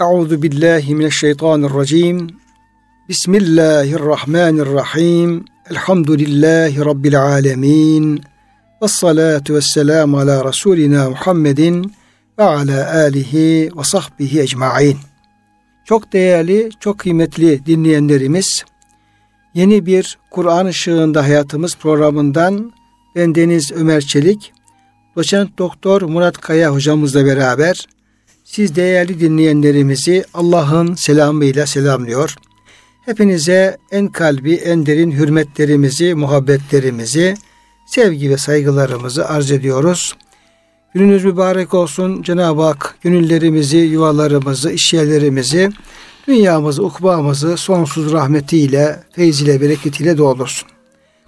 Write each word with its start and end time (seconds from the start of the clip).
Euzu 0.00 0.42
billahi 0.42 0.94
mineşşeytanirracim. 0.94 2.30
Bismillahirrahmanirrahim. 3.08 5.44
Elhamdülillahi 5.70 6.84
rabbil 6.84 7.22
alamin. 7.22 8.22
Ves 8.82 8.92
salatu 8.92 9.54
vesselam 9.54 10.14
ala 10.14 10.44
rasulina 10.44 11.10
Muhammedin 11.10 11.92
ve 12.38 12.42
ala 12.42 12.94
alihi 12.94 13.70
ve 13.76 13.84
sahbihi 13.84 14.40
ecmaîn. 14.40 14.96
Çok 15.84 16.12
değerli, 16.12 16.70
çok 16.80 16.98
kıymetli 16.98 17.66
dinleyenlerimiz, 17.66 18.64
yeni 19.54 19.86
bir 19.86 20.18
Kur'an 20.30 20.66
ışığında 20.66 21.22
hayatımız 21.22 21.76
programından 21.76 22.72
ben 23.16 23.34
Deniz 23.34 23.72
Ömer 23.72 24.00
Çelik, 24.00 24.52
doçent 25.16 25.58
doktor 25.58 26.02
Murat 26.02 26.38
Kaya 26.38 26.74
hocamızla 26.74 27.26
beraber 27.26 27.86
siz 28.50 28.76
değerli 28.76 29.20
dinleyenlerimizi 29.20 30.24
Allah'ın 30.34 30.94
selamıyla 30.94 31.66
selamlıyor. 31.66 32.36
Hepinize 33.04 33.78
en 33.90 34.08
kalbi, 34.08 34.54
en 34.54 34.86
derin 34.86 35.10
hürmetlerimizi, 35.10 36.14
muhabbetlerimizi, 36.14 37.36
sevgi 37.86 38.30
ve 38.30 38.36
saygılarımızı 38.36 39.28
arz 39.28 39.50
ediyoruz. 39.50 40.16
Gününüz 40.94 41.24
mübarek 41.24 41.74
olsun. 41.74 42.22
Cenab-ı 42.22 42.62
Hak 42.62 42.96
gönüllerimizi, 43.02 43.76
yuvalarımızı, 43.76 44.72
işyerlerimizi, 44.72 45.70
dünyamızı, 46.28 46.84
ukbamızı 46.84 47.56
sonsuz 47.56 48.12
rahmetiyle, 48.12 49.02
feyziyle, 49.12 49.60
bereketiyle 49.60 50.18
doldursun. 50.18 50.68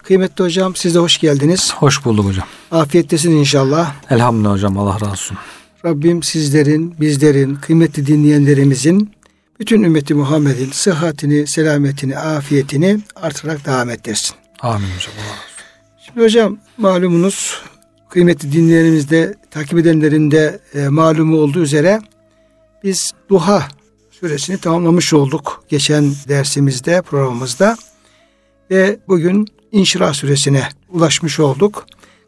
Kıymetli 0.02 0.44
hocam 0.44 0.76
siz 0.76 0.94
de 0.94 0.98
hoş 0.98 1.18
geldiniz. 1.18 1.74
Hoş 1.74 2.04
bulduk 2.04 2.26
hocam. 2.26 2.46
Afiyettesin 2.70 3.30
inşallah. 3.30 3.94
Elhamdülillah 4.10 4.52
hocam 4.52 4.78
Allah 4.78 4.94
razı 4.94 5.10
olsun. 5.10 5.38
Rabbim 5.84 6.22
sizlerin, 6.22 6.94
bizlerin, 7.00 7.54
kıymetli 7.54 8.06
dinleyenlerimizin, 8.06 9.10
bütün 9.60 9.82
ümmeti 9.82 10.14
Muhammed'in 10.14 10.70
sıhhatini, 10.70 11.46
selametini, 11.46 12.18
afiyetini 12.18 13.00
artırarak 13.16 13.66
devam 13.66 13.90
ettirsin. 13.90 14.36
Amin 14.60 14.86
hocam. 14.86 15.14
Şimdi 16.06 16.20
hocam 16.20 16.58
malumunuz 16.76 17.62
kıymetli 18.08 18.52
dinleyenlerimizde, 18.52 19.34
takip 19.50 19.78
edenlerin 19.78 20.30
de 20.30 20.60
e, 20.74 20.88
malumu 20.88 21.36
olduğu 21.36 21.62
üzere 21.62 22.00
biz 22.84 23.12
Duha 23.28 23.68
suresini 24.10 24.58
tamamlamış 24.58 25.12
olduk 25.12 25.64
geçen 25.68 26.12
dersimizde, 26.28 27.02
programımızda. 27.02 27.76
Ve 28.70 28.98
bugün 29.08 29.46
İnşirah 29.72 30.14
suresine 30.14 30.68
ulaşmış 30.88 31.40
olduk. 31.40 31.86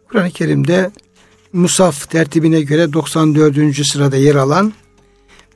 Kur'an-ı 0.08 0.30
Kerim'de 0.30 0.90
Musaf 1.52 2.10
tertibine 2.10 2.60
göre 2.60 2.92
94. 2.92 3.86
sırada 3.86 4.16
yer 4.16 4.34
alan 4.34 4.72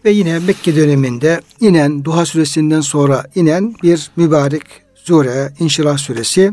ve 0.05 0.11
yine 0.11 0.39
Mekke 0.39 0.77
döneminde 0.77 1.41
inen 1.61 2.05
Duha 2.05 2.27
suresinden 2.27 2.81
sonra 2.81 3.25
inen 3.35 3.75
bir 3.83 4.11
mübarek 4.17 4.63
sure 4.95 5.53
İnşirah 5.59 5.99
suresi. 5.99 6.53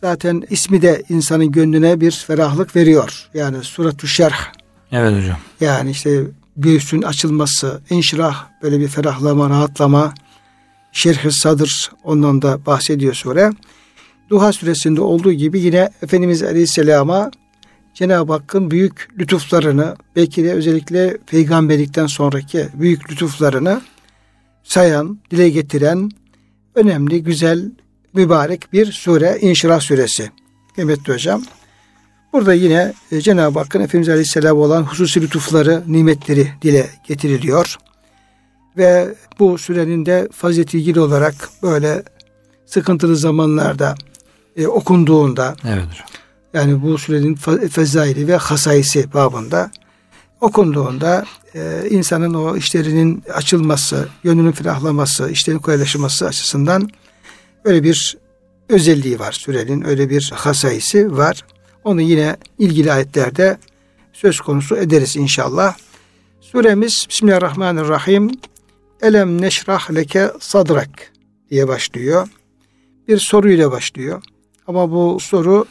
Zaten 0.00 0.42
ismi 0.50 0.82
de 0.82 1.02
insanın 1.08 1.52
gönlüne 1.52 2.00
bir 2.00 2.10
ferahlık 2.10 2.76
veriyor. 2.76 3.28
Yani 3.34 3.64
suratu 3.64 4.06
şerh. 4.06 4.38
Evet 4.92 5.18
hocam. 5.18 5.36
Yani 5.60 5.90
işte 5.90 6.22
göğsün 6.56 7.02
açılması, 7.02 7.80
inşirah 7.90 8.46
böyle 8.62 8.80
bir 8.80 8.88
ferahlama, 8.88 9.50
rahatlama, 9.50 10.14
şerh 10.92 11.30
sadır 11.30 11.90
ondan 12.04 12.42
da 12.42 12.66
bahsediyor 12.66 13.14
sure. 13.14 13.52
Duha 14.30 14.52
suresinde 14.52 15.00
olduğu 15.00 15.32
gibi 15.32 15.60
yine 15.60 15.90
Efendimiz 16.02 16.42
Aleyhisselam'a 16.42 17.30
Cenab-ı 17.98 18.32
Hakk'ın 18.32 18.70
büyük 18.70 19.08
lütuflarını 19.18 19.96
belki 20.16 20.44
de 20.44 20.52
özellikle 20.52 21.18
peygamberlikten 21.26 22.06
sonraki 22.06 22.68
büyük 22.74 23.10
lütuflarını 23.10 23.80
sayan, 24.62 25.18
dile 25.30 25.50
getiren 25.50 26.10
önemli, 26.74 27.22
güzel, 27.22 27.70
mübarek 28.14 28.72
bir 28.72 28.92
sure 28.92 29.38
İnşirah 29.40 29.80
suresi. 29.80 30.30
Kıymetli 30.74 31.12
hocam. 31.12 31.42
Burada 32.32 32.54
yine 32.54 32.92
e, 33.12 33.20
Cenab-ı 33.20 33.58
Hakk'ın 33.58 33.80
Efendimiz 33.80 34.08
Aleyhisselam 34.08 34.58
olan 34.58 34.82
hususi 34.82 35.20
lütufları, 35.20 35.82
nimetleri 35.86 36.48
dile 36.62 36.86
getiriliyor. 37.08 37.76
Ve 38.76 39.14
bu 39.38 39.58
sürenin 39.58 40.06
de 40.06 40.28
fazileti 40.32 40.78
ilgili 40.78 41.00
olarak 41.00 41.34
böyle 41.62 42.02
sıkıntılı 42.66 43.16
zamanlarda 43.16 43.94
e, 44.56 44.66
okunduğunda 44.66 45.56
Evet 45.64 45.84
hocam. 45.84 46.17
Yani 46.52 46.82
bu 46.82 46.98
sürenin 46.98 47.34
fe- 47.34 47.68
fezaili 47.68 48.28
ve 48.28 48.36
hasaisi 48.36 49.12
babında 49.14 49.70
okunduğunda 50.40 51.24
e, 51.54 51.82
insanın 51.90 52.34
o 52.34 52.56
işlerinin 52.56 53.24
açılması, 53.34 54.08
gönlünün 54.22 54.52
ferahlaması, 54.52 55.30
işlerin 55.30 55.58
kolaylaşması 55.58 56.26
açısından 56.26 56.90
öyle 57.64 57.82
bir 57.82 58.16
özelliği 58.68 59.18
var 59.18 59.32
sürenin, 59.32 59.84
öyle 59.84 60.10
bir 60.10 60.32
hasaisi 60.34 61.16
var. 61.16 61.44
Onu 61.84 62.00
yine 62.00 62.36
ilgili 62.58 62.92
ayetlerde 62.92 63.58
söz 64.12 64.40
konusu 64.40 64.76
ederiz 64.76 65.16
inşallah. 65.16 65.76
Suremiz 66.40 67.06
Bismillahirrahmanirrahim. 67.10 68.30
Elem 69.02 69.42
neşrah 69.42 69.94
leke 69.94 70.30
sadrak 70.40 70.90
diye 71.50 71.68
başlıyor. 71.68 72.28
Bir 73.08 73.18
soruyla 73.18 73.72
başlıyor. 73.72 74.22
Ama 74.66 74.90
bu 74.90 75.20
soru 75.20 75.66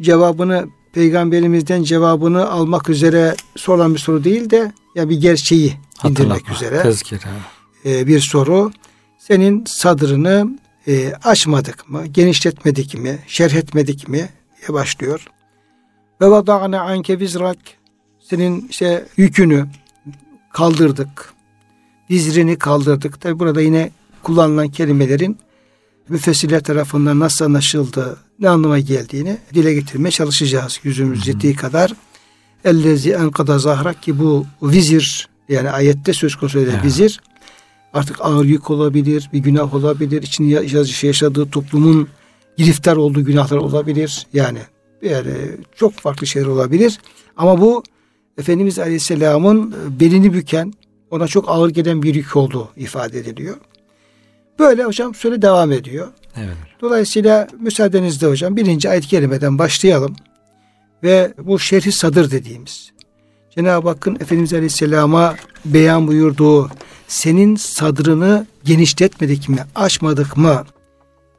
cevabını 0.00 0.68
peygamberimizden 0.92 1.82
cevabını 1.82 2.50
almak 2.50 2.88
üzere 2.88 3.36
sorulan 3.56 3.94
bir 3.94 3.98
soru 3.98 4.24
değil 4.24 4.50
de 4.50 4.72
ya 4.94 5.08
bir 5.08 5.20
gerçeği 5.20 5.74
indirmek 6.04 6.50
üzere 6.50 6.82
Tezkire. 6.82 7.20
e, 7.84 8.06
bir 8.06 8.20
soru. 8.20 8.70
Senin 9.18 9.64
sadrını 9.66 10.58
e, 10.86 11.12
açmadık 11.24 11.88
mı, 11.90 12.06
genişletmedik 12.06 12.94
mi, 12.98 13.18
şerh 13.26 13.54
etmedik 13.54 14.08
mi 14.08 14.28
diye 14.60 14.74
başlıyor. 14.74 15.26
Ve 16.20 16.30
vada'ne 16.30 16.78
anke 16.78 17.20
vizrak 17.20 17.56
senin 18.20 18.68
işte 18.70 19.06
yükünü 19.16 19.66
kaldırdık. 20.52 21.32
Vizrini 22.10 22.58
kaldırdık. 22.58 23.20
Tabi 23.20 23.38
burada 23.38 23.60
yine 23.60 23.90
kullanılan 24.22 24.68
kelimelerin 24.68 25.38
müfessirler 26.08 26.62
tarafından 26.62 27.20
nasıl 27.20 27.44
anlaşıldığı, 27.44 28.16
ne 28.38 28.48
anlama 28.48 28.78
geldiğini 28.78 29.38
dile 29.54 29.74
getirmeye 29.74 30.10
çalışacağız 30.10 30.80
yüzümüz 30.84 31.28
yettiği 31.28 31.56
kadar. 31.56 31.92
Ellezi 32.64 33.10
enkada 33.12 33.58
zahrak 33.58 34.02
ki 34.02 34.18
bu 34.18 34.46
vizir 34.62 35.28
yani 35.48 35.70
ayette 35.70 36.12
söz 36.12 36.36
konusu 36.36 36.58
edilen 36.58 36.82
vizir 36.82 37.20
artık 37.92 38.16
ağır 38.20 38.44
yük 38.44 38.70
olabilir, 38.70 39.30
bir 39.32 39.38
günah 39.38 39.74
olabilir, 39.74 40.22
içinde 40.22 40.48
yaş- 40.48 41.04
yaşadığı 41.04 41.50
toplumun 41.50 42.08
giriftar 42.56 42.96
olduğu 42.96 43.24
günahlar 43.24 43.56
olabilir. 43.56 44.26
Yani 44.32 44.58
yani 45.02 45.32
çok 45.76 45.92
farklı 45.92 46.26
şeyler 46.26 46.46
olabilir. 46.46 46.98
Ama 47.36 47.60
bu 47.60 47.82
Efendimiz 48.38 48.78
Aleyhisselam'ın 48.78 49.74
belini 50.00 50.32
büken, 50.32 50.72
ona 51.10 51.26
çok 51.26 51.48
ağır 51.48 51.70
gelen 51.70 52.02
bir 52.02 52.14
yük 52.14 52.36
olduğu 52.36 52.68
ifade 52.76 53.18
ediliyor. 53.18 53.56
Böyle 54.58 54.84
hocam 54.84 55.14
söyle 55.14 55.42
devam 55.42 55.72
ediyor. 55.72 56.08
Evet. 56.36 56.56
Dolayısıyla 56.80 57.48
müsaadenizle 57.60 58.26
hocam 58.26 58.56
birinci 58.56 58.90
ayet 58.90 59.06
kelimeden 59.06 59.58
başlayalım. 59.58 60.16
Ve 61.02 61.34
bu 61.38 61.58
şerhi 61.58 61.92
sadır 61.92 62.30
dediğimiz 62.30 62.92
Cenab-ı 63.56 63.88
Hakk'ın 63.88 64.14
Efendimiz 64.14 64.54
Aleyhisselam'a 64.54 65.36
beyan 65.64 66.08
buyurduğu 66.08 66.70
senin 67.08 67.56
sadrını 67.56 68.46
genişletmedik 68.64 69.48
mi, 69.48 69.58
açmadık 69.74 70.36
mı? 70.36 70.64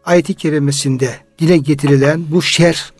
Ayet-i 0.06 0.34
kerimesinde 0.34 1.16
dile 1.40 1.58
getirilen 1.58 2.26
bu 2.32 2.42
şer, 2.42 2.94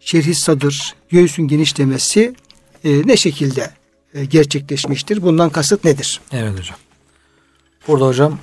şerhi 0.00 0.34
sadır, 0.34 0.94
göğsün 1.08 1.48
genişlemesi 1.48 2.34
e, 2.84 3.06
ne 3.06 3.16
şekilde 3.16 3.70
e, 4.14 4.24
gerçekleşmiştir? 4.24 5.22
Bundan 5.22 5.50
kasıt 5.50 5.84
nedir? 5.84 6.20
Evet 6.32 6.58
hocam. 6.58 6.76
Burada 7.88 8.06
hocam 8.06 8.38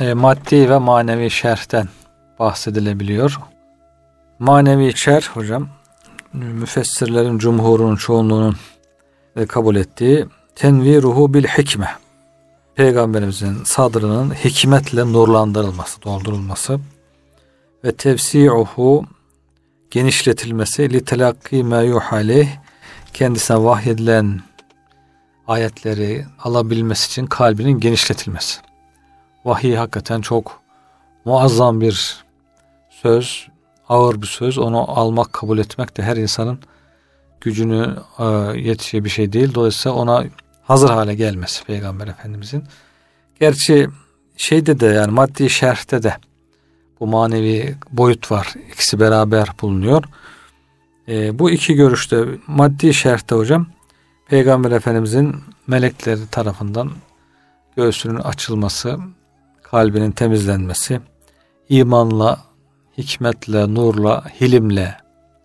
e, 0.00 0.14
maddi 0.14 0.70
ve 0.70 0.78
manevi 0.78 1.30
şerhten 1.30 1.88
bahsedilebiliyor. 2.38 3.38
Manevi 4.38 4.96
şerh 4.96 5.24
hocam 5.24 5.68
müfessirlerin 6.32 7.38
cumhurunun 7.38 7.96
çoğunluğunun 7.96 8.56
e, 9.36 9.46
kabul 9.46 9.76
ettiği 9.76 10.26
tenviruhu 10.54 11.34
bil 11.34 11.44
hikme. 11.44 11.88
Peygamberimizin 12.74 13.64
sadrının 13.64 14.30
hikmetle 14.30 15.12
nurlandırılması, 15.12 16.02
doldurulması 16.02 16.80
ve 17.84 17.92
tevsi'uhu 17.92 19.04
genişletilmesi 19.90 20.92
li 20.92 21.04
telakki 21.04 21.64
ma 21.64 21.80
yuhaleyh 21.80 22.48
kendisine 23.14 23.64
vahyedilen 23.64 24.40
ayetleri 25.46 26.26
alabilmesi 26.42 27.06
için 27.06 27.26
kalbinin 27.26 27.80
genişletilmesi. 27.80 28.60
Vahiy 29.46 29.74
hakikaten 29.74 30.20
çok 30.20 30.60
muazzam 31.24 31.80
bir 31.80 32.24
söz, 32.90 33.48
ağır 33.88 34.22
bir 34.22 34.26
söz. 34.26 34.58
Onu 34.58 34.90
almak, 35.00 35.32
kabul 35.32 35.58
etmek 35.58 35.96
de 35.96 36.02
her 36.02 36.16
insanın 36.16 36.58
gücünü 37.40 37.96
e, 38.18 38.24
yetişeceği 38.60 39.04
bir 39.04 39.10
şey 39.10 39.32
değil. 39.32 39.54
Dolayısıyla 39.54 39.98
ona 39.98 40.24
hazır 40.62 40.90
hale 40.90 41.14
gelmesi 41.14 41.64
Peygamber 41.64 42.06
Efendimizin. 42.06 42.64
Gerçi 43.40 43.88
şeyde 44.36 44.80
de 44.80 44.86
yani 44.86 45.12
maddi 45.12 45.50
şerhte 45.50 46.02
de 46.02 46.16
bu 47.00 47.06
manevi 47.06 47.76
boyut 47.90 48.30
var. 48.30 48.54
İkisi 48.72 49.00
beraber 49.00 49.48
bulunuyor. 49.62 50.04
E, 51.08 51.38
bu 51.38 51.50
iki 51.50 51.74
görüşte 51.74 52.24
maddi 52.46 52.94
şerhte 52.94 53.34
hocam 53.34 53.66
Peygamber 54.28 54.70
Efendimizin 54.70 55.36
melekleri 55.66 56.26
tarafından 56.30 56.90
göğsünün 57.76 58.18
açılması, 58.18 58.98
kalbinin 59.70 60.10
temizlenmesi, 60.10 61.00
imanla, 61.68 62.44
hikmetle, 62.98 63.74
nurla, 63.74 64.24
hilimle 64.40 64.96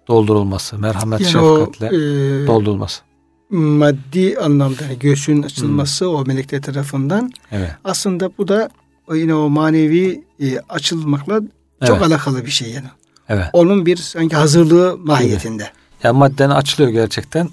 doldurulması, 0.07 0.77
merhamet, 0.77 1.21
yani 1.21 1.31
şefkatle 1.31 1.89
o, 1.89 1.93
e, 1.93 2.47
doldurulması. 2.47 3.01
Maddi 3.49 4.37
anlamda 4.39 4.83
yani 4.83 4.99
göğsünün 4.99 5.43
açılması 5.43 6.05
hmm. 6.05 6.15
o 6.15 6.23
melekler 6.25 6.61
tarafından. 6.61 7.31
Evet. 7.51 7.71
Aslında 7.83 8.29
bu 8.37 8.47
da 8.47 8.69
yine 9.13 9.35
o 9.35 9.49
manevi 9.49 10.23
e, 10.39 10.59
açılmakla 10.69 11.41
çok 11.85 11.97
evet. 11.97 12.07
alakalı 12.07 12.45
bir 12.45 12.51
şey 12.51 12.71
yani. 12.71 12.87
Evet. 13.29 13.45
Onun 13.53 13.85
bir 13.85 13.97
sanki 13.97 14.35
hazırlığı 14.35 14.97
mahiyetinde. 14.97 15.63
Evet. 15.63 15.73
Yani 16.03 16.17
madden 16.17 16.49
açılıyor 16.49 16.89
gerçekten. 16.89 17.49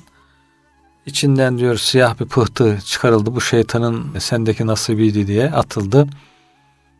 İçinden 1.06 1.58
diyor 1.58 1.76
siyah 1.76 2.20
bir 2.20 2.24
pıhtı 2.26 2.78
çıkarıldı. 2.84 3.34
Bu 3.34 3.40
şeytanın 3.40 4.18
sendeki 4.18 4.66
nasibiydi 4.66 5.26
diye 5.26 5.50
atıldı. 5.50 6.08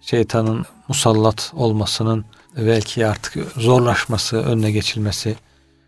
Şeytanın 0.01 0.67
musallat 0.89 1.53
olmasının 1.57 2.25
belki 2.57 3.07
artık 3.07 3.53
zorlaşması, 3.57 4.37
önüne 4.37 4.71
geçilmesi. 4.71 5.37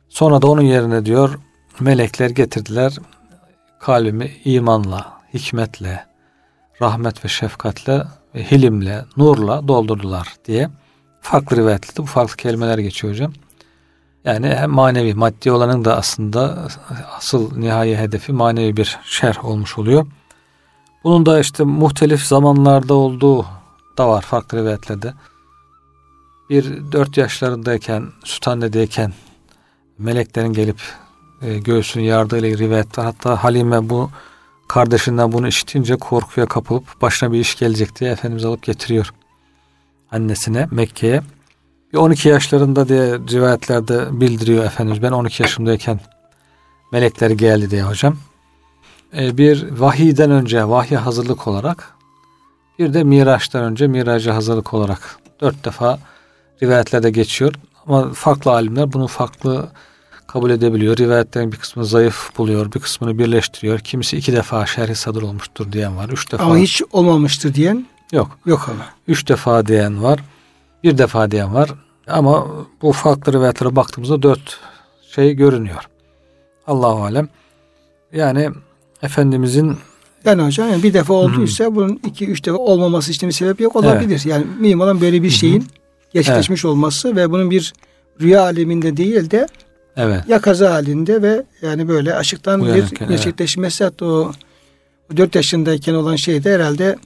Sonra 0.09 0.43
da 0.43 0.47
onun 0.47 0.63
yerine 0.63 1.07
diyor 1.07 1.39
melekler 1.81 2.31
getirdiler 2.31 2.97
kalbimi 3.81 4.31
imanla, 4.45 5.21
hikmetle, 5.35 6.07
rahmet 6.83 7.25
ve 7.25 7.29
şefkatle, 7.29 8.05
ve 8.35 8.51
hilimle, 8.51 9.05
nurla 9.17 9.69
doldurdular 9.69 10.35
diye 10.45 10.71
farklı 11.21 11.57
rivayetlerde 11.57 12.03
bu 12.03 12.07
farklı 12.07 12.37
kelimeler 12.37 12.79
geçiyor 12.79 13.13
hocam. 13.13 13.33
Yani 14.25 14.47
hem 14.47 14.71
manevi, 14.71 15.15
maddi 15.15 15.53
olanın 15.53 15.85
da 15.85 15.97
aslında 15.97 16.69
asıl 17.17 17.59
nihai 17.59 17.97
hedefi 17.97 18.33
manevi 18.33 18.77
bir 18.77 18.99
şerh 19.05 19.45
olmuş 19.45 19.79
oluyor. 19.79 20.07
Bunun 21.05 21.27
da 21.27 21.41
işte 21.41 21.65
muhtelif 21.65 22.23
zamanlarda 22.23 22.95
olduğu 22.95 23.47
da 24.01 24.09
var 24.09 24.23
farklı 24.23 24.59
rivayetlerde. 24.59 25.15
Bir 26.51 26.93
dört 26.93 27.17
yaşlarındayken, 27.17 28.07
süt 28.25 28.49
annedeyken 28.49 29.13
meleklerin 29.99 30.53
gelip 30.53 30.81
e, 31.43 31.59
göğsünü 31.59 32.03
yardığıyla 32.03 32.59
rivayet 32.59 32.99
var. 32.99 33.05
Hatta 33.05 33.45
Halime 33.45 33.91
bu 33.91 34.11
kardeşinden 34.69 35.33
bunu 35.33 35.49
işitince 35.49 35.97
korkuya 35.97 36.47
kapılıp 36.47 37.03
başına 37.03 37.33
bir 37.33 37.41
iş 37.41 37.59
gelecek 37.59 38.01
diye 38.01 38.11
Efendimiz 38.11 38.45
alıp 38.45 38.63
getiriyor 38.63 39.11
annesine 40.13 40.69
Mekke'ye. 40.71 41.23
12 41.97 42.29
yaşlarında 42.29 42.89
diye 42.89 43.13
rivayetlerde 43.13 44.21
bildiriyor 44.21 44.65
Efendimiz. 44.65 45.03
Ben 45.03 45.13
12 45.13 45.43
yaşımdayken 45.43 46.01
melekler 46.93 47.31
geldi 47.31 47.71
diye 47.71 47.83
hocam. 47.83 48.17
Ee, 49.17 49.39
bir 49.39 49.71
vahiyden 49.71 50.31
önce 50.31 50.69
vahye 50.69 50.99
hazırlık 50.99 51.47
olarak 51.47 52.00
bir 52.81 52.95
de 52.95 53.05
Miraç'tan 53.05 53.65
önce 53.65 53.87
Miraç'a 53.87 54.35
hazırlık 54.35 54.75
olarak 54.75 55.17
dört 55.41 55.65
defa 55.65 55.99
rivayetlerde 56.63 57.11
geçiyor. 57.11 57.55
Ama 57.87 58.13
farklı 58.13 58.51
alimler 58.51 58.93
bunu 58.93 59.07
farklı 59.07 59.69
kabul 60.27 60.51
edebiliyor. 60.51 60.97
Rivayetlerin 60.97 61.53
bir 61.53 61.57
kısmını 61.57 61.87
zayıf 61.87 62.39
buluyor, 62.39 62.73
bir 62.73 62.81
kısmını 62.81 63.19
birleştiriyor. 63.19 63.79
Kimisi 63.79 64.17
iki 64.17 64.33
defa 64.33 64.67
şerhi 64.67 64.95
sadır 64.95 65.23
olmuştur 65.23 65.73
diyen 65.73 65.97
var. 65.97 66.09
Üç 66.09 66.33
defa. 66.33 66.45
Ama 66.45 66.57
hiç 66.57 66.83
olmamıştır 66.93 67.55
diyen 67.55 67.87
yok. 68.13 68.39
Yok 68.47 68.69
ama. 68.69 68.85
Üç 69.09 69.29
defa 69.29 69.67
diyen 69.67 70.03
var. 70.03 70.21
Bir 70.85 70.99
defa 70.99 71.31
diyen 71.31 71.55
var. 71.55 71.71
Ama 72.07 72.47
bu 72.83 72.93
farklı 72.93 73.33
rivayetlere 73.33 73.77
baktığımızda 73.77 74.23
dört 74.23 74.61
şey 75.15 75.35
görünüyor. 75.35 75.89
Allahu 76.67 77.03
alem. 77.05 77.29
Yani 78.13 78.51
Efendimizin 79.03 79.77
yani 80.25 80.43
hocam 80.43 80.71
yani 80.71 80.83
bir 80.83 80.95
defa 80.95 81.15
olduysa 81.15 81.67
hmm. 81.67 81.77
bunun 81.77 82.01
iki 82.07 82.27
üç 82.27 82.45
defa 82.45 82.59
olmaması 82.59 83.11
için 83.11 83.29
bir 83.29 83.35
sebep 83.35 83.61
yok 83.61 83.77
olabilir. 83.77 84.11
Evet. 84.11 84.27
Yani 84.27 84.47
mühim 84.59 84.81
olan 84.81 85.01
böyle 85.01 85.23
bir 85.23 85.31
şeyin 85.31 85.67
gerçekleşmiş 86.15 86.65
evet. 86.65 86.73
olması 86.73 87.17
ve 87.17 87.31
bunun 87.31 87.51
bir 87.51 87.73
rüya 88.21 88.43
aleminde 88.43 88.97
değil 88.97 89.31
de 89.31 89.47
evet. 89.97 90.29
ya 90.29 90.41
kaza 90.41 90.71
halinde 90.71 91.23
ve 91.23 91.43
yani 91.63 91.89
böyle 91.89 92.15
aşıktan 92.15 92.61
Uyanırken, 92.61 93.09
bir 93.09 93.15
gerçekleşmesi 93.15 93.85
evet. 93.85 93.93
hatta 93.93 94.07
o, 94.07 94.33
o 95.13 95.17
4 95.17 95.35
yaşındayken 95.35 95.95
olan 95.95 96.17
şey 96.17 96.45
de 96.45 96.55
herhalde 96.55 96.97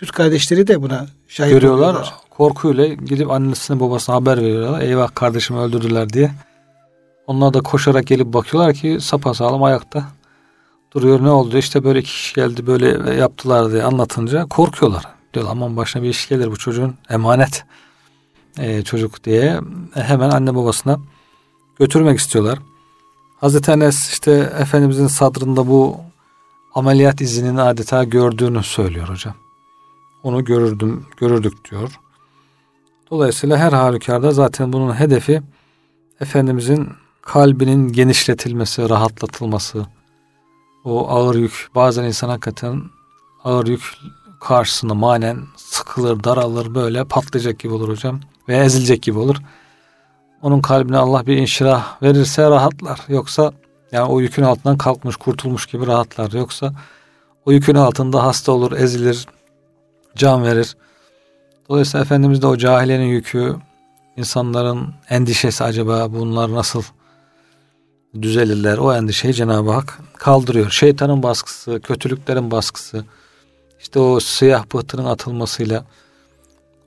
süt 0.00 0.12
kardeşleri 0.12 0.66
de 0.66 0.82
buna 0.82 1.06
şahit 1.28 1.52
görüyorlar. 1.52 1.90
Oluyorlar. 1.90 2.14
Korkuyla 2.30 2.86
gidip 2.86 3.30
annesine 3.30 3.80
babasına 3.80 4.16
haber 4.16 4.38
veriyorlar. 4.38 4.80
Eyvah 4.80 5.14
kardeşimi 5.14 5.60
öldürdüler 5.60 6.12
diye. 6.12 6.30
Onlar 7.26 7.54
da 7.54 7.60
koşarak 7.60 8.06
gelip 8.06 8.26
bakıyorlar 8.26 8.74
ki 8.74 8.98
sapasağlam 9.00 9.62
ayakta 9.62 10.04
duruyor. 10.94 11.22
Ne 11.22 11.30
oldu? 11.30 11.58
İşte 11.58 11.84
böyle 11.84 12.02
kişi 12.02 12.34
geldi 12.34 12.66
böyle 12.66 13.14
yaptılar 13.14 13.72
diye 13.72 13.82
anlatınca 13.82 14.46
korkuyorlar. 14.46 15.04
Diyor 15.34 15.46
aman 15.50 15.76
başına 15.76 16.02
bir 16.02 16.08
iş 16.08 16.28
gelir 16.28 16.50
bu 16.50 16.56
çocuğun 16.56 16.94
emanet 17.08 17.64
e, 18.58 18.82
çocuk 18.82 19.24
diye 19.24 19.60
hemen 19.94 20.30
anne 20.30 20.54
babasına 20.54 20.98
götürmek 21.78 22.18
istiyorlar. 22.18 22.58
Hazreti 23.40 23.70
Enes 23.70 24.10
işte 24.10 24.52
Efendimizin 24.58 25.06
sadrında 25.06 25.68
bu 25.68 25.96
ameliyat 26.74 27.20
izinin 27.20 27.56
adeta 27.56 28.04
gördüğünü 28.04 28.62
söylüyor 28.62 29.08
hocam. 29.08 29.34
Onu 30.22 30.44
görürdüm, 30.44 31.06
görürdük 31.16 31.70
diyor. 31.70 31.98
Dolayısıyla 33.10 33.56
her 33.56 33.72
halükarda 33.72 34.30
zaten 34.30 34.72
bunun 34.72 34.94
hedefi 34.94 35.42
Efendimizin 36.20 36.88
kalbinin 37.22 37.92
genişletilmesi, 37.92 38.88
rahatlatılması. 38.88 39.86
O 40.84 41.08
ağır 41.08 41.34
yük, 41.34 41.68
bazen 41.74 42.04
insan 42.04 42.28
hakikaten 42.28 42.82
ağır 43.44 43.66
yük 43.66 43.82
karşısında 44.40 44.94
manen 44.94 45.38
sıkılır, 45.56 46.24
daralır, 46.24 46.74
böyle 46.74 47.04
patlayacak 47.04 47.58
gibi 47.58 47.74
olur 47.74 47.88
hocam. 47.88 48.20
Ve 48.48 48.56
ezilecek 48.56 49.02
gibi 49.02 49.18
olur 49.18 49.36
onun 50.42 50.60
kalbine 50.60 50.96
Allah 50.96 51.26
bir 51.26 51.36
inşirah 51.36 52.02
verirse 52.02 52.50
rahatlar. 52.50 53.00
Yoksa 53.08 53.52
yani 53.92 54.08
o 54.08 54.20
yükün 54.20 54.42
altından 54.42 54.78
kalkmış, 54.78 55.16
kurtulmuş 55.16 55.66
gibi 55.66 55.86
rahatlar. 55.86 56.32
Yoksa 56.32 56.72
o 57.46 57.52
yükün 57.52 57.74
altında 57.74 58.24
hasta 58.24 58.52
olur, 58.52 58.72
ezilir, 58.72 59.26
can 60.16 60.44
verir. 60.44 60.76
Dolayısıyla 61.68 62.04
Efendimiz 62.04 62.42
de 62.42 62.46
o 62.46 62.56
cahilenin 62.56 63.06
yükü, 63.06 63.56
insanların 64.16 64.94
endişesi 65.08 65.64
acaba 65.64 66.12
bunlar 66.12 66.52
nasıl 66.52 66.82
düzelirler? 68.22 68.78
O 68.78 68.94
endişeyi 68.94 69.34
Cenab-ı 69.34 69.70
Hak 69.70 69.98
kaldırıyor. 70.16 70.70
Şeytanın 70.70 71.22
baskısı, 71.22 71.80
kötülüklerin 71.80 72.50
baskısı, 72.50 73.04
işte 73.80 73.98
o 73.98 74.20
siyah 74.20 74.64
pıhtının 74.64 75.04
atılmasıyla. 75.04 75.84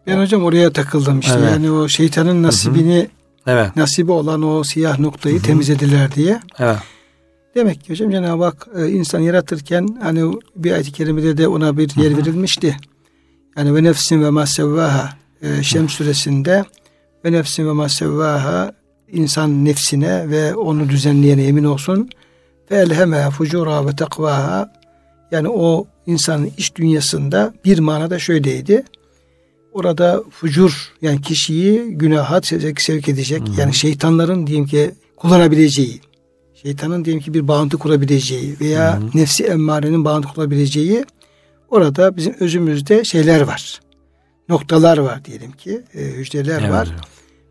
Ben 0.08 0.20
hocam 0.20 0.44
oraya 0.44 0.74
takıldım 0.74 1.20
işte. 1.20 1.40
Evet. 1.40 1.52
Yani 1.52 1.72
o 1.72 1.88
şeytanın 1.88 2.44
nasibini 2.44 2.98
Hı-hı 2.98 3.26
Evet. 3.48 3.76
Nasibi 3.76 4.12
olan 4.12 4.42
o 4.44 4.64
siyah 4.64 5.00
noktayı 5.00 5.36
Hı-hı. 5.36 5.44
temizlediler 5.44 6.16
diye. 6.16 6.40
Evet. 6.60 6.78
Demek 7.56 7.84
ki 7.84 7.94
hocam 7.94 8.12
Cenab-ı 8.12 8.44
Hak 8.44 8.68
e, 8.78 8.90
insan 8.90 9.20
yaratırken 9.20 10.00
hani 10.02 10.34
bir 10.56 10.72
ayet-i 10.72 10.92
kerimede 10.92 11.38
de 11.38 11.48
ona 11.48 11.78
bir 11.78 11.96
yer 11.96 12.12
Hı-hı. 12.12 12.18
verilmişti. 12.18 12.78
Yani 13.58 13.76
ve 13.76 13.84
nefsin 13.84 14.24
ve 14.24 14.30
masevvaha 14.30 15.10
e, 15.42 15.64
Şems 15.64 15.92
suresinde 15.92 16.66
ve 17.26 17.32
nefsin 17.32 17.68
ve 17.68 17.72
masevvaha 17.72 18.74
insan 19.12 19.66
nefsine 19.66 20.30
ve 20.30 20.56
onu 20.56 20.90
düzenleyene 20.90 21.44
emin 21.44 21.64
olsun. 21.64 22.10
Ve 22.72 22.76
elheme 22.76 23.30
fucura 23.30 23.88
ve 23.88 23.96
takvaha 23.96 24.74
yani 25.32 25.50
o 25.50 25.88
insanın 26.06 26.52
iç 26.58 26.76
dünyasında 26.76 27.54
bir 27.66 27.80
manada 27.80 28.20
şöyleydi 28.20 28.84
orada 29.76 30.24
fucur 30.32 30.94
yani 31.02 31.22
kişiyi 31.22 31.84
günaha 31.90 32.42
sevk 32.78 33.10
edecek 33.10 33.48
hmm. 33.48 33.56
yani 33.58 33.74
şeytanların 33.74 34.48
diyelim 34.48 34.66
ki 34.66 34.92
kullanabileceği 35.18 36.02
şeytanın 36.64 37.06
diyelim 37.06 37.24
ki 37.24 37.34
bir 37.34 37.48
bağıntı 37.48 37.78
kurabileceği 37.78 38.56
veya 38.62 39.00
hmm. 39.00 39.22
nefsi 39.22 39.44
emmarenin 39.44 40.06
bağıntı 40.06 40.28
kurabileceği 40.28 41.06
orada 41.70 42.18
bizim 42.18 42.36
özümüzde 42.40 43.04
şeyler 43.04 43.42
var. 43.42 43.80
Noktalar 44.50 44.98
var 44.98 45.26
diyelim 45.26 45.52
ki 45.52 45.82
e, 45.94 46.02
hücreler 46.02 46.62
evet. 46.62 46.72
var. 46.72 46.96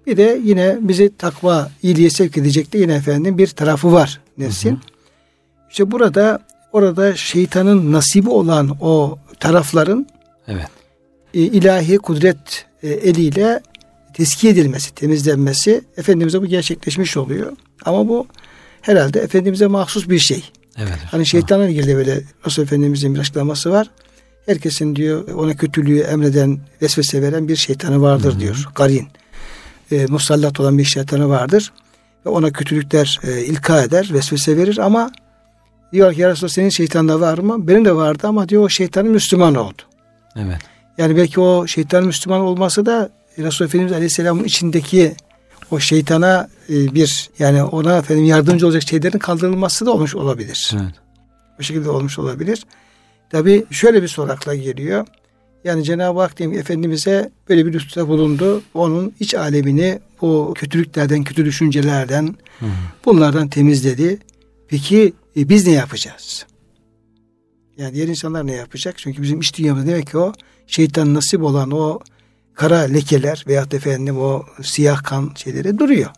Bir 0.07 0.17
de 0.17 0.41
yine 0.45 0.77
bizi 0.81 1.17
takva 1.17 1.71
iyiliğe 1.83 2.11
sevk 2.11 2.39
edecek 2.39 2.73
de 2.73 2.79
yine 2.79 2.95
efendim 2.95 3.39
bir 3.39 3.47
tarafı 3.47 3.93
var 3.93 4.21
nefsin. 4.39 4.71
Hı 4.71 4.81
İşte 5.71 5.91
burada 5.91 6.39
orada 6.73 7.17
şeytanın 7.17 7.93
nasibi 7.93 8.31
olan 8.31 8.77
o 8.81 9.19
tarafların 9.41 10.07
evet 10.49 10.69
e, 11.35 11.41
ilahi 11.41 11.99
kudret 11.99 12.67
e, 12.83 12.89
eliyle 12.89 13.61
teskiye 14.15 14.53
edilmesi, 14.53 14.95
temizlenmesi 14.95 15.85
Efendimiz'e 15.97 16.43
bu 16.43 16.47
gerçekleşmiş 16.47 17.17
oluyor. 17.17 17.53
Ama 17.85 18.09
bu 18.09 18.27
herhalde 18.81 19.21
Efendimiz'e 19.21 19.67
mahsus 19.67 20.09
bir 20.09 20.19
şey. 20.19 20.45
Evet. 20.79 20.99
Hani 21.11 21.27
şeytanla 21.27 21.69
ilgili 21.69 21.97
böyle 21.97 22.23
Resul 22.47 22.63
Efendimizin 22.63 23.15
bir 23.15 23.21
açıklaması 23.21 23.71
var. 23.71 23.91
Herkesin 24.47 24.97
diyor 24.97 25.29
ona 25.29 25.57
kötülüğü 25.57 26.01
emreden, 26.01 26.59
vesvese 26.83 27.23
veren 27.23 27.49
bir 27.49 27.57
şeytanı 27.57 28.03
vardır 28.03 28.33
Hı-hı. 28.33 28.41
diyor. 28.41 28.69
Garin. 28.75 29.09
E, 29.91 30.07
musallat 30.07 30.61
olan 30.61 30.79
bir 30.79 30.85
şeytanı 30.85 31.29
vardır. 31.29 31.73
Ve 32.27 32.31
ona 32.31 32.53
kötülükler 32.53 33.21
e, 33.23 33.45
ilka 33.45 33.83
eder, 33.83 34.11
vesvese 34.13 34.57
verir 34.57 34.79
ama 34.79 35.11
diyor 35.93 36.15
ki 36.15 36.21
ya 36.21 36.29
Resulallah 36.29 36.53
senin 36.53 36.69
şeytanda 36.69 37.21
var 37.21 37.39
mı? 37.39 37.69
Benim 37.69 37.85
de 37.85 37.97
vardı 37.97 38.27
ama 38.27 38.49
diyor 38.49 38.63
o 38.63 38.69
şeytanın 38.69 39.11
Müslüman 39.11 39.55
oldu. 39.55 39.83
Evet. 40.37 40.59
Yani 40.99 41.17
belki 41.17 41.41
o 41.41 41.67
şeytanın 41.67 42.07
Müslüman 42.07 42.41
olması 42.41 42.87
da 42.87 43.11
Resulullah 43.39 43.69
Efendimiz 43.69 43.93
Aleyhisselam'ın 43.93 44.45
içindeki 44.45 45.15
o 45.71 45.79
şeytana 45.79 46.49
e, 46.69 46.95
bir 46.95 47.31
yani 47.39 47.63
ona 47.63 47.99
efendim 47.99 48.25
yardımcı 48.25 48.67
olacak 48.67 48.83
şeylerin 48.83 49.19
kaldırılması 49.19 49.87
da 49.87 49.91
olmuş 49.91 50.15
olabilir. 50.15 50.71
Evet. 50.75 50.95
Bu 51.59 51.63
şekilde 51.63 51.91
olmuş 51.91 52.19
olabilir. 52.19 52.67
Tabi 53.31 53.65
şöyle 53.71 54.03
bir 54.03 54.09
soru 54.09 54.33
akla 54.33 54.55
geliyor. 54.55 55.07
Yani 55.65 55.85
Cenab-ı 55.85 56.21
Hak 56.21 56.39
diyeyim 56.39 56.59
Efendimiz'e 56.59 57.31
böyle 57.49 57.67
bir 57.67 57.73
lütufta 57.73 58.09
bulundu. 58.09 58.63
Onun 58.75 59.15
iç 59.21 59.35
alemini 59.35 59.99
o 60.21 60.55
kötülüklerden, 60.55 61.25
kötü 61.25 61.45
düşüncelerden, 61.45 62.37
hı 62.61 62.67
bunlardan 63.05 63.49
temizledi. 63.49 64.19
Peki 64.69 65.13
e, 65.37 65.49
biz 65.49 65.67
ne 65.67 65.73
yapacağız? 65.73 66.47
Yani 67.79 67.95
diğer 67.95 68.09
insanlar 68.09 68.47
ne 68.47 68.53
yapacak? 68.53 68.95
Çünkü 68.99 69.23
bizim 69.23 69.41
iç 69.41 69.59
dünyamız 69.59 69.87
demek 69.87 70.07
ki 70.07 70.19
o 70.19 70.33
şeytan 70.67 71.15
nasip 71.15 71.43
olan 71.43 71.71
o 71.71 72.01
kara 72.55 72.79
lekeler 72.79 73.45
veyahut 73.49 73.75
efendim 73.75 74.19
o 74.19 74.45
siyah 74.63 75.03
kan 75.03 75.33
şeyleri 75.37 75.79
duruyor. 75.79 76.11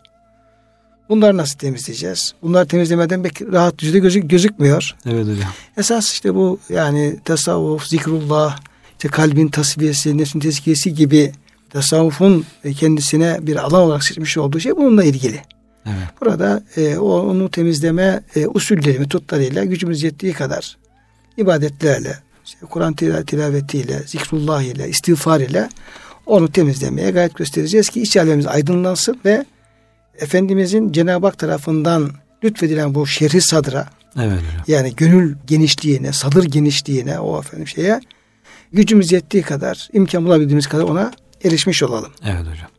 Bunları 1.09 1.37
nasıl 1.37 1.57
temizleyeceğiz? 1.57 2.33
Bunlar 2.41 2.65
temizlemeden 2.65 3.23
belki 3.23 3.51
rahat 3.51 3.83
yüzde 3.83 3.99
gözük, 3.99 4.29
gözükmüyor. 4.29 4.95
Evet 5.05 5.27
hocam. 5.27 5.51
Esas 5.77 6.11
işte 6.11 6.35
bu 6.35 6.59
yani 6.69 7.19
tasavvuf, 7.25 7.87
zikrullah, 7.87 8.59
işte 8.97 9.07
kalbin 9.07 9.47
tasfiyesi, 9.47 10.17
nefsin 10.17 10.39
tezkiyesi 10.39 10.93
gibi 10.93 11.31
tasavvufun 11.69 12.45
kendisine 12.77 13.37
bir 13.41 13.55
alan 13.55 13.81
olarak 13.81 14.03
seçmiş 14.03 14.37
olduğu 14.37 14.59
şey 14.59 14.77
bununla 14.77 15.03
ilgili. 15.03 15.41
Evet. 15.85 16.21
Burada 16.21 16.63
e, 16.77 16.97
onu 16.97 17.51
temizleme 17.51 18.21
e, 18.35 18.47
usulleri, 18.47 18.99
metotlarıyla 18.99 19.63
gücümüz 19.63 20.03
yettiği 20.03 20.33
kadar 20.33 20.77
ibadetlerle, 21.37 22.17
işte 22.45 22.59
Kur'an 22.69 22.93
tilavetiyle, 23.25 24.03
zikrullah 24.05 24.61
ile, 24.61 24.89
istiğfar 24.89 25.39
ile 25.39 25.69
onu 26.25 26.51
temizlemeye 26.51 27.11
gayret 27.11 27.35
göstereceğiz 27.35 27.89
ki 27.89 28.01
iç 28.01 28.17
alemimiz 28.17 28.47
aydınlansın 28.47 29.19
ve 29.25 29.45
Efendimizin 30.19 30.91
Cenab-ı 30.91 31.25
Hak 31.25 31.37
tarafından 31.37 32.11
lütfedilen 32.43 32.95
bu 32.95 33.07
şerhi 33.07 33.41
sadra 33.41 33.89
evet. 34.19 34.39
yani 34.67 34.95
gönül 34.95 35.35
genişliğine, 35.47 36.13
sadır 36.13 36.43
genişliğine 36.43 37.19
o 37.19 37.39
efendim 37.39 37.67
şeye 37.67 38.01
gücümüz 38.73 39.11
yettiği 39.11 39.43
kadar, 39.43 39.89
imkan 39.93 40.25
bulabildiğimiz 40.25 40.67
kadar 40.67 40.83
ona 40.83 41.11
erişmiş 41.43 41.83
olalım. 41.83 42.11
Evet 42.25 42.39
hocam. 42.39 42.69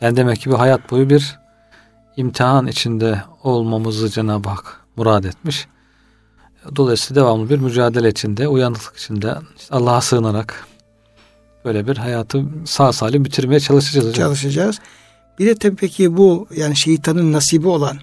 Yani 0.00 0.16
demek 0.16 0.40
ki 0.40 0.50
bir 0.50 0.54
hayat 0.54 0.90
boyu 0.90 1.10
bir 1.10 1.38
imtihan 2.16 2.66
içinde 2.66 3.22
olmamızı 3.42 4.10
Cenab-ı 4.10 4.48
Hak 4.48 4.80
murad 4.96 5.24
etmiş. 5.24 5.66
Dolayısıyla 6.76 7.22
devamlı 7.22 7.50
bir 7.50 7.58
mücadele 7.58 8.08
içinde, 8.08 8.48
uyanıklık 8.48 8.96
içinde 8.96 9.34
işte 9.58 9.74
Allah'a 9.74 10.00
sığınarak 10.00 10.66
böyle 11.64 11.86
bir 11.86 11.96
hayatı 11.96 12.44
sağ 12.64 12.92
salim 12.92 13.24
bitirmeye 13.24 13.60
çalışacağız 13.60 14.08
hocam. 14.08 14.26
Çalışacağız. 14.26 14.80
Bir 15.38 15.46
de 15.46 15.54
tabii 15.54 15.76
peki 15.76 16.16
bu 16.16 16.48
yani 16.56 16.76
şeytanın 16.76 17.32
nasibi 17.32 17.68
olan 17.68 17.98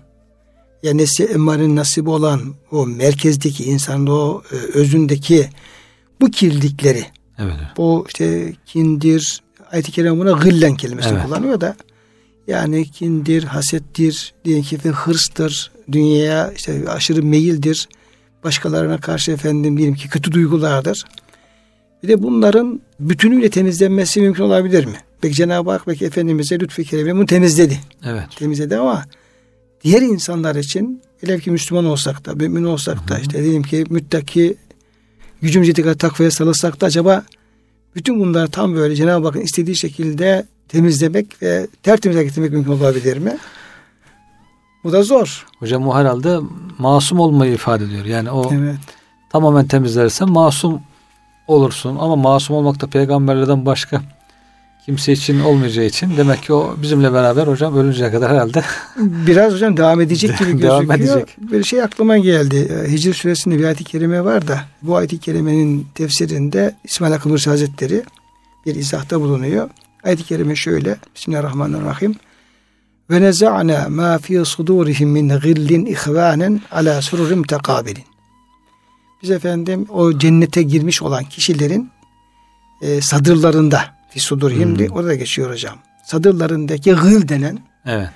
yani 0.84 0.98
nesi 0.98 1.26
emmarenin 1.26 1.76
nasibi 1.76 2.10
olan 2.10 2.42
o 2.72 2.88
merkezdeki 2.88 3.64
insanın 3.64 4.08
o 4.08 4.42
e, 4.52 4.56
özündeki 4.56 5.50
bu 6.24 6.32
kirlilikleri 6.32 7.06
evet. 7.40 7.56
bu 7.78 8.06
işte 8.08 8.54
kindir 8.66 9.44
ayet-i 9.72 9.92
kerime 9.92 10.20
buna 10.20 10.32
gıllen 10.32 10.76
kelimesini 10.76 11.14
evet. 11.14 11.26
kullanıyor 11.26 11.62
da 11.62 11.76
yani 12.48 12.86
kindir, 12.86 13.44
hasettir, 13.44 14.34
diyelim 14.46 14.64
ki 14.64 14.78
hırstır, 14.78 15.72
dünyaya 15.92 16.52
işte 16.52 16.90
aşırı 16.90 17.24
meyildir, 17.24 17.90
başkalarına 18.44 18.98
karşı 18.98 19.32
efendim 19.32 19.78
diyelim 19.78 19.96
ki 19.96 20.10
kötü 20.10 20.32
duygulardır. 20.32 21.06
Bir 22.04 22.08
de 22.08 22.24
bunların 22.24 22.82
bütünüyle 23.00 23.50
temizlenmesi 23.50 24.22
mümkün 24.22 24.44
olabilir 24.44 24.86
mi? 24.86 24.98
Peki 25.22 25.36
Cenab-ı 25.36 25.72
Hak 25.72 25.88
belki 25.88 26.06
Efendimiz'e 26.06 26.60
lütfu 26.60 26.84
keremiyle 26.84 27.16
bunu 27.16 27.26
temizledi. 27.26 27.80
Evet. 28.06 28.24
Temizledi 28.36 28.78
ama 28.78 29.06
diğer 29.84 30.02
insanlar 30.02 30.56
için 30.56 31.02
hele 31.22 31.40
ki 31.40 31.52
Müslüman 31.52 31.86
olsak 31.86 32.26
da, 32.26 32.36
mümin 32.36 32.64
olsak 32.64 33.10
da, 33.10 33.20
işte 33.20 33.44
diyelim 33.44 33.64
ki 33.64 33.86
müttaki 33.90 34.56
gücümüz 35.44 35.68
yettiği 35.68 35.96
takvaya 35.96 36.32
salırsak 36.32 36.82
da 36.82 36.86
acaba 36.86 37.24
bütün 37.96 38.20
bunları 38.20 38.48
tam 38.48 38.76
böyle 38.76 38.96
Cenab-ı 38.96 39.28
Hakk'ın 39.28 39.42
istediği 39.42 39.76
şekilde 39.76 40.46
temizlemek 40.68 41.42
ve 41.42 41.68
tertemize 41.84 42.24
getirmek 42.24 42.52
mümkün 42.52 42.72
olabilir 42.72 43.18
mi? 43.18 43.38
Bu 44.84 44.92
da 44.92 45.04
zor. 45.04 45.46
Hocam 45.60 45.88
o 45.88 45.96
herhalde 45.96 46.40
masum 46.78 47.20
olmayı 47.20 47.54
ifade 47.54 47.84
ediyor. 47.84 48.06
Yani 48.06 48.32
o 48.32 48.54
evet. 48.54 48.76
tamamen 49.32 49.68
temizlersen 49.68 50.30
masum 50.30 50.82
olursun. 51.48 51.98
Ama 52.00 52.16
masum 52.16 52.56
olmak 52.56 52.82
da 52.82 52.88
peygamberlerden 52.88 53.66
başka 53.66 54.02
kimse 54.86 55.14
için 55.14 55.40
olmayacağı 55.40 55.86
için 55.86 56.18
demek 56.18 56.44
ki 56.44 56.54
o 56.54 56.76
bizimle 56.82 57.14
beraber 57.14 57.48
hocam 57.48 57.78
ölünceye 57.78 58.12
kadar 58.12 58.32
herhalde 58.32 58.64
biraz 58.98 59.54
hocam 59.54 59.78
devam 59.78 60.02
edecek 60.02 60.40
gibi 60.40 60.50
gözüküyor. 60.52 60.82
devam 60.82 60.92
edecek. 60.92 61.38
Bir 61.38 61.64
şey 61.64 61.84
aklıma 61.84 62.18
geldi. 62.18 62.86
Ee, 62.86 62.92
Hicr 62.92 63.14
suresinde 63.14 63.60
bir 63.60 63.64
ayet-i 63.64 63.84
kerime 63.84 64.24
var 64.24 64.48
da 64.48 64.64
bu 64.82 64.96
ayet-i 64.96 65.20
kerimenin 65.20 65.88
tefsirinde 65.96 66.76
İsmail 66.84 67.12
Hakkı 67.12 67.30
Nursi 67.30 67.50
Hazretleri 67.50 68.04
bir 68.66 68.76
izahta 68.76 69.22
bulunuyor. 69.22 69.70
Ayet-i 70.04 70.24
kerime 70.24 70.56
şöyle. 70.56 70.98
Bismillahirrahmanirrahim. 71.16 72.16
Ve 73.10 73.22
neza'na 73.22 73.90
ma 73.90 74.18
fi 74.18 74.46
sudurihim 74.46 75.10
min 75.10 75.30
gillin 75.30 75.86
ihvanen 75.86 76.62
ala 76.72 77.02
sururim 77.02 77.44
tekabilin. 77.44 78.04
Biz 79.24 79.32
efendim 79.32 79.86
o 79.90 80.18
cennete 80.18 80.64
girmiş 80.64 81.02
olan 81.02 81.24
kişilerin 81.24 81.90
e, 82.82 83.02
sadırlarında 83.02 83.93
fi 84.14 84.20
sudurihim 84.20 84.78
hmm. 84.78 84.96
orada 84.96 85.16
geçiyor 85.16 85.52
hocam. 85.52 85.76
Sadırlarındaki 86.04 86.92
gıl 86.92 87.28
denen 87.28 87.60
evet. 87.86 88.10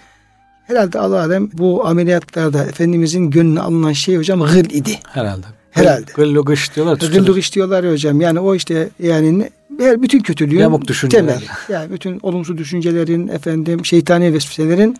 herhalde 0.63 0.99
Allah 0.99 1.19
alem 1.19 1.49
bu 1.53 1.87
ameliyatlarda 1.87 2.63
Efendimizin 2.63 3.31
gönlüne 3.31 3.59
alınan 3.59 3.93
şey 3.93 4.17
hocam 4.17 4.39
gıl 4.39 4.69
idi. 4.69 4.99
Herhalde. 5.11 5.45
Herhalde. 5.71 6.11
Gıllu 6.15 6.45
gış 6.45 6.75
diyorlar. 6.75 6.97
Gıllu 6.97 7.33
gış 7.33 7.55
diyorlar 7.55 7.83
ya 7.83 7.91
hocam. 7.91 8.21
Yani 8.21 8.39
o 8.39 8.55
işte 8.55 8.89
yani 8.99 9.49
her 9.79 10.01
bütün 10.01 10.19
kötülüğün 10.19 10.59
Yamuk 10.59 11.09
temeli. 11.09 11.43
Yani 11.69 11.91
bütün 11.91 12.19
olumsuz 12.23 12.57
düşüncelerin 12.57 13.27
efendim 13.27 13.85
şeytani 13.85 14.33
vesveselerin 14.33 14.97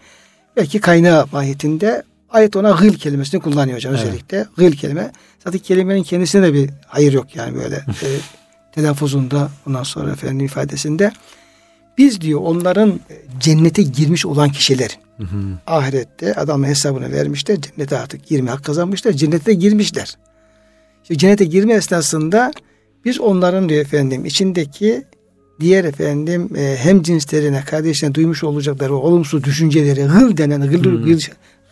belki 0.56 0.80
kaynağı 0.80 1.26
mahiyetinde 1.32 2.04
ayet 2.30 2.56
ona 2.56 2.72
gıl 2.72 2.94
kelimesini 2.94 3.42
kullanıyor 3.42 3.78
hocam 3.78 3.94
evet. 3.96 4.04
özellikle. 4.04 4.46
Gıl 4.58 4.72
kelime. 4.72 5.12
Zaten 5.44 5.60
kelimenin 5.60 6.04
kendisine 6.04 6.44
de 6.44 6.54
bir 6.54 6.70
hayır 6.88 7.14
yok 7.14 7.36
yani 7.36 7.56
böyle 7.56 7.76
e, 8.04 8.08
telaffuzunda 8.78 9.50
ondan 9.68 9.84
sonra 9.84 10.12
efendim 10.12 10.46
ifadesinde. 10.46 11.12
Biz 11.98 12.22
diyor 12.22 12.40
onların 12.44 13.00
cennete 13.40 13.82
girmiş 13.82 14.26
olan 14.26 14.50
kişilerin 14.52 14.98
hı 15.18 15.24
hı. 15.24 15.38
ahirette 15.68 16.34
adamın 16.34 16.68
hesabını 16.68 17.12
vermişler. 17.12 17.62
Cennete 17.62 17.98
artık 17.98 18.28
girme 18.28 18.52
hak 18.52 18.64
kazanmışlar. 18.64 19.12
Cennete 19.12 19.54
girmişler. 19.54 20.18
İşte 21.04 21.18
cennete 21.18 21.46
girme 21.46 21.74
esnasında 21.74 22.52
biz 23.06 23.20
onların 23.20 23.70
diyor 23.70 23.82
efendim 23.82 24.26
içindeki 24.26 25.04
diğer 25.60 25.84
efendim 25.84 26.50
e, 26.58 26.78
hem 26.80 27.04
cinslerine 27.04 27.62
kardeşlerine 27.62 28.16
duymuş 28.16 28.44
olacakları 28.44 28.96
o 28.96 28.98
olumsuz 28.98 29.44
düşünceleri 29.44 30.04
gıl 30.04 30.38
denen 30.38 30.62
gıl, 30.62 30.84
hmm. 30.84 31.06
gıl, 31.06 31.20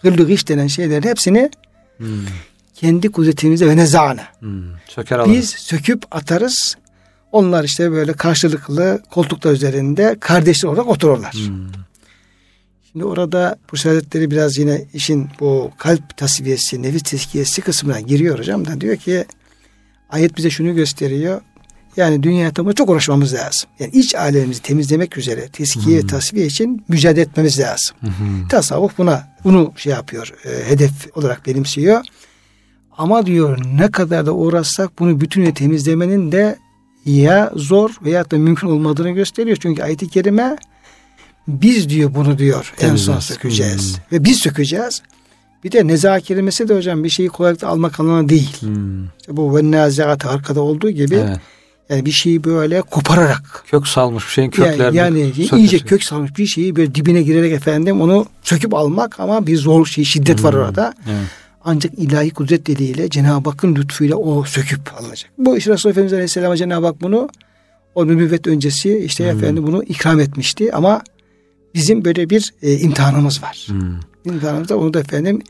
gıl, 0.04 0.14
gıl 0.18 0.48
denen 0.48 0.68
şeylerin 0.68 1.08
hepsini 1.08 1.50
hmm. 1.98 2.08
kendi 2.74 3.12
kudretimizle 3.12 3.68
ve 3.68 3.78
nezana 3.78 4.28
hmm. 4.40 4.64
Söker 4.88 5.26
biz 5.26 5.50
söküp 5.50 6.04
atarız. 6.12 6.76
Onlar 7.36 7.64
işte 7.64 7.92
böyle 7.92 8.14
karşılıklı 8.14 9.02
koltuklar 9.12 9.52
üzerinde 9.52 10.18
kardeşler 10.20 10.70
olarak 10.70 10.88
otururlar. 10.88 11.34
Hmm. 11.34 11.68
Şimdi 12.92 13.06
orada 13.06 13.58
bu 13.72 13.78
Hazretleri 13.78 14.32
biraz 14.32 14.58
yine 14.58 14.86
işin 14.94 15.30
bu 15.40 15.72
kalp 15.78 16.18
tasfiyesi, 16.18 16.84
nefis 16.84 17.04
tezkiyesi 17.04 17.62
kısmına 17.62 18.00
giriyor 18.00 18.40
hocam 18.40 18.68
da 18.68 18.82
diyor 18.82 18.96
ki 18.96 19.26
ayet 20.10 20.38
bize 20.38 20.50
şunu 20.50 20.76
gösteriyor. 20.76 21.42
Yani 21.98 22.24
dünya 22.24 22.52
tamı 22.52 22.74
çok 22.74 22.90
uğraşmamız 22.90 23.34
lazım. 23.34 23.70
Yani 23.80 23.92
iç 23.92 24.16
alemimizi 24.16 24.62
temizlemek 24.62 25.18
üzere 25.18 25.48
teskiye 25.48 26.02
hmm. 26.02 26.08
tasfiye 26.08 26.46
için 26.46 26.84
mücadele 26.88 27.22
etmemiz 27.22 27.60
lazım. 27.60 27.98
Hmm. 28.00 28.48
Tasavvuf 28.48 28.98
buna 28.98 29.28
bunu 29.44 29.74
şey 29.76 29.94
yapıyor, 29.94 30.34
e, 30.46 30.70
hedef 30.70 30.92
olarak 31.16 31.48
benimsiyor. 31.48 32.02
Ama 32.98 33.26
diyor 33.26 33.60
ne 33.76 33.92
kadar 33.92 34.26
da 34.26 34.32
uğraşsak 34.34 35.00
bunu 35.00 35.22
bütünüyle 35.22 35.54
temizlemenin 35.54 36.32
de 36.32 36.65
ya 37.06 37.52
zor 37.56 37.90
veya 38.04 38.32
da 38.32 38.38
mümkün 38.38 38.68
olmadığını 38.68 39.12
gösteriyor. 39.12 39.58
Çünkü 39.62 39.84
ayet-i 39.84 40.10
kerime 40.10 40.56
biz 41.48 41.90
diyor 41.90 42.16
bunu 42.16 42.38
diyor 42.38 42.74
en 42.82 42.96
son 42.96 43.20
sökeceğiz. 43.20 43.98
Hmm. 43.98 44.04
Ve 44.20 44.24
biz 44.24 44.38
sökeceğiz. 44.38 45.02
Bir 45.64 45.72
de 45.72 45.88
neza 45.88 46.20
kelimesi 46.20 46.70
de 46.70 46.76
hocam 46.76 47.04
bir 47.04 47.10
şeyi 47.10 47.30
kolaylıkla 47.30 47.68
almak 47.68 48.00
anlamına 48.00 48.30
değil. 48.30 48.56
Hmm. 48.60 49.06
İşte 49.06 49.38
bu 49.38 49.58
ve 49.58 49.72
naziat 49.72 50.26
arkada 50.26 50.62
olduğu 50.62 50.90
gibi 50.90 51.16
Evet. 51.16 51.38
yani 51.90 52.06
bir 52.06 52.12
şeyi 52.12 52.44
böyle 52.44 52.82
kopararak 52.82 53.64
Kök 53.72 53.88
salmış 53.88 54.26
bir 54.26 54.32
şeyin 54.32 54.52
yani, 54.58 54.70
köklerini 54.72 54.98
yani 54.98 55.26
sökecek. 55.28 55.54
iyice 55.54 55.80
kök 55.80 56.04
salmış 56.04 56.38
bir 56.38 56.46
şeyi 56.46 56.76
böyle 56.76 56.96
dibine 56.96 57.22
girerek 57.22 57.52
efendim 57.54 58.02
onu 58.02 58.26
söküp 58.44 58.74
almak 58.74 59.20
ama 59.20 59.48
bir 59.48 59.58
zor 59.58 59.86
şey 59.86 60.04
şiddet 60.04 60.44
var 60.44 60.54
Hmm. 60.54 60.62
orada. 60.62 60.94
Evet. 61.10 61.28
Ancak 61.68 61.94
ilahi 61.98 62.30
kudret 62.30 62.66
diliyle 62.66 63.10
Cenab-ı 63.10 63.50
Hakk'ın 63.50 63.76
lütfuyla 63.76 64.16
o 64.16 64.44
söküp 64.44 64.82
alınacak. 65.00 65.32
Bu 65.38 65.58
işte 65.58 65.72
Resulullah 65.72 65.92
Efendimiz 65.94 66.14
Aleyhisselam'a 66.14 66.58
Cenab-ı 66.58 66.86
Hak 66.86 67.02
bunu 67.02 67.30
o 67.96 68.08
nübüvvet 68.08 68.48
öncesi 68.48 68.98
işte 68.98 69.32
Hmm. 69.32 69.40
efendim 69.40 69.68
bunu 69.68 69.84
ikram 69.84 70.20
etmişti 70.20 70.74
ama 70.76 71.02
bizim 71.74 72.06
böyle 72.06 72.30
bir 72.30 72.54
e, 72.62 72.74
imtihanımız 72.74 73.44
var. 73.44 73.66
Hmm. 73.70 74.00
İmtihanımızda 74.26 74.78
onu 74.78 74.94
da 74.94 75.00
efendim 75.00 75.42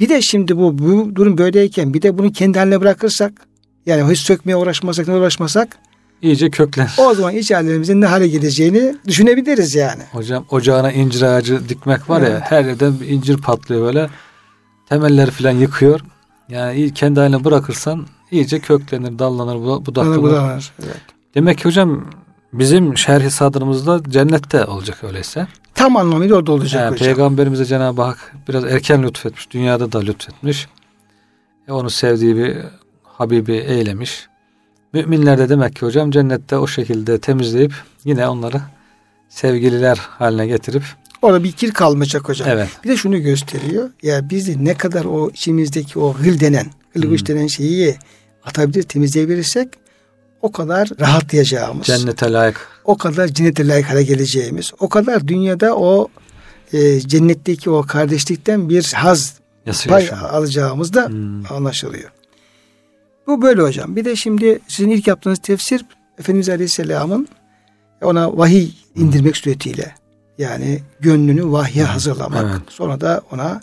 bir 0.00 0.08
de 0.08 0.22
şimdi 0.22 0.56
bu, 0.56 0.78
bu 0.78 1.16
durum 1.16 1.38
böyleyken 1.38 1.94
bir 1.94 2.02
de 2.02 2.18
bunu 2.18 2.32
kendi 2.32 2.58
haline 2.58 2.80
bırakırsak 2.80 3.32
yani 3.86 4.12
hiç 4.12 4.18
sökmeye 4.18 4.56
uğraşmasak 4.56 5.08
ne 5.08 5.14
uğraşmasak 5.14 5.76
İyice 6.22 6.50
köklen. 6.50 6.88
o 6.98 7.14
zaman 7.14 7.34
iç 7.36 7.50
halimizin 7.50 8.00
ne 8.00 8.06
hale 8.06 8.28
geleceğini 8.28 8.94
düşünebiliriz 9.06 9.74
yani. 9.74 10.02
Hocam 10.12 10.46
ocağına 10.50 10.92
incir 10.92 11.22
ağacı 11.22 11.68
dikmek 11.68 12.10
var 12.10 12.20
ya 12.22 12.28
Evet. 12.28 12.42
her 12.44 12.64
yerden 12.64 13.00
bir 13.00 13.08
incir 13.08 13.36
patlıyor 13.36 13.82
böyle. 13.82 14.08
Temelleri 14.88 15.30
falan 15.30 15.52
yıkıyor. 15.52 16.00
Yani 16.48 16.94
kendi 16.94 17.20
haline 17.20 17.44
bırakırsan 17.44 18.06
iyice 18.30 18.60
köklenir, 18.60 19.18
dallanır, 19.18 19.86
budaklanır. 19.86 20.22
bu 20.22 20.30
da 20.30 20.42
var. 20.42 20.72
Evet. 20.84 21.00
Demek 21.34 21.58
ki 21.58 21.64
hocam 21.64 22.04
bizim 22.52 22.98
şerhi 22.98 23.30
sadrımızda 23.30 24.00
cennette 24.08 24.64
olacak 24.64 25.04
öyleyse. 25.04 25.46
Tam 25.74 25.96
anlamıyla 25.96 26.36
orada 26.36 26.52
olacak 26.52 26.82
Yani 26.82 26.92
hocam. 26.92 27.06
Peygamberimize 27.06 27.64
Cenab-ı 27.64 28.02
Hak 28.02 28.34
biraz 28.48 28.64
erken 28.64 29.02
lütfetmiş. 29.02 29.50
Dünyada 29.50 29.92
da 29.92 30.00
lütfetmiş. 30.00 30.68
E, 31.68 31.72
onu 31.72 31.90
sevdiği 31.90 32.36
bir 32.36 32.56
Habibi 33.02 33.52
eylemiş. 33.52 34.28
Müminler 34.92 35.38
de 35.38 35.48
demek 35.48 35.76
ki 35.76 35.86
hocam 35.86 36.10
cennette 36.10 36.56
o 36.56 36.66
şekilde 36.66 37.18
temizleyip 37.18 37.74
yine 38.04 38.28
onları 38.28 38.60
sevgililer 39.28 39.96
haline 39.96 40.46
getirip 40.46 40.82
Orada 41.22 41.44
bir 41.44 41.52
kir 41.52 41.70
kalmayacak 41.72 42.28
hocam. 42.28 42.48
evet 42.48 42.68
Bir 42.84 42.88
de 42.88 42.96
şunu 42.96 43.22
gösteriyor. 43.22 43.90
Ya 44.02 44.30
biz 44.30 44.48
de 44.48 44.64
ne 44.64 44.74
kadar 44.74 45.04
o 45.04 45.30
içimizdeki 45.30 45.98
o 45.98 46.14
hıl 46.14 46.40
denen, 46.40 46.66
hılgıç 46.92 47.20
Hmm. 47.20 47.26
denen 47.36 47.46
şeyi 47.46 47.96
atabilir, 48.44 48.82
temizleyebilirsek 48.82 49.68
o 50.42 50.52
kadar 50.52 50.88
rahatlayacağımız, 51.00 51.86
cennete 51.86 52.32
layık 52.32 52.68
o 52.84 52.96
kadar 52.96 53.28
cennete 53.28 53.68
layık 53.68 53.90
hale 53.90 54.02
geleceğimiz, 54.02 54.72
o 54.78 54.88
kadar 54.88 55.28
dünyada 55.28 55.76
o 55.76 56.08
e, 56.72 57.00
cennetteki 57.00 57.70
o 57.70 57.82
kardeşlikten 57.82 58.68
bir 58.68 58.92
haz 58.94 59.34
yası 59.66 59.88
pay 59.88 60.02
yaşam. 60.02 60.24
alacağımız 60.24 60.92
da 60.94 61.06
Hmm. 61.08 61.52
anlaşılıyor. 61.52 62.10
Bu 63.26 63.42
böyle 63.42 63.62
hocam. 63.62 63.96
Bir 63.96 64.04
de 64.04 64.16
şimdi 64.16 64.58
sizin 64.68 64.90
ilk 64.90 65.06
yaptığınız 65.06 65.38
tefsir 65.38 65.84
Efendimiz 66.18 66.48
Aleyhisselam'ın 66.48 67.28
ona 68.02 68.36
vahiy 68.38 68.70
indirmek 68.94 69.36
suretiyle 69.36 69.94
yani 70.38 70.82
gönlünü 71.00 71.52
vahye 71.52 71.84
hazırlamak. 71.84 72.46
Evet. 72.50 72.60
Sonra 72.68 73.00
da 73.00 73.20
ona 73.32 73.60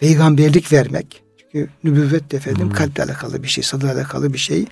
peygamberlik 0.00 0.72
vermek. 0.72 1.22
Çünkü 1.38 1.68
nübüvvet 1.84 2.30
de 2.32 2.36
efendim 2.36 2.68
Hmm. 2.68 2.72
kalple 2.74 3.02
alakalı 3.02 3.42
bir 3.42 3.48
şey, 3.48 3.64
sadrla 3.64 3.92
alakalı 3.92 4.32
bir 4.32 4.38
şey. 4.38 4.66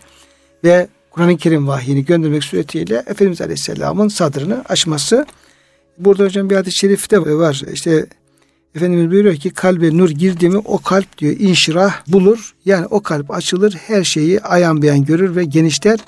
Ve 0.65 0.89
Kur'an-ı 1.11 1.37
Kerim 1.37 1.69
vahyini 1.69 2.05
göndermek 2.05 2.45
suretiyle 2.45 2.97
Efendimiz 2.97 3.41
Aleyhisselam'ın 3.41 4.09
sadrını 4.09 4.65
açması. 4.69 5.27
Burada 5.99 6.25
hocam 6.25 6.51
bir 6.51 6.57
hadis-i 6.57 6.79
şerifte 6.79 7.21
var. 7.21 7.63
İşte 7.73 8.07
Efendimiz 8.75 9.11
buyuruyor 9.11 9.37
ki 9.37 9.51
kalbe 9.51 9.97
nur 9.97 10.11
girdi 10.11 10.49
mi 10.49 10.59
o 10.59 10.79
kalp 10.79 11.19
diyor 11.19 11.37
inşirah 11.39 11.95
bulur. 12.07 12.55
Yani 12.65 12.87
o 12.87 13.03
kalp 13.03 13.31
açılır 13.31 13.73
her 13.73 14.05
şeyi 14.05 14.41
ayan 14.41 14.83
beyan 14.83 15.05
görür 15.05 15.37
ve 15.37 15.45
genişler. 15.45 15.99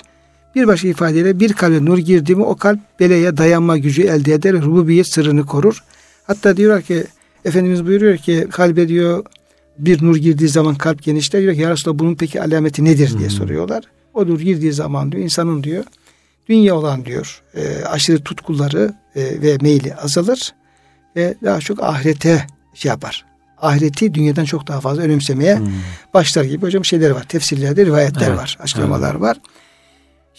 Bir 0.57 0.67
başka 0.67 0.87
ifadeyle 0.87 1.39
bir 1.39 1.53
kalbe 1.53 1.85
nur 1.85 1.97
girdi 1.97 2.35
mi 2.35 2.43
o 2.43 2.55
kalp 2.55 2.79
beleye 2.99 3.37
dayanma 3.37 3.77
gücü 3.77 4.03
elde 4.03 4.33
eder. 4.33 4.53
Rububiyet 4.61 5.07
sırrını 5.07 5.45
korur. 5.45 5.83
Hatta 6.27 6.57
diyorlar 6.57 6.81
ki 6.81 7.03
Efendimiz 7.45 7.85
buyuruyor 7.85 8.17
ki 8.17 8.47
kalbe 8.51 8.87
diyor 8.87 9.25
bir 9.79 10.03
nur 10.03 10.15
girdiği 10.15 10.47
zaman 10.49 10.75
kalp 10.75 11.03
genişler. 11.03 11.41
Diyor 11.41 11.53
ki 11.53 11.61
ya 11.61 11.69
Resulallah 11.71 11.99
bunun 11.99 12.15
peki 12.15 12.41
alameti 12.41 12.85
nedir 12.85 13.09
diye 13.09 13.29
Hmm. 13.29 13.35
soruyorlar. 13.35 13.83
O 14.13 14.27
nur 14.27 14.39
girdiği 14.39 14.73
zaman 14.73 15.11
diyor 15.11 15.23
insanın 15.23 15.63
diyor 15.63 15.83
dünya 16.49 16.75
olan 16.75 17.05
diyor 17.05 17.41
e, 17.55 17.85
aşırı 17.85 18.23
tutkuları 18.23 18.93
e, 19.15 19.41
ve 19.41 19.57
meyli 19.61 19.95
azalır 19.95 20.53
ve 21.15 21.35
daha 21.43 21.59
çok 21.59 21.83
ahirete 21.83 22.47
şey 22.73 22.89
yapar. 22.89 23.25
Ahireti 23.61 24.13
dünyadan 24.13 24.45
çok 24.45 24.67
daha 24.67 24.81
fazla 24.81 25.01
önemsemeye 25.01 25.57
Hmm. 25.57 25.67
başlar 26.13 26.43
gibi 26.43 26.65
hocam 26.65 26.85
şeyler 26.85 27.09
var. 27.09 27.23
Tefsirlerde 27.23 27.85
rivayetler 27.85 28.27
Evet, 28.27 28.37
var. 28.39 28.57
Açıklamalar 28.61 29.15
var. 29.15 29.37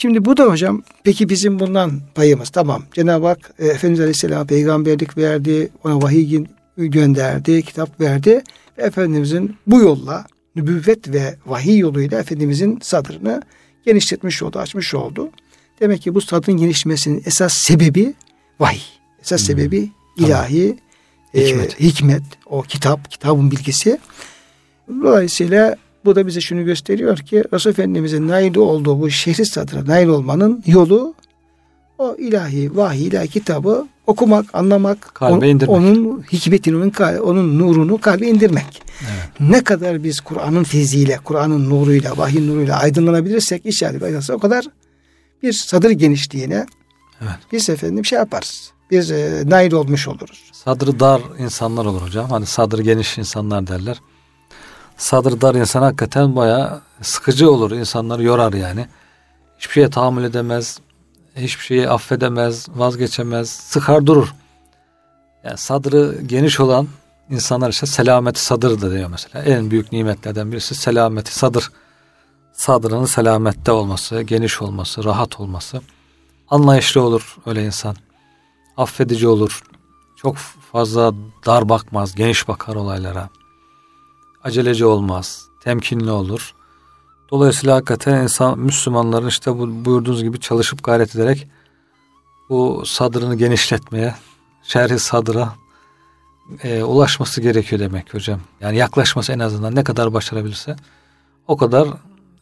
Şimdi 0.01 0.25
bu 0.25 0.37
da 0.37 0.45
hocam 0.45 0.83
peki 1.05 1.29
bizim 1.29 1.59
bundan 1.59 2.01
payımız 2.15 2.49
tamam. 2.51 2.83
Cenab-ı 2.95 3.27
Hak 3.27 3.51
e, 3.59 3.67
Efendimiz 3.67 4.01
Aleyhisselam 4.01 4.47
peygamberlik 4.47 5.17
verdi. 5.19 5.69
Ona 5.85 6.03
vahiy 6.03 6.45
gönderdi. 6.77 7.63
Kitap 7.63 8.01
verdi. 8.01 8.43
Ve 8.79 8.83
Efendimizin 8.83 9.57
bu 9.67 9.81
yolla 9.81 10.27
nübüvvet 10.57 11.09
ve 11.13 11.37
vahiy 11.47 11.79
yoluyla 11.79 12.21
Efendimizin 12.21 12.79
sadrını 12.83 13.43
genişletmiş 13.87 14.43
oldu, 14.43 14.59
açmış 14.59 14.95
oldu. 14.95 15.31
Demek 15.81 16.03
ki 16.03 16.15
bu 16.15 16.21
sadrın 16.21 16.57
genişlemesinin 16.57 17.23
esas 17.27 17.53
sebebi 17.53 18.15
vahiy. 18.61 18.81
Esas 19.23 19.41
Hmm. 19.41 19.47
sebebi 19.47 19.91
Tamam. 20.17 20.31
ilahi 20.31 20.77
e, 21.35 21.47
Hikmet. 21.47 21.81
hikmet, 21.81 22.23
o 22.47 22.63
kitap, 22.63 23.11
kitabın 23.11 23.51
bilgisi. 23.51 23.99
Dolayısıyla 24.89 25.77
bu 26.05 26.17
da 26.17 26.27
bize 26.27 26.41
şunu 26.41 26.65
gösteriyor 26.65 27.19
ki 27.19 27.45
Resul 27.53 27.71
Efendimiz'in 27.71 28.29
nail 28.29 28.57
olduğu 28.57 29.01
bu 29.01 29.11
şehri 29.11 29.47
sadıra 29.47 29.87
nail 29.87 30.07
olmanın 30.09 30.63
yolu 30.67 31.15
o 31.99 32.17
ilahi, 32.19 32.77
vahiy, 32.77 33.07
ilahi 33.07 33.29
kitabı 33.29 33.87
okumak, 34.07 34.55
anlamak, 34.55 35.11
Kalbe 35.15 35.35
on- 35.35 35.43
indirmek. 35.49 35.77
onun 35.77 36.23
hikmetini, 36.33 36.77
onun, 36.77 37.19
onun 37.19 37.59
nurunu 37.59 38.01
kalbe 38.01 38.27
indirmek. 38.27 38.83
Evet. 39.03 39.41
Ne 39.51 39.65
kadar 39.65 40.05
biz 40.05 40.21
Kur'an'ın 40.21 40.65
feziyle, 40.65 41.19
Kur'an'ın 41.25 41.71
nuruyla, 41.71 42.17
vahiy 42.17 42.47
nuruyla 42.49 42.79
aydınlanabilirsek 42.79 43.67
inşallah 43.67 44.31
o 44.31 44.39
kadar 44.39 44.65
bir 45.43 45.53
sadır 45.53 45.91
genişliğine 45.91 46.67
Evet. 47.23 47.39
biz 47.53 47.71
efendim 47.71 48.05
şey 48.05 48.19
yaparız. 48.19 48.71
Biz 48.91 49.11
e, 49.11 49.43
nail 49.47 49.73
olmuş 49.73 50.09
oluruz. 50.09 50.51
Sadrı 50.53 51.01
dar 51.01 51.23
insanlar 51.39 51.85
olur 51.85 52.03
hocam. 52.03 52.31
Hani 52.31 52.47
sadrı 52.47 52.83
geniş 52.83 53.19
insanlar 53.19 53.67
derler. 53.67 54.01
Sadrı 54.99 55.41
dar 55.41 55.55
insan 55.55 55.83
hakikaten 55.83 56.37
bayağı 56.37 56.81
sıkıcı 57.03 57.51
olur. 57.51 57.71
İnsanları 57.71 58.23
yorar 58.23 58.53
yani. 58.53 58.87
Hiçbir 59.59 59.73
şeye 59.73 59.91
tahammül 59.91 60.25
edemez. 60.25 60.79
Hiçbir 61.37 61.65
şeyi 61.65 61.89
affedemez, 61.89 62.69
vazgeçemez, 62.69 63.51
sıkar 63.51 64.07
durur. 64.07 64.35
Yani 65.45 65.59
sadrı 65.59 66.19
geniş 66.27 66.61
olan 66.61 66.89
insanlar 67.31 67.71
işte 67.71 67.87
selameti 67.87 68.45
sadır 68.45 68.81
da 68.81 68.91
diyor 68.91 69.09
mesela. 69.11 69.45
En 69.45 69.71
büyük 69.71 69.93
nimetlerden 69.93 70.53
birisi 70.53 70.75
selameti 70.75 71.35
sadır. 71.35 71.71
Sadrının 72.53 73.05
selamette 73.05 73.73
olması, 73.73 74.23
geniş 74.23 74.63
olması, 74.63 75.05
rahat 75.05 75.41
olması. 75.41 75.81
Anlayışlı 76.49 77.03
olur 77.03 77.37
öyle 77.47 77.65
insan. 77.65 77.97
Affedici 78.77 79.29
olur. 79.29 79.63
Çok 80.17 80.37
fazla 80.73 81.15
dar 81.47 81.69
bakmaz, 81.69 82.15
geniş 82.15 82.49
bakar 82.49 82.75
olaylara. 82.75 83.29
Aceleci 84.45 84.85
olmaz, 84.85 85.47
temkinli 85.61 86.11
olur. 86.11 86.55
Dolayısıyla 87.31 87.77
hakikaten 87.77 88.23
insan 88.23 88.59
Müslümanların 88.59 89.27
işte 89.27 89.59
bu 89.59 89.85
buyurduğunuz 89.85 90.23
gibi 90.23 90.41
çalışıp 90.41 90.85
gayret 90.85 91.17
ederek 91.17 91.49
bu 92.49 92.83
sadrını 92.87 93.35
genişletmeye, 93.35 94.15
şerhi 94.63 94.99
sadra 94.99 95.55
e, 96.63 96.83
ulaşması 96.83 97.41
gerekiyor 97.41 97.81
demek 97.81 98.15
hocam. 98.15 98.41
Yani 98.61 98.77
yaklaşması 98.77 99.33
en 99.33 99.39
azından 99.39 99.75
ne 99.75 99.85
kadar 99.85 100.13
başarabilirse 100.13 100.77
o 101.47 101.57
kadar 101.57 101.89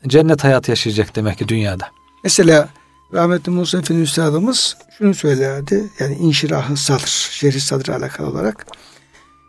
cennet 0.06 0.44
hayatı 0.44 0.70
yaşayacak 0.70 1.16
demek 1.16 1.38
ki 1.38 1.48
dünyada. 1.48 1.88
Mesela 2.24 2.68
rahmetli 3.12 3.52
Musa 3.52 3.78
Efendi 3.78 4.02
Üstadımız 4.02 4.76
şunu 4.98 5.14
söylerdi. 5.14 5.90
Yani 6.00 6.14
inşirahı 6.14 6.76
sadr, 6.76 7.28
şerhi 7.30 7.60
sadr 7.60 7.88
alakalı 7.88 8.26
olarak. 8.26 8.66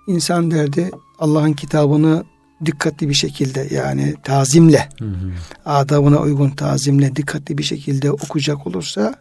insan 0.07 0.51
derdi 0.51 0.91
Allah'ın 1.19 1.53
kitabını 1.53 2.25
dikkatli 2.65 3.10
bir 3.10 3.13
şekilde 3.13 3.67
yani 3.72 4.15
tazimle, 4.24 4.89
Hı 5.00 5.06
hı. 5.06 5.32
adabına 5.65 6.20
uygun 6.20 6.50
tazimle 6.50 7.15
dikkatli 7.15 7.58
bir 7.58 7.63
şekilde 7.63 8.12
okuyacak 8.12 8.67
olursa 8.67 9.15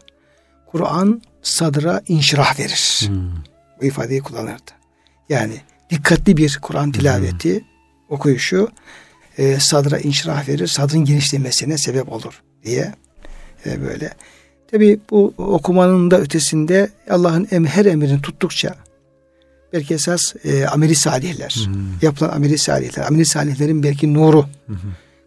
Kur'an 0.67 1.21
sadra 1.41 2.01
inşirah 2.07 2.59
verir. 2.59 3.09
Hı. 3.09 3.13
Bu 3.81 3.85
ifadeyi 3.85 4.21
kullanırdı. 4.21 4.71
Yani 5.29 5.61
dikkatli 5.89 6.37
bir 6.37 6.59
Kur'an 6.61 6.91
tilaveti, 6.91 7.65
okuyuşu 8.09 8.69
e, 9.37 9.59
sadra 9.59 9.99
inşirah 9.99 10.47
verir, 10.47 10.67
sadrın 10.67 11.05
genişlemesine 11.05 11.77
sebep 11.77 12.11
olur 12.11 12.41
diye 12.63 12.93
e, 13.65 13.81
böyle. 13.81 14.13
Tabi 14.71 14.99
bu 15.11 15.33
okumanın 15.37 16.11
da 16.11 16.19
ötesinde 16.19 16.89
Allah'ın 17.09 17.47
em, 17.51 17.65
her 17.65 17.85
emrini 17.85 18.21
tuttukça 18.21 18.75
belki 19.73 19.93
esas 19.93 20.35
e, 20.43 20.67
ameli 20.67 20.95
salihler. 20.95 21.55
Hmm. 21.65 21.73
Yapılan 22.01 22.29
ameli 22.29 22.57
salihler. 22.57 23.07
Ameli 23.07 23.25
salihlerin 23.25 23.83
belki 23.83 24.13
nuru. 24.13 24.45
Hmm. 24.65 24.75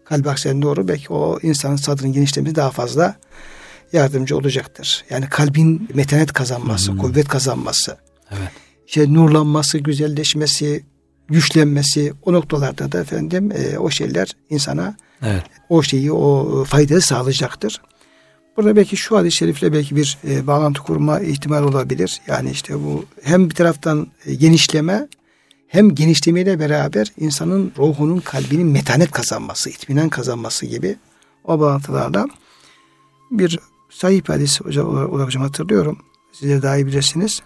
Kalp 0.04 0.26
akseden 0.26 0.60
nuru 0.60 0.88
belki 0.88 1.12
o 1.12 1.38
insanın 1.42 1.76
sadrının 1.76 2.12
genişlemesi 2.12 2.56
daha 2.56 2.70
fazla 2.70 3.16
yardımcı 3.92 4.36
olacaktır. 4.36 5.04
Yani 5.10 5.28
kalbin 5.28 5.88
metanet 5.94 6.32
kazanması, 6.32 6.92
hmm. 6.92 6.98
kuvvet 6.98 7.28
kazanması. 7.28 7.96
Evet. 8.30 8.50
İşte 8.86 9.14
nurlanması, 9.14 9.78
güzelleşmesi, 9.78 10.84
güçlenmesi 11.28 12.12
o 12.22 12.32
noktalarda 12.32 12.92
da 12.92 13.00
efendim 13.00 13.52
e, 13.52 13.78
o 13.78 13.90
şeyler 13.90 14.36
insana 14.50 14.96
evet. 15.22 15.42
o 15.68 15.82
şeyi 15.82 16.12
o 16.12 16.64
faydayı 16.64 17.00
sağlayacaktır. 17.00 17.80
Burada 18.60 18.76
belki 18.76 18.96
şu 18.96 19.16
hadis-i 19.16 19.36
şerifle 19.36 19.72
belki 19.72 19.96
bir 19.96 20.18
e, 20.28 20.46
bağlantı 20.46 20.82
kurma 20.82 21.20
ihtimal 21.20 21.62
olabilir. 21.62 22.20
Yani 22.26 22.50
işte 22.50 22.74
bu 22.74 23.04
hem 23.22 23.50
bir 23.50 23.54
taraftan 23.54 24.06
e, 24.26 24.34
genişleme 24.34 25.08
hem 25.68 25.94
genişlemeyle 25.94 26.60
beraber 26.60 27.12
insanın 27.18 27.72
ruhunun 27.78 28.20
kalbinin 28.20 28.66
metanet 28.66 29.10
kazanması, 29.10 29.70
itminan 29.70 30.08
kazanması 30.08 30.66
gibi 30.66 30.96
o 31.44 31.60
bağlantılarla 31.60 32.26
bir 33.30 33.58
sahip 33.90 34.28
hadis 34.28 34.60
hocam, 34.60 34.86
hocam 35.10 35.42
hatırlıyorum. 35.42 35.98
Size 36.32 36.62
daha 36.62 36.76
iyi 36.76 36.86
bilirsiniz. 36.86 37.42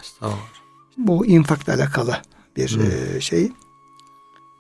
Bu 0.99 1.27
infakla 1.27 1.75
alakalı 1.75 2.17
bir 2.57 2.79
e, 2.81 3.21
şey. 3.21 3.53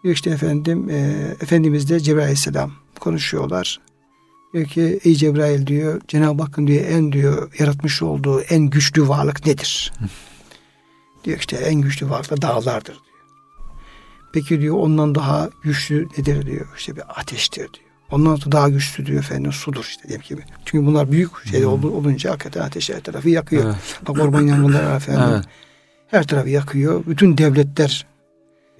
Diyor 0.02 0.14
işte 0.14 0.30
efendim 0.30 0.90
e, 0.90 0.96
Efendimiz 1.40 1.90
de 1.90 2.00
Cebrail 2.00 2.22
Aleyhisselam 2.22 2.72
konuşuyorlar. 3.00 3.80
Diyor 4.54 4.66
ki 4.66 5.00
ey 5.04 5.14
Cebrail 5.14 5.66
diyor 5.66 6.00
Cenab-ı 6.08 6.42
Hakk'ın 6.42 6.66
diyor 6.66 6.84
en 6.84 7.12
diyor 7.12 7.52
yaratmış 7.58 8.02
olduğu 8.02 8.40
en 8.40 8.62
güçlü 8.62 9.08
varlık 9.08 9.46
nedir? 9.46 9.92
diyor 11.24 11.38
işte 11.38 11.56
en 11.56 11.74
güçlü 11.74 12.10
varlık 12.10 12.30
da 12.30 12.42
dağlardır 12.42 12.94
diyor. 12.94 12.96
Peki 14.32 14.60
diyor 14.60 14.76
ondan 14.76 15.14
daha 15.14 15.50
güçlü 15.62 16.08
nedir 16.18 16.46
diyor. 16.46 16.66
İşte 16.76 16.96
bir 16.96 17.20
ateştir 17.20 17.58
diyor. 17.58 17.84
Ondan 18.10 18.36
sonra 18.36 18.52
daha 18.52 18.68
güçlü 18.68 19.06
diyor 19.06 19.18
efendim 19.18 19.52
sudur 19.52 19.84
işte 19.84 20.08
diyelim 20.08 20.26
gibi. 20.28 20.42
Çünkü 20.64 20.86
bunlar 20.86 21.12
büyük 21.12 21.46
şey 21.46 21.62
hmm. 21.62 21.84
olunca 21.84 22.30
hakikaten 22.30 22.60
ateş 22.60 22.90
her 22.90 23.00
tarafı 23.00 23.30
yakıyor. 23.30 23.64
Evet. 23.64 24.00
Bak 24.08 24.18
orman 24.18 24.46
yangınları 24.46 24.96
efendim. 24.96 25.24
Evet. 25.28 25.44
Her 26.06 26.26
tarafı 26.26 26.48
yakıyor. 26.48 27.02
Bütün 27.06 27.38
devletler 27.38 28.06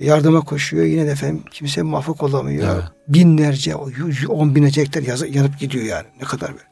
yardıma 0.00 0.40
koşuyor. 0.40 0.84
Yine 0.84 1.06
de 1.06 1.10
efendim 1.10 1.44
kimse 1.50 1.82
muvaffak 1.82 2.22
olamıyor. 2.22 2.74
Evet. 2.74 2.84
Binlerce, 3.08 3.76
on 4.28 4.54
binlerce 4.54 4.80
hektar 4.80 5.26
yanıp 5.26 5.58
gidiyor 5.58 5.84
yani. 5.84 6.06
Ne 6.20 6.24
kadar 6.24 6.52
böyle. 6.52 6.64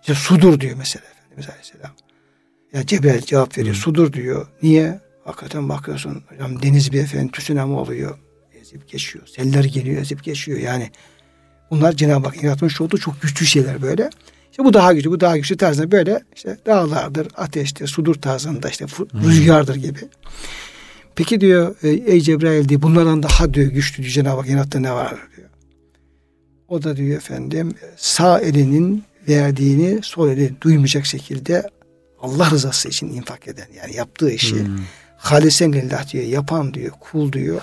İşte 0.00 0.14
sudur 0.14 0.60
diyor 0.60 0.74
mesela 0.78 1.04
Efendimiz 1.10 1.48
Aleyhisselam. 1.50 1.90
Ya 2.72 2.86
Cebel 2.86 3.20
cevap 3.20 3.58
veriyor. 3.58 3.74
Hı. 3.74 3.78
Sudur 3.78 4.12
diyor. 4.12 4.46
Niye? 4.62 5.00
Hakikaten 5.24 5.68
bakıyorsun 5.68 6.22
hocam 6.28 6.62
deniz 6.62 6.92
bir 6.92 7.00
efendim 7.00 7.30
tsunami 7.32 7.74
oluyor. 7.74 8.18
Ezip 8.60 8.88
geçiyor. 8.88 9.26
Seller 9.26 9.64
geliyor 9.64 10.02
ezip 10.02 10.24
geçiyor. 10.24 10.58
Yani 10.58 10.90
bunlar 11.70 11.92
Cenab-ı 11.92 12.26
Hak 12.26 12.42
yaratmış 12.42 12.80
olduğu 12.80 12.98
çok 12.98 13.22
güçlü 13.22 13.46
şeyler 13.46 13.82
böyle. 13.82 14.10
İşte 14.50 14.64
bu 14.64 14.72
daha 14.74 14.92
güçlü, 14.92 15.10
bu 15.10 15.20
daha 15.20 15.36
güçlü 15.36 15.56
tarzında 15.56 15.90
böyle 15.90 16.20
işte 16.36 16.58
dağlardır, 16.66 17.28
ateştir, 17.36 17.86
sudur 17.86 18.14
tarzında 18.14 18.68
işte 18.68 18.86
rüzgardır 19.14 19.74
gibi. 19.74 20.00
Peki 21.18 21.40
diyor 21.40 21.76
ey 21.82 22.20
Cebrail 22.20 22.68
diye 22.68 22.82
bunlardan 22.82 23.22
daha 23.22 23.54
diyor 23.54 23.66
güçlü 23.66 24.02
diyor 24.02 24.14
Cenab-ı 24.14 24.40
Hak 24.40 24.48
yarattı 24.48 24.82
ne 24.82 24.92
var 24.92 25.16
diyor. 25.36 25.48
O 26.68 26.82
da 26.82 26.96
diyor 26.96 27.16
efendim 27.16 27.74
sağ 27.96 28.40
elinin 28.40 29.04
verdiğini 29.28 30.02
sol 30.02 30.28
eli 30.28 30.52
duymayacak 30.60 31.06
şekilde 31.06 31.62
Allah 32.20 32.50
rızası 32.50 32.88
için 32.88 33.08
infak 33.08 33.48
eden 33.48 33.66
yani 33.76 33.96
yaptığı 33.96 34.30
işi 34.30 34.66
hmm. 34.66 34.76
halisen 35.16 35.72
lillah 35.72 36.12
diyor 36.12 36.24
yapan 36.24 36.74
diyor 36.74 36.92
kul 37.00 37.32
diyor 37.32 37.62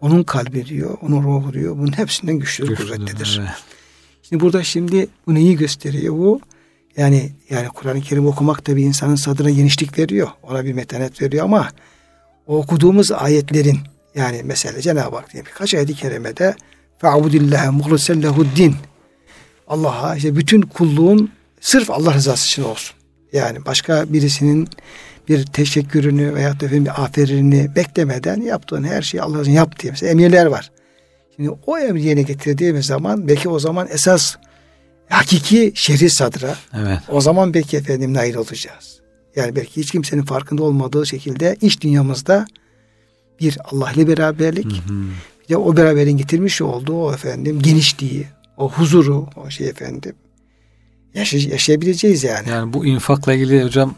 onun 0.00 0.22
kalbi 0.22 0.66
diyor 0.66 0.98
onun 1.02 1.22
ruhu 1.22 1.52
diyor 1.52 1.78
bunun 1.78 1.98
hepsinden 1.98 2.38
güçlü 2.38 2.74
kuvvetlidir. 2.74 3.40
Evet. 3.40 3.50
Şimdi 4.22 4.42
burada 4.42 4.62
şimdi 4.62 5.06
bu 5.26 5.34
neyi 5.34 5.56
gösteriyor 5.56 6.14
bu? 6.14 6.40
Yani 6.96 7.32
yani 7.50 7.68
Kur'an-ı 7.68 8.00
Kerim 8.00 8.26
okumak 8.26 8.66
da 8.66 8.76
bir 8.76 8.82
insanın 8.82 9.14
sadrına 9.14 9.50
genişlik 9.50 9.98
veriyor. 9.98 10.28
Ona 10.42 10.64
bir 10.64 10.72
metanet 10.72 11.22
veriyor 11.22 11.44
ama 11.44 11.68
o 12.46 12.56
okuduğumuz 12.56 13.12
ayetlerin 13.12 13.78
yani 14.14 14.40
mesela 14.44 14.80
Cenab-ı 14.80 15.16
Hak 15.16 15.32
diye 15.32 15.46
birkaç 15.46 15.74
ayet-i 15.74 15.94
kerimede 15.94 16.54
fe'abudillâhe 16.98 17.70
muhlisen 17.70 18.22
din 18.56 18.76
Allah'a 19.68 20.16
işte 20.16 20.36
bütün 20.36 20.60
kulluğun 20.60 21.32
sırf 21.60 21.90
Allah 21.90 22.14
rızası 22.14 22.46
için 22.46 22.62
olsun. 22.62 22.96
Yani 23.32 23.66
başka 23.66 24.12
birisinin 24.12 24.68
bir 25.28 25.46
teşekkürünü 25.46 26.34
veya 26.34 26.60
da 26.60 26.70
bir 26.72 27.04
aferinini 27.04 27.76
beklemeden 27.76 28.40
yaptığın 28.40 28.84
her 28.84 29.02
şeyi 29.02 29.22
Allah'ın 29.22 29.50
yap 29.50 29.78
diye 29.78 29.90
mesela 29.90 30.10
emirler 30.12 30.46
var. 30.46 30.70
Şimdi 31.36 31.50
o 31.66 31.78
emri 31.78 32.02
yerine 32.02 32.22
getirdiğimiz 32.22 32.86
zaman 32.86 33.28
belki 33.28 33.48
o 33.48 33.58
zaman 33.58 33.88
esas 33.90 34.36
hakiki 35.08 35.72
şehri 35.74 36.10
sadra 36.10 36.56
evet. 36.74 36.98
o 37.08 37.20
zaman 37.20 37.54
belki 37.54 37.76
efendim 37.76 38.14
nail 38.14 38.34
olacağız. 38.34 39.00
Yani 39.36 39.56
belki 39.56 39.80
hiç 39.80 39.90
kimsenin 39.90 40.22
farkında 40.22 40.62
olmadığı 40.62 41.06
şekilde 41.06 41.56
iç 41.60 41.80
dünyamızda 41.80 42.46
bir 43.40 43.58
Allah 43.64 43.92
ile 43.92 44.08
beraberlik 44.08 44.72
hı 44.72 44.92
hı. 44.92 45.08
bir 45.44 45.48
de 45.48 45.56
o 45.56 45.76
beraberin 45.76 46.16
getirmiş 46.16 46.62
olduğu 46.62 47.02
o 47.02 47.12
efendim 47.12 47.62
genişliği, 47.62 48.26
o 48.56 48.70
huzuru, 48.70 49.28
o 49.36 49.50
şey 49.50 49.68
efendim 49.68 50.14
yaşay 51.16 51.48
yaşayabileceğiz 51.48 52.24
yani. 52.24 52.48
Yani 52.48 52.72
bu 52.72 52.86
infakla 52.86 53.32
ilgili 53.32 53.64
hocam 53.64 53.94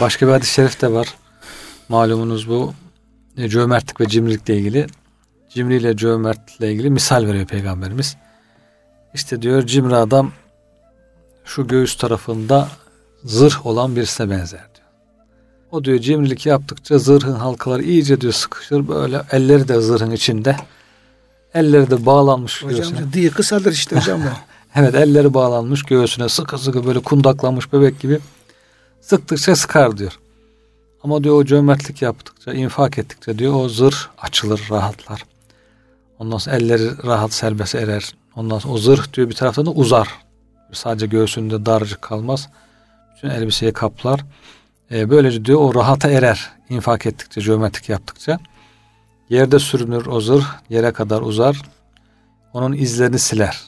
başka 0.00 0.26
bir 0.26 0.32
hadis-i 0.32 0.52
şerif 0.52 0.82
de 0.82 0.92
var. 0.92 1.14
Malumunuz 1.88 2.48
bu 2.48 2.74
e, 3.36 3.48
cömertlik 3.48 4.00
ve 4.00 4.08
cimrilikle 4.08 4.56
ilgili. 4.56 4.86
Cimri 5.48 5.76
ile 5.76 5.96
cömertlikle 5.96 6.72
ilgili 6.72 6.90
misal 6.90 7.26
veriyor 7.26 7.46
Peygamberimiz. 7.46 8.16
İşte 9.14 9.42
diyor 9.42 9.66
cimri 9.66 9.96
adam 9.96 10.32
şu 11.44 11.66
göğüs 11.66 11.96
tarafında 11.96 12.68
zırh 13.24 13.66
olan 13.66 13.96
birisine 13.96 14.30
benzer 14.30 14.60
diyor. 14.60 14.86
O 15.70 15.84
diyor 15.84 15.98
cimrilik 15.98 16.46
yaptıkça 16.46 16.98
zırhın 16.98 17.34
halkaları 17.34 17.82
iyice 17.82 18.20
diyor 18.20 18.32
sıkışır 18.32 18.88
böyle 18.88 19.22
elleri 19.32 19.68
de 19.68 19.80
zırhın 19.80 20.10
içinde. 20.10 20.56
Elleri 21.54 21.90
de 21.90 22.06
bağlanmış 22.06 22.64
hocam, 22.64 22.78
göğsüne. 22.78 23.12
Diye 23.12 23.30
kısalır 23.30 23.72
işte 23.72 23.96
hocam 23.96 24.20
bu. 24.20 24.28
evet 24.80 24.94
elleri 24.94 25.34
bağlanmış 25.34 25.82
göğsüne 25.82 26.28
sıkı 26.28 26.58
sıkı 26.58 26.86
böyle 26.86 27.00
kundaklanmış 27.00 27.72
bebek 27.72 28.00
gibi 28.00 28.20
sıktıkça 29.00 29.56
sıkar 29.56 29.98
diyor. 29.98 30.18
Ama 31.02 31.24
diyor 31.24 31.34
o 31.34 31.44
cömertlik 31.44 32.02
yaptıkça, 32.02 32.52
infak 32.52 32.98
ettikçe 32.98 33.38
diyor 33.38 33.54
o 33.54 33.68
zırh 33.68 33.96
açılır, 34.18 34.68
rahatlar. 34.70 35.22
Ondan 36.18 36.38
sonra 36.38 36.56
elleri 36.56 37.06
rahat 37.06 37.32
serbest 37.32 37.74
erer. 37.74 38.14
Ondan 38.36 38.58
sonra 38.58 38.74
o 38.74 38.78
zırh 38.78 39.12
diyor 39.12 39.30
bir 39.30 39.34
taraftan 39.34 39.66
da 39.66 39.70
uzar. 39.70 40.08
Sadece 40.72 41.06
göğsünde 41.06 41.66
darcık 41.66 42.02
kalmaz 42.02 42.48
bütün 43.22 43.34
elbiseyi 43.34 43.72
kaplar. 43.72 44.20
E, 44.90 45.10
böylece 45.10 45.44
diyor 45.44 45.60
o 45.60 45.74
rahata 45.74 46.10
erer. 46.10 46.50
infak 46.68 47.06
ettikçe, 47.06 47.40
geometrik 47.40 47.88
yaptıkça. 47.88 48.38
Yerde 49.28 49.58
sürünür 49.58 50.06
o 50.06 50.20
zırh, 50.20 50.46
yere 50.68 50.92
kadar 50.92 51.22
uzar. 51.22 51.62
Onun 52.52 52.72
izlerini 52.72 53.18
siler. 53.18 53.60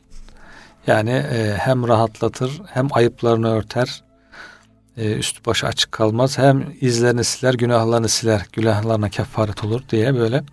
Yani 0.87 1.11
e, 1.11 1.55
hem 1.59 1.89
rahatlatır, 1.89 2.63
hem 2.67 2.89
ayıplarını 2.91 3.49
örter. 3.49 4.03
E, 4.97 5.13
üstü 5.13 5.45
başı 5.45 5.67
açık 5.67 5.93
kalmaz. 5.93 6.39
Hem 6.39 6.75
izlerini 6.81 7.25
siler, 7.25 7.55
günahlarını 7.55 8.09
siler. 8.09 8.47
Günahlarına 8.53 9.09
kefaret 9.09 9.65
olur 9.65 9.83
diye 9.89 10.15
böyle 10.15 10.45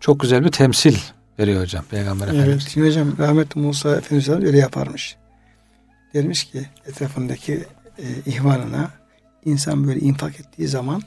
çok 0.00 0.20
güzel 0.20 0.44
bir 0.44 0.50
temsil 0.50 0.96
veriyor 1.38 1.62
hocam 1.62 1.84
Peygamber 1.84 2.26
evet, 2.26 2.36
Efendimiz. 2.36 2.74
Evet 2.76 2.86
hocam 2.86 3.18
rahmetli 3.18 3.60
Musa 3.60 3.96
Efendimiz 3.96 4.28
öyle 4.28 4.58
yaparmış. 4.58 5.16
Dermiş 6.14 6.44
ki 6.44 6.68
etrafındaki 6.86 7.64
e, 7.98 8.04
ihvanına 8.26 8.90
insan 9.44 9.86
böyle 9.86 10.00
infak 10.00 10.40
ettiği 10.40 10.68
zaman 10.68 11.02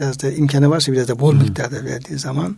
biraz 0.00 0.22
da 0.22 0.30
imkanı 0.30 0.70
varsa 0.70 0.92
biraz 0.92 1.08
da 1.08 1.18
bol 1.18 1.32
hmm. 1.32 1.42
miktarda 1.42 1.84
verdiği 1.84 2.18
zaman 2.18 2.56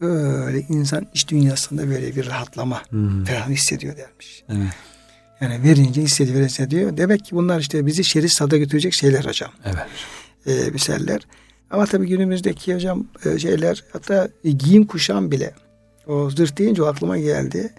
böyle 0.00 0.60
insan 0.60 1.06
iç 1.14 1.28
dünyasında 1.28 1.90
böyle 1.90 2.16
bir 2.16 2.26
rahatlama 2.26 2.82
hmm. 2.88 3.24
ferah 3.24 3.48
hissediyor 3.48 3.96
dermiş. 3.96 4.44
Evet. 4.48 4.72
Yani 5.40 5.62
verince 5.62 6.02
hissediyor, 6.02 6.44
hissediyor. 6.44 6.96
Demek 6.96 7.24
ki 7.24 7.36
bunlar 7.36 7.60
işte 7.60 7.86
bizi 7.86 8.04
şerit 8.04 8.32
sada 8.32 8.56
götürecek 8.56 8.94
şeyler 8.94 9.24
hocam. 9.24 9.50
Evet. 9.64 9.86
Ee, 10.46 10.70
misaller. 10.70 11.20
Ama 11.70 11.86
tabii 11.86 12.08
günümüzdeki 12.08 12.74
hocam 12.74 13.06
e, 13.24 13.38
şeyler 13.38 13.84
hatta 13.92 14.28
giyim 14.58 14.86
kuşam 14.86 15.30
bile 15.30 15.54
o 16.06 16.30
zırh 16.30 16.56
deyince 16.56 16.82
o 16.82 16.86
aklıma 16.86 17.18
geldi. 17.18 17.72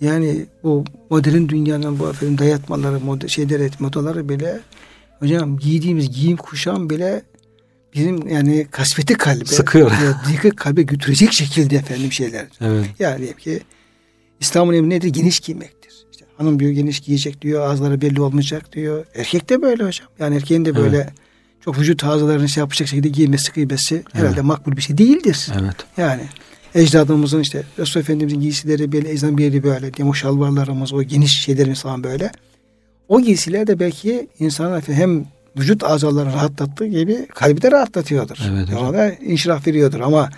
Yani 0.00 0.46
bu 0.62 0.84
modern 1.10 1.48
dünyanın 1.48 1.98
bu 1.98 2.10
efendim 2.10 2.38
dayatmaları, 2.38 3.00
mod 3.00 3.28
şeyleri, 3.28 3.70
modaları 3.78 4.28
bile 4.28 4.60
hocam 5.18 5.58
giydiğimiz 5.58 6.10
giyim 6.10 6.36
kuşam 6.36 6.90
bile 6.90 7.22
bizim 7.94 8.28
yani 8.28 8.66
kasveti 8.70 9.14
kalbe 9.14 9.44
sıkıyor. 9.44 9.92
Dikkat 10.32 10.56
kalbe 10.56 10.82
götürecek 10.82 11.32
şekilde 11.32 11.76
efendim 11.76 12.12
şeyler. 12.12 12.46
Evet. 12.60 12.84
Yani 12.98 13.36
ki 13.36 13.60
İslam'ın 14.40 14.74
emri 14.74 14.90
nedir? 14.90 15.08
Geniş 15.08 15.40
giymektir. 15.40 15.92
İşte 16.12 16.24
hanım 16.36 16.60
diyor 16.60 16.70
geniş 16.70 17.00
giyecek 17.00 17.42
diyor, 17.42 17.62
ağızları 17.62 18.00
belli 18.00 18.20
olmayacak 18.20 18.72
diyor. 18.72 19.06
Erkek 19.14 19.50
de 19.50 19.62
böyle 19.62 19.84
hocam. 19.84 20.08
Yani 20.18 20.36
erkeğin 20.36 20.64
de 20.64 20.76
böyle 20.76 20.96
evet. 20.96 21.12
çok 21.64 21.78
vücut 21.78 22.04
ağzalarını 22.04 22.48
şey 22.48 22.60
yapacak 22.60 22.88
şekilde 22.88 23.08
giymesi, 23.08 23.52
giymesi 23.52 24.02
herhalde 24.12 24.40
makbul 24.40 24.76
bir 24.76 24.82
şey 24.82 24.98
değildir. 24.98 25.48
Evet. 25.60 25.76
Yani 25.96 26.22
ecdadımızın 26.74 27.40
işte 27.40 27.62
Resul 27.78 28.00
Efendimizin 28.00 28.40
giysileri 28.40 28.92
böyle 28.92 29.10
ecdan 29.10 29.38
bir 29.38 29.44
yeri 29.44 29.62
böyle 29.62 29.94
diye 29.94 30.08
o 30.08 30.14
şalvarlarımız, 30.14 30.92
o 30.92 31.02
geniş 31.02 31.40
şeylerimiz 31.40 31.82
falan 31.82 32.04
böyle. 32.04 32.32
O 33.08 33.20
giysiler 33.20 33.66
de 33.66 33.78
belki 33.80 34.28
insanın 34.38 34.80
hem 34.86 35.26
vücut 35.58 35.84
azalarını 35.84 36.32
rahatlattığı 36.32 36.86
gibi 36.86 37.26
kalbi 37.34 37.62
de 37.62 37.70
rahatlatıyordur. 37.70 38.36
Evet, 38.52 38.68
Ona 38.80 38.92
da 38.92 39.12
inşirah 39.12 39.66
veriyordur 39.66 40.00
ama 40.00 40.30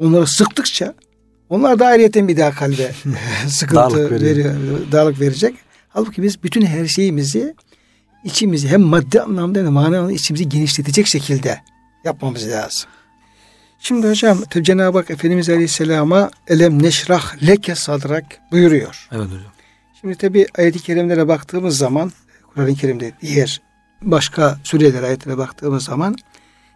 onları 0.00 0.26
sıktıkça 0.26 0.94
onlar 1.48 1.78
da 1.78 1.86
ayrıyeten 1.86 2.28
bir 2.28 2.36
daha 2.36 2.50
kalbe 2.50 2.92
sıkıntı 3.48 3.76
Darlık 3.80 4.10
veriyor. 4.12 4.20
veriyor, 4.54 4.78
darlık 4.92 5.20
verecek. 5.20 5.54
Halbuki 5.88 6.22
biz 6.22 6.42
bütün 6.42 6.62
her 6.66 6.86
şeyimizi 6.86 7.54
içimizi 8.24 8.68
hem 8.68 8.80
maddi 8.80 9.20
anlamda 9.20 9.58
hem 9.58 9.66
de 9.66 9.70
manevi 9.70 9.96
anlamda 9.96 10.12
içimizi 10.12 10.48
genişletecek 10.48 11.06
şekilde 11.06 11.58
yapmamız 12.04 12.48
lazım. 12.48 12.90
Şimdi 13.80 14.08
hocam 14.08 14.42
tabi 14.50 14.64
Cenab-ı 14.64 14.98
Hak 14.98 15.10
Efendimiz 15.10 15.48
Aleyhisselam'a 15.48 16.30
elem 16.48 16.82
neşrah 16.82 17.42
leke 17.46 17.74
sadrak 17.74 18.24
buyuruyor. 18.52 19.08
Evet 19.12 19.26
hocam. 19.26 19.52
Şimdi 20.00 20.14
tabi 20.14 20.46
ayet-i 20.58 20.78
kerimelere 20.78 21.28
baktığımız 21.28 21.78
zaman 21.78 22.12
Kur'an-ı 22.54 22.74
Kerim'de 22.74 23.12
diğer 23.20 23.60
başka 24.02 24.58
sureler 24.64 25.02
ayetlere 25.02 25.38
baktığımız 25.38 25.84
zaman 25.84 26.16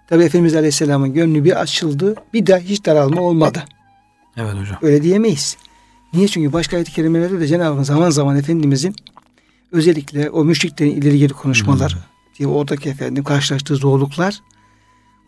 tabi 0.09 0.25
Efendimiz 0.25 0.55
Aleyhisselam'ın 0.55 1.15
gönlü 1.15 1.45
bir 1.45 1.61
açıldı 1.61 2.15
bir 2.33 2.47
daha 2.47 2.59
hiç 2.59 2.87
daralma 2.87 3.21
olmadı. 3.21 3.65
Evet 4.37 4.55
hocam. 4.55 4.79
Öyle 4.83 5.03
diyemeyiz. 5.03 5.57
Niye? 6.13 6.29
Çünkü 6.29 6.53
başka 6.53 6.77
ayet-i 6.77 6.93
kerimelerde 6.93 7.41
de 7.41 7.47
Cenab-ı 7.47 7.77
Hak 7.77 7.87
zaman 7.87 8.11
zaman 8.11 8.37
Efendimizin 8.37 8.95
özellikle 9.73 10.31
o 10.31 10.45
müşriklerin 10.45 10.91
ileri 10.91 11.19
geri 11.19 11.33
konuşmalar, 11.33 11.99
diye 12.39 12.49
oradaki 12.49 12.89
efendim 12.89 13.25
karşılaştığı 13.25 13.77
zorluklar 13.77 14.41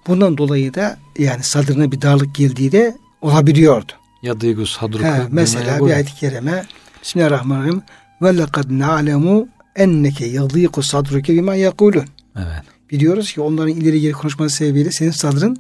bundan 0.07 0.39
dolayı 0.39 0.75
da 0.75 0.99
yani 1.19 1.43
sadrına 1.43 1.93
bir 1.93 2.01
darlık 2.01 2.35
geldiği 2.35 2.73
de 2.73 2.97
olabiliyordu. 3.23 3.93
Ya 4.23 4.41
duygu 4.41 4.67
sadruku. 4.67 5.05
Ha, 5.05 5.27
mesela 5.31 5.87
bir 5.87 5.91
ayet-i 5.93 6.15
kerime 6.15 6.65
Bismillahirrahmanirrahim 7.03 7.83
ve 8.23 8.37
lekad 8.37 8.65
na'lemu 8.69 9.49
enneke 9.77 10.27
yadîku 10.27 10.83
sadruke 10.83 11.35
bima 11.35 11.55
yekulun. 11.55 12.05
Evet. 12.37 12.63
Biliyoruz 12.91 13.33
ki 13.33 13.41
onların 13.41 13.73
ileri 13.73 14.01
geri 14.01 14.13
konuşması 14.13 14.57
sebebiyle 14.57 14.91
senin 14.91 15.11
sadrın 15.11 15.57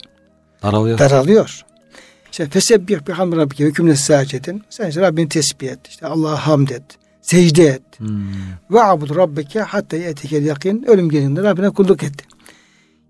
Daralıyor. 0.62 0.98
daralıyor. 0.98 1.64
İşte 2.30 2.48
fesebbih 2.48 3.06
bihamdi 3.08 3.36
rabbike 3.36 3.64
ve 3.66 3.72
kümle 3.72 3.96
sâcedin. 3.96 4.62
Sen 4.70 4.88
işte 4.88 5.00
Rabbini 5.00 5.28
tesbih 5.28 5.68
et. 5.68 5.78
İşte 5.88 6.06
Allah'a 6.06 6.46
hamd 6.46 6.68
et. 6.68 6.82
Secde 7.22 7.64
et. 7.64 7.82
Hmm. 7.96 8.26
Ve 8.70 8.82
abud 8.82 9.16
rabbeke 9.16 9.60
hatta 9.60 9.96
yetekel 9.96 10.44
yakin. 10.44 10.82
Ölüm 10.86 11.10
geldiğinde 11.10 11.42
Rabbine 11.42 11.70
kulluk 11.70 12.02
et. 12.02 12.12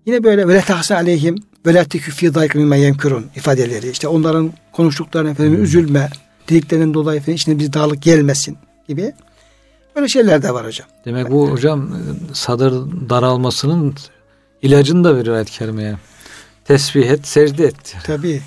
Yine 0.05 0.23
böyle 0.23 0.47
ve 0.47 0.55
la 0.55 0.61
tahsen 0.61 0.95
aleyhim 0.95 1.35
ve 1.65 1.73
la 1.73 1.83
tekü 1.83 2.11
fî 2.11 2.33
dayık 2.33 2.55
mimma 2.55 2.75
yemkürün 2.75 3.25
ifadeleri. 3.35 3.89
İşte 3.89 4.07
onların 4.07 4.53
konuştuklarına 4.71 5.29
efendim 5.29 5.63
üzülme. 5.63 6.09
Dediklerinden 6.49 6.93
dolayı 6.93 7.17
efendim 7.19 7.35
içine 7.35 7.59
bir 7.59 7.73
dağlık 7.73 8.01
gelmesin 8.01 8.57
gibi. 8.87 9.13
Böyle 9.95 10.07
şeyler 10.07 10.43
de 10.43 10.53
var 10.53 10.65
hocam. 10.65 10.87
Demek 11.05 11.31
bu 11.31 11.51
hocam 11.51 11.89
sadır 12.33 12.71
daralmasının 13.09 13.95
ilacını 14.61 15.03
da 15.03 15.15
veriyor 15.17 15.35
ayet-i 15.35 15.51
kerimeye. 15.51 15.95
Tesbih 16.65 17.09
et, 17.09 17.27
secde 17.27 17.65
et. 17.65 17.95
Tabii. 18.05 18.41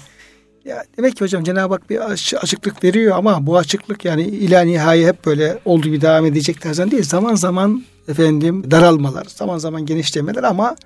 Ya 0.64 0.84
demek 0.96 1.16
ki 1.16 1.24
hocam 1.24 1.44
Cenab-ı 1.44 1.74
Hak 1.74 1.90
bir 1.90 2.10
aç- 2.10 2.34
açıklık 2.34 2.84
veriyor 2.84 3.16
ama 3.16 3.46
bu 3.46 3.56
açıklık 3.58 4.04
yani 4.04 4.22
ila 4.22 4.60
nihai 4.62 5.06
hep 5.06 5.26
böyle 5.26 5.58
olduğu 5.64 5.86
gibi 5.86 6.00
devam 6.00 6.26
edecek 6.26 6.60
tarzdan 6.60 6.90
değil. 6.90 7.02
Zaman 7.02 7.34
zaman 7.34 7.84
efendim 8.08 8.70
daralmalar, 8.70 9.26
zaman 9.28 9.58
zaman 9.58 9.86
genişlemeler 9.86 10.42
ama 10.42 10.76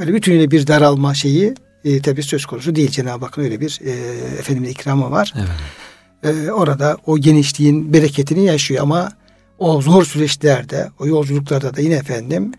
böyle 0.00 0.14
bütünüyle 0.14 0.50
bir 0.50 0.66
daralma 0.66 1.14
şeyi 1.14 1.54
e, 1.84 2.02
tabii 2.02 2.22
söz 2.22 2.46
konusu 2.46 2.74
değil. 2.74 2.90
Cenab-ı 2.90 3.24
Hakk'ın 3.24 3.42
öyle 3.42 3.60
bir 3.60 3.80
e, 3.84 3.90
efendim 4.38 4.64
ikramı 4.64 5.10
var. 5.10 5.34
Evet. 5.36 6.36
E, 6.36 6.50
orada 6.50 6.96
o 7.06 7.18
genişliğin 7.18 7.92
bereketini 7.92 8.44
yaşıyor 8.44 8.82
ama 8.82 9.12
o 9.58 9.82
zor 9.82 10.04
süreçlerde, 10.04 10.90
o 10.98 11.06
yolculuklarda 11.06 11.76
da 11.76 11.80
yine 11.80 11.94
efendim 11.94 12.52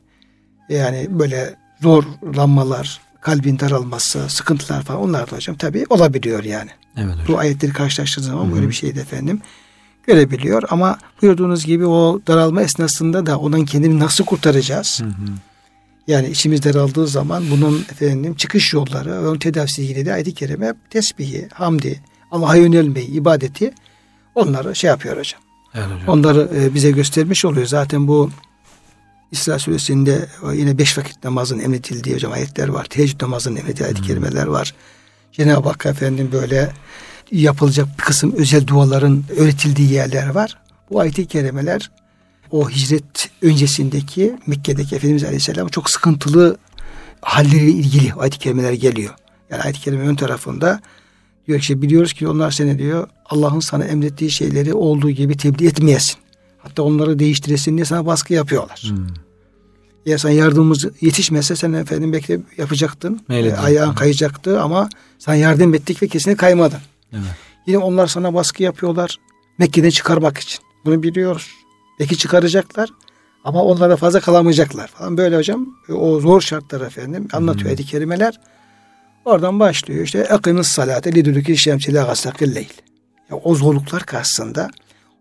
yani 0.69 1.07
böyle 1.09 1.55
zorlanmalar, 1.81 3.01
kalbin 3.21 3.59
daralması, 3.59 4.29
sıkıntılar 4.29 4.83
falan 4.83 5.01
onlar 5.01 5.31
da 5.31 5.35
hocam 5.35 5.55
tabii 5.55 5.85
olabiliyor 5.89 6.43
yani. 6.43 6.69
Evet 6.97 7.13
hocam. 7.13 7.25
Bu 7.27 7.39
ayetleri 7.39 7.73
karşılaştığı 7.73 8.21
zaman 8.21 8.55
böyle 8.55 8.67
bir 8.67 8.73
şey 8.73 8.95
de 8.95 9.01
efendim 9.01 9.41
görebiliyor. 10.07 10.63
Ama 10.69 10.97
buyurduğunuz 11.21 11.65
gibi 11.65 11.85
o 11.85 12.21
daralma 12.27 12.61
esnasında 12.61 13.25
da 13.25 13.39
ondan 13.39 13.65
kendini 13.65 13.99
nasıl 13.99 14.25
kurtaracağız? 14.25 15.01
Hı 15.01 15.07
hı. 15.07 15.11
Yani 16.07 16.29
içimiz 16.29 16.63
daraldığı 16.63 17.07
zaman 17.07 17.43
bunun 17.51 17.79
efendim 17.91 18.35
çıkış 18.35 18.73
yolları 18.73 19.23
ve 19.23 19.27
onun 19.27 19.39
tedavisi 19.39 19.83
ilgili 19.83 20.05
de 20.05 20.13
ayet-i 20.13 20.33
kerime 20.33 20.73
tesbihi, 20.89 21.47
hamdi, 21.53 22.01
Allah'a 22.31 22.55
yönelmeyi, 22.55 23.07
ibadeti 23.07 23.73
onları 24.35 24.75
şey 24.75 24.87
yapıyor 24.87 25.17
hocam. 25.17 25.41
Evet 25.75 25.85
hocam. 25.85 26.07
Onları 26.07 26.49
e, 26.55 26.73
bize 26.73 26.91
göstermiş 26.91 27.45
oluyor. 27.45 27.67
Zaten 27.67 28.07
bu 28.07 28.31
İsra 29.31 29.59
suresinde 29.59 30.25
o 30.43 30.51
yine 30.51 30.77
beş 30.77 30.97
vakit 30.97 31.23
namazın 31.23 31.59
emredildiği 31.59 32.15
hocam 32.15 32.31
ayetler 32.31 32.67
var. 32.67 32.85
Teheccüd 32.85 33.21
namazının 33.21 33.55
emredildiği 33.55 33.85
ayet-i 33.85 34.01
kerimeler 34.01 34.47
var. 34.47 34.73
Cenab-ı 35.31 35.69
Hak 35.69 35.85
efendim 35.85 36.29
böyle 36.31 36.71
yapılacak 37.31 37.87
bir 37.99 38.03
kısım 38.03 38.33
özel 38.37 38.67
duaların 38.67 39.23
öğretildiği 39.37 39.91
yerler 39.91 40.27
var. 40.27 40.57
Bu 40.89 40.99
ayet-i 40.99 41.25
kerimeler 41.25 41.91
o 42.51 42.69
hicret 42.69 43.29
öncesindeki 43.41 44.35
Mekke'deki 44.47 44.95
Efendimiz 44.95 45.23
Aleyhisselam 45.23 45.67
çok 45.67 45.89
sıkıntılı 45.89 46.57
halleriyle 47.21 47.71
ilgili 47.71 48.13
ayet-i 48.13 48.39
kerimeler 48.39 48.73
geliyor. 48.73 49.13
Yani 49.49 49.61
ayet-i 49.61 49.81
kerime 49.81 50.07
ön 50.07 50.15
tarafında 50.15 50.81
diyor 51.47 51.59
ki 51.59 51.61
işte 51.61 51.81
biliyoruz 51.81 52.13
ki 52.13 52.27
onlar 52.27 52.51
seni 52.51 52.79
diyor 52.79 53.07
Allah'ın 53.25 53.59
sana 53.59 53.85
emrettiği 53.85 54.31
şeyleri 54.31 54.73
olduğu 54.73 55.09
gibi 55.09 55.37
tebliğ 55.37 55.67
etmeyesin. 55.67 56.15
Hatta 56.57 56.83
onları 56.83 57.19
değiştiresin 57.19 57.75
diye 57.75 57.85
sana 57.85 58.05
baskı 58.05 58.33
yapıyorlar. 58.33 58.83
Hmm. 58.87 59.07
Eğer 60.05 60.17
sana 60.17 60.31
yardımımız 60.31 60.85
yetişmese 61.01 61.55
sen 61.55 61.73
efendim 61.73 62.13
belki 62.13 62.27
de 62.27 62.41
yapacaktın. 62.57 63.21
Meyledin. 63.27 63.55
E, 63.55 63.59
ayağın 63.59 63.93
kayacaktı 63.93 64.61
ama 64.61 64.89
sana 65.19 65.35
yardım 65.35 65.73
ettik 65.73 66.03
ve 66.03 66.07
kesinlikle 66.07 66.39
kaymadın. 66.39 66.79
Evet. 67.13 67.23
Yine 67.67 67.77
onlar 67.77 68.07
sana 68.07 68.33
baskı 68.33 68.63
yapıyorlar. 68.63 69.17
Mekke'den 69.57 69.89
çıkarmak 69.89 70.37
için. 70.37 70.59
Bunu 70.85 71.03
biliyoruz. 71.03 71.49
Belki 72.01 72.17
çıkaracaklar 72.17 72.89
ama 73.43 73.63
onlara 73.63 73.95
fazla 73.95 74.19
kalamayacaklar 74.19 74.87
falan. 74.87 75.17
Böyle 75.17 75.37
hocam 75.37 75.75
o 75.89 76.19
zor 76.19 76.41
şartlar 76.41 76.81
efendim 76.81 77.27
anlatıyor 77.33 77.65
ayet-i 77.65 77.85
kerimeler. 77.85 78.39
Oradan 79.25 79.59
başlıyor 79.59 80.03
işte 80.03 80.29
akınız 80.29 80.67
salate 80.67 81.11
lidülükü 81.11 81.57
şemsile 81.57 81.99
gasakil 81.99 82.55
leyl. 82.55 82.69
Ya 83.29 83.37
o 83.37 83.55
zorluklar 83.55 84.03
karşısında 84.03 84.69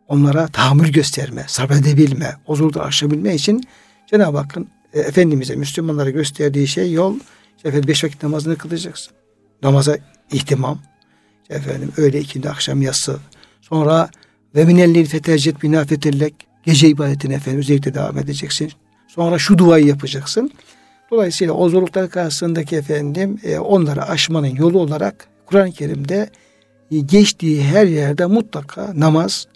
onlara 0.08 0.48
tahammül 0.48 0.92
gösterme, 0.92 1.44
sabredebilme, 1.48 2.36
o 2.46 2.56
zorlukları 2.56 2.84
aşabilme 2.84 3.34
için 3.34 3.64
Cenab-ı 4.06 4.38
Hakk'ın 4.38 4.68
e, 4.92 5.00
Efendimiz'e, 5.00 5.56
Müslümanlara 5.56 6.10
gösterdiği 6.10 6.68
şey 6.68 6.92
yol, 6.92 7.14
işte 7.56 7.68
efendim 7.68 7.88
beş 7.88 8.04
vakit 8.04 8.22
namazını 8.22 8.58
kılacaksın. 8.58 9.12
Namaza 9.62 9.98
ihtimam. 10.32 10.78
İşte 11.42 11.54
efendim 11.54 11.92
öğle, 11.96 12.20
ikindi, 12.20 12.50
akşam, 12.50 12.82
yatsı. 12.82 13.18
Sonra 13.60 14.10
ve 14.54 14.64
minellil 14.64 15.06
fetecet 15.06 15.62
binafetellek. 15.62 16.49
Gece 16.70 16.88
ibadetine 16.88 17.34
efendim 17.34 17.60
özellikle 17.60 17.94
devam 17.94 18.18
edeceksin. 18.18 18.72
Sonra 19.08 19.38
şu 19.38 19.58
duayı 19.58 19.86
yapacaksın. 19.86 20.50
Dolayısıyla 21.10 21.52
o 21.54 21.68
zorluklar 21.68 22.10
karşısındaki 22.10 22.76
efendim 22.76 23.38
e, 23.44 23.58
onları 23.58 24.02
aşmanın 24.02 24.46
yolu 24.56 24.78
olarak 24.78 25.28
Kur'an-ı 25.46 25.72
Kerim'de 25.72 26.30
e, 26.90 26.98
geçtiği 26.98 27.64
her 27.64 27.86
yerde 27.86 28.26
mutlaka 28.26 28.92
namaz, 28.94 29.46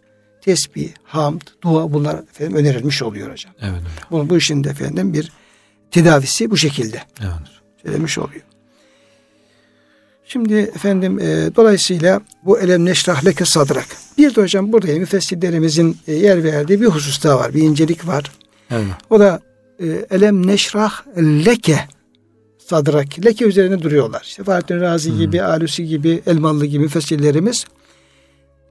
tesbih, 0.41 0.89
hamd, 1.05 1.41
dua 1.63 1.93
bunlar 1.93 2.15
efendim 2.15 2.57
önerilmiş 2.57 3.03
oluyor 3.03 3.33
hocam. 3.33 3.53
Evet 3.61 3.73
hocam. 3.81 4.27
Bu, 4.27 4.31
bu 4.31 4.37
işin 4.37 4.65
de 4.65 4.71
efendim 4.71 5.13
bir 5.15 5.33
tedavisi 5.91 6.51
bu 6.51 6.57
şekilde 6.57 7.03
Evet. 7.21 7.33
söylemiş 7.83 8.19
oluyor. 8.19 8.43
Şimdi 10.25 10.55
efendim 10.55 11.19
e, 11.19 11.57
dolayısıyla 11.57 12.21
bu 12.45 12.61
elem 12.61 12.85
neşrah 12.85 13.25
leke 13.25 13.45
sadrak. 13.45 13.87
Bir 14.19 14.35
de 14.35 14.43
hocam 14.43 14.73
burada 14.73 14.93
müfessirlerimizin 14.93 15.97
e, 16.07 16.13
yer 16.13 16.45
verdiği 16.45 16.81
bir 16.81 16.87
husus 16.87 17.25
daha 17.25 17.39
var. 17.39 17.55
Bir 17.55 17.63
incelik 17.63 18.07
var. 18.07 18.33
Evet. 18.71 18.85
O 19.11 19.21
da 19.21 19.41
e, 19.81 19.87
elem 20.11 20.47
neşrah 20.47 21.07
leke 21.19 21.79
sadrak. 22.59 23.25
Leke 23.25 23.45
üzerine 23.45 23.83
duruyorlar. 23.83 24.23
İşte 24.25 24.45
Fahrettin 24.45 24.81
Razi 24.81 25.17
gibi, 25.17 25.43
Alusi 25.43 25.87
gibi, 25.87 26.23
Elmalı 26.27 26.67
gibi 26.67 26.83
müfessirlerimiz. 26.83 27.65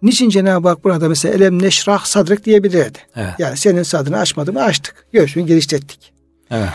Niçin 0.02 0.30
Cenab-ı 0.30 0.68
Hak 0.68 0.84
burada 0.84 1.10
mesela 1.10 1.36
elem 1.36 1.62
neşrah 1.62 2.06
sadrak 2.06 2.46
diyebilirdi. 2.46 3.00
Evet. 3.16 3.34
Yani 3.40 3.58
senin 3.58 3.84
sadrını 3.84 4.18
açmadı 4.18 4.54
mı 4.54 4.64
açtık. 4.64 5.06
Göğsünü 5.14 5.46
genişlettik. 5.46 6.14
Evet. 6.52 6.70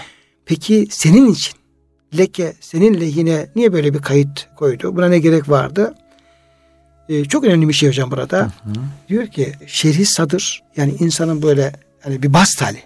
Peki 0.46 0.86
senin 0.90 1.32
için 1.32 1.57
leke 2.16 2.52
senin 2.60 3.00
lehine 3.00 3.48
niye 3.56 3.72
böyle 3.72 3.94
bir 3.94 3.98
kayıt 3.98 4.48
koydu? 4.56 4.96
Buna 4.96 5.08
ne 5.08 5.18
gerek 5.18 5.48
vardı? 5.48 5.94
Ee, 7.08 7.24
çok 7.24 7.44
önemli 7.44 7.68
bir 7.68 7.72
şey 7.72 7.88
hocam 7.88 8.10
burada. 8.10 8.50
Diyor 9.08 9.26
ki 9.26 9.52
şerhi 9.66 10.04
sadır 10.04 10.62
yani 10.76 10.94
insanın 10.98 11.42
böyle 11.42 11.72
hani 12.00 12.22
bir 12.22 12.32
bast 12.34 12.62
hali. 12.62 12.82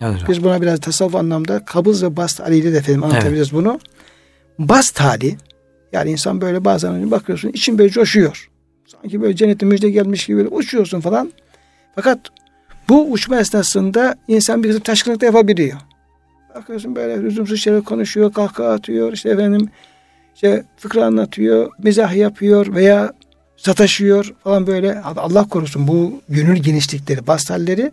Evet 0.00 0.14
hocam. 0.14 0.28
Biz 0.28 0.44
buna 0.44 0.62
biraz 0.62 0.80
tasavvuf 0.80 1.14
anlamda 1.14 1.64
kabız 1.64 2.02
ve 2.02 2.16
bast 2.16 2.40
haliyle 2.40 2.72
de 2.72 2.78
efendim 2.78 3.04
anlatabiliriz 3.04 3.52
bunu. 3.52 3.80
Bast 4.58 5.00
hali 5.00 5.36
yani 5.92 6.10
insan 6.10 6.40
böyle 6.40 6.64
bazen 6.64 7.10
bakıyorsun 7.10 7.48
için 7.48 7.78
böyle 7.78 7.90
coşuyor. 7.90 8.48
Sanki 8.86 9.22
böyle 9.22 9.36
cennetin 9.36 9.68
müjde 9.68 9.90
gelmiş 9.90 10.26
gibi 10.26 10.36
böyle 10.36 10.48
uçuyorsun 10.48 11.00
falan. 11.00 11.32
Fakat 11.94 12.20
bu 12.88 13.12
uçma 13.12 13.40
esnasında 13.40 14.16
insan 14.28 14.62
bir 14.62 14.68
kısım 14.68 14.82
taşkınlık 14.82 15.20
da 15.20 15.26
yapabiliyor. 15.26 15.78
Bakıyorsun 16.54 16.96
böyle 16.96 17.22
lüzumsuz 17.22 17.60
şeyler 17.60 17.82
konuşuyor, 17.82 18.32
kahkaha 18.32 18.72
atıyor, 18.72 19.12
işte 19.12 19.28
efendim 19.28 19.68
işte 20.34 20.64
fıkra 20.76 21.04
anlatıyor, 21.04 21.70
mizah 21.82 22.14
yapıyor 22.14 22.74
veya 22.74 23.12
sataşıyor 23.56 24.34
falan 24.44 24.66
böyle. 24.66 25.00
Allah 25.00 25.48
korusun 25.48 25.88
bu 25.88 26.20
gönül 26.28 26.56
genişlikleri, 26.56 27.26
bastalleri 27.26 27.92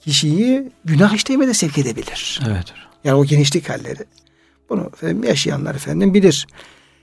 kişiyi 0.00 0.70
günah 0.84 1.14
işlemeye 1.14 1.54
sevk 1.54 1.78
edebilir. 1.78 2.40
Evet. 2.48 2.64
Yani 3.04 3.14
o 3.14 3.24
genişlik 3.24 3.68
halleri. 3.68 4.04
Bunu 4.70 4.90
efendim, 4.92 5.24
yaşayanlar 5.24 5.74
efendim 5.74 6.14
bilir. 6.14 6.46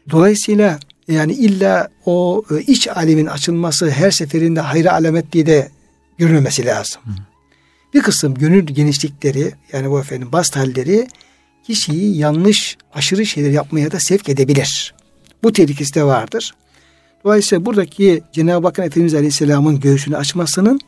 Dolayısıyla 0.09 0.79
yani 1.07 1.33
illa 1.33 1.87
o 2.05 2.43
e, 2.51 2.61
iç 2.61 2.87
alemin 2.87 3.25
açılması 3.25 3.89
her 3.89 4.11
seferinde 4.11 4.59
hayra 4.59 4.93
alamet 4.93 5.31
diye 5.31 5.45
de 5.45 5.69
görülmemesi 6.17 6.65
lazım. 6.65 7.01
Hı. 7.05 7.11
Bir 7.93 8.01
kısım 8.01 8.33
gönül 8.33 8.65
genişlikleri 8.65 9.53
yani 9.73 9.89
bu 9.89 9.99
efendim 9.99 10.31
bast 10.31 10.55
halleri 10.55 11.07
kişiyi 11.63 12.17
yanlış 12.17 12.77
aşırı 12.93 13.25
şeyler 13.25 13.51
yapmaya 13.51 13.91
da 13.91 13.99
sevk 13.99 14.29
edebilir. 14.29 14.93
Bu 15.43 15.53
tehlikesi 15.53 15.95
de 15.95 16.03
vardır. 16.03 16.53
Dolayısıyla 17.23 17.65
buradaki 17.65 18.21
Cenab-ı 18.33 18.67
Hakk'ın 18.67 18.83
Efendimiz 18.83 19.15
Aleyhisselam'ın 19.15 19.79
göğsünü 19.79 20.17
açmasının 20.17 20.79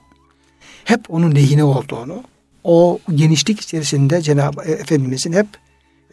hep 0.85 1.09
onun 1.09 1.35
lehine 1.35 1.63
olduğunu, 1.63 2.23
o 2.63 2.99
genişlik 3.15 3.61
içerisinde 3.61 4.21
Cenab-ı 4.21 4.61
Efendimizin 4.61 5.33
hep 5.33 5.47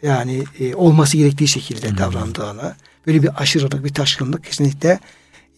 yani 0.03 0.43
e, 0.59 0.75
olması 0.75 1.17
gerektiği 1.17 1.47
şekilde 1.47 1.97
davrandığını, 1.97 2.75
böyle 3.07 3.23
bir 3.23 3.41
aşırılık, 3.41 3.85
bir 3.85 3.93
taşkınlık 3.93 4.43
kesinlikle 4.43 4.99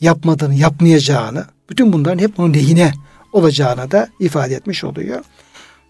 yapmadığını, 0.02 0.56
yapmayacağını, 0.56 1.46
bütün 1.70 1.94
bunların 1.94 2.20
hep 2.20 2.40
onun 2.40 2.54
lehine 2.54 2.94
olacağını 3.32 3.92
da 3.92 4.10
ifade 4.20 4.56
etmiş 4.56 4.84
oluyor. 4.84 5.22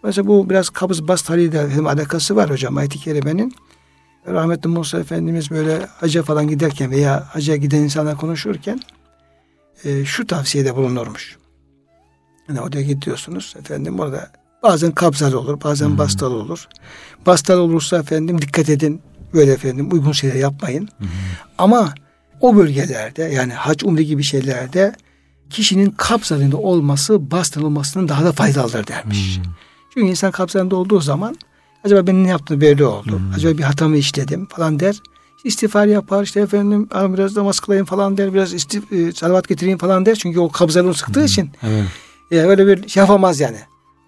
Mesela 0.03 0.27
bu 0.27 0.49
biraz 0.49 0.69
kabız 0.69 1.07
bast 1.07 1.29
haliyle 1.29 1.61
alakası 1.89 2.35
var 2.35 2.49
hocam 2.49 2.77
ayet-i 2.77 2.99
kerimenin. 2.99 3.55
Rahmetli 4.27 4.69
Musa 4.69 4.99
Efendimiz 4.99 5.51
böyle 5.51 5.85
hacca 5.85 6.23
falan 6.23 6.47
giderken 6.47 6.91
veya 6.91 7.27
hacca 7.29 7.55
giden 7.55 7.79
insanlar 7.79 8.17
konuşurken 8.17 8.79
e, 9.85 10.05
şu 10.05 10.27
tavsiyede 10.27 10.75
bulunurmuş. 10.75 11.37
Yani 12.49 12.61
oraya 12.61 12.81
gidiyorsunuz 12.81 13.55
efendim 13.59 13.99
orada 13.99 14.31
bazen 14.63 14.91
kabzalı 14.91 15.39
olur 15.39 15.61
bazen 15.63 15.87
hmm. 15.87 15.97
bastalı 15.97 16.35
olur. 16.35 16.67
Bastalı 17.25 17.61
olursa 17.61 17.97
efendim 17.97 18.41
dikkat 18.41 18.69
edin 18.69 19.01
böyle 19.33 19.51
efendim 19.51 19.91
uygun 19.91 20.11
şeyler 20.11 20.35
yapmayın. 20.35 20.89
Hmm. 20.97 21.07
Ama 21.57 21.93
o 22.41 22.55
bölgelerde 22.55 23.23
yani 23.23 23.53
hac 23.53 23.83
umre 23.83 24.03
gibi 24.03 24.23
şeylerde 24.23 24.95
kişinin 25.51 25.89
kabzalında 25.91 26.57
olması 26.57 27.31
bastırılmasının 27.31 28.07
daha 28.07 28.25
da 28.25 28.31
faydalıdır 28.31 28.87
dermiş. 28.87 29.37
Hmm. 29.37 29.43
Çünkü 29.93 30.07
insan 30.07 30.31
kabzalında 30.31 30.75
olduğu 30.75 30.99
zaman 30.99 31.35
acaba 31.83 32.07
benim 32.07 32.23
ne 32.23 32.29
yaptığım 32.29 32.61
belli 32.61 32.85
oldu. 32.85 33.19
Hmm. 33.19 33.33
Acaba 33.35 33.57
bir 33.57 33.63
hatamı 33.63 33.97
işledim 33.97 34.45
falan 34.45 34.79
der. 34.79 35.01
İstiğfar 35.43 35.85
yapar 35.85 36.23
işte 36.23 36.39
efendim 36.39 36.89
biraz 36.93 37.37
namaz 37.37 37.59
kılayım 37.59 37.85
falan 37.85 38.17
der. 38.17 38.33
Biraz 38.33 38.53
istif, 38.53 38.93
e, 38.93 39.11
salavat 39.11 39.47
getireyim 39.47 39.77
falan 39.77 40.05
der. 40.05 40.15
Çünkü 40.15 40.39
o 40.39 40.49
kabzalını 40.49 40.93
sıktığı 40.93 41.19
hmm. 41.19 41.25
için. 41.25 41.49
Evet. 41.63 41.85
E, 42.31 42.39
öyle 42.39 42.67
bir 42.67 42.87
şey 42.87 43.01
yapamaz 43.01 43.39
yani. 43.39 43.57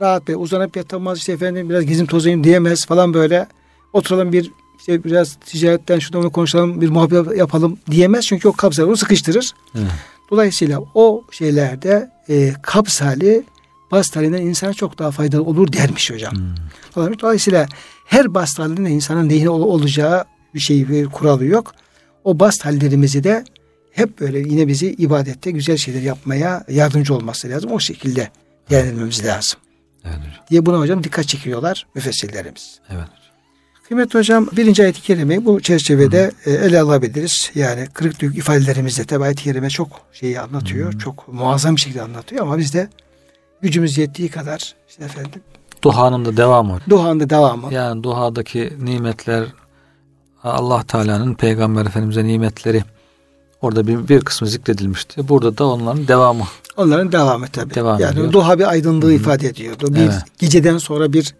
Rahat 0.01 0.27
bir 0.27 0.35
uzanıp 0.35 0.75
yatamaz 0.75 1.17
işte 1.17 1.31
efendim 1.31 1.69
biraz 1.69 1.85
gezim 1.85 2.05
tozayım 2.05 2.43
diyemez 2.43 2.85
falan 2.85 3.13
böyle. 3.13 3.47
Oturalım 3.93 4.33
bir 4.33 4.51
işte 4.79 5.03
biraz 5.03 5.37
ticaretten 5.45 5.99
şuradan 5.99 6.29
konuşalım 6.29 6.81
bir 6.81 6.89
muhabbet 6.89 7.37
yapalım 7.37 7.77
diyemez. 7.91 8.25
Çünkü 8.25 8.47
o 8.47 8.53
kabzalını 8.53 8.97
sıkıştırır. 8.97 9.51
Evet. 9.75 9.91
Dolayısıyla 10.31 10.79
o 10.93 11.23
şeylerde 11.31 12.11
e, 12.29 12.53
kabz 12.61 13.01
hali 13.01 13.43
bast 13.91 14.15
halinden 14.15 14.41
insana 14.41 14.73
çok 14.73 14.99
daha 14.99 15.11
faydalı 15.11 15.43
olur 15.43 15.73
dermiş 15.73 16.11
hocam. 16.11 16.33
Hmm. 16.95 17.19
Dolayısıyla 17.19 17.67
her 18.05 18.33
bast 18.33 18.59
halinde 18.59 18.89
insanın 18.89 19.29
neyine 19.29 19.49
olacağı 19.49 20.25
bir 20.53 20.59
şey 20.59 20.89
bir 20.89 21.05
kuralı 21.05 21.45
yok. 21.45 21.75
O 22.23 22.39
bast 22.39 22.65
hallerimizi 22.65 23.23
de 23.23 23.43
hep 23.91 24.19
böyle 24.19 24.39
yine 24.39 24.67
bizi 24.67 24.93
ibadette 24.93 25.51
güzel 25.51 25.77
şeyler 25.77 26.01
yapmaya 26.01 26.65
yardımcı 26.69 27.15
olması 27.15 27.49
lazım. 27.49 27.71
O 27.71 27.79
şekilde 27.79 28.29
değerlendirmemiz 28.69 29.25
lazım. 29.25 29.59
Evet. 30.05 30.49
Diye 30.49 30.65
buna 30.65 30.79
hocam 30.79 31.03
dikkat 31.03 31.27
çekiyorlar 31.27 31.87
müfessirlerimiz. 31.95 32.79
Evet 32.89 33.22
Kıymetli 33.93 34.19
hocam 34.19 34.47
birinci 34.57 34.83
ayet-i 34.83 35.01
kerimeyi 35.01 35.45
bu 35.45 35.61
çerçevede 35.61 36.31
Hı. 36.43 36.49
E, 36.49 36.53
ele 36.53 36.81
alabiliriz. 36.81 37.51
Yani 37.55 37.87
kırık 37.93 38.21
dök 38.21 38.37
ifadelerimizde 38.37 39.03
tabi 39.03 39.23
ayet-i 39.23 39.43
kerime 39.43 39.69
çok 39.69 39.87
şeyi 40.13 40.39
anlatıyor. 40.39 40.93
Hı. 40.93 40.97
Çok 40.97 41.27
muazzam 41.27 41.75
bir 41.75 41.81
şekilde 41.81 42.01
anlatıyor 42.01 42.41
ama 42.41 42.57
biz 42.57 42.73
de 42.73 42.89
gücümüz 43.61 43.97
yettiği 43.97 44.29
kadar 44.29 44.75
işte 44.89 45.03
efendim. 45.03 45.41
Duhanın 45.83 46.25
da 46.25 46.37
devamı. 46.37 46.79
Duhanın 46.89 47.19
da 47.19 47.29
devamı. 47.29 47.73
Yani 47.73 48.03
duhadaki 48.03 48.73
nimetler 48.81 49.45
Allah 50.43 50.83
Teala'nın 50.83 51.33
Peygamber 51.33 51.85
Efendimiz'e 51.85 52.23
nimetleri 52.23 52.83
orada 53.61 53.87
bir, 53.87 54.07
bir 54.07 54.21
kısmı 54.21 54.47
zikredilmişti. 54.47 55.29
Burada 55.29 55.57
da 55.57 55.65
onların 55.65 56.07
devamı. 56.07 56.43
Onların 56.77 57.11
devamı 57.11 57.47
tabi. 57.47 57.75
Devam 57.75 57.99
yani 57.99 58.13
ediyor. 58.13 58.31
duha 58.31 58.59
bir 58.59 58.69
aydınlığı 58.69 59.09
Hı. 59.09 59.13
ifade 59.13 59.47
ediyordu. 59.47 59.95
Bir 59.95 59.99
evet. 59.99 60.23
geceden 60.39 60.77
sonra 60.77 61.13
bir 61.13 61.35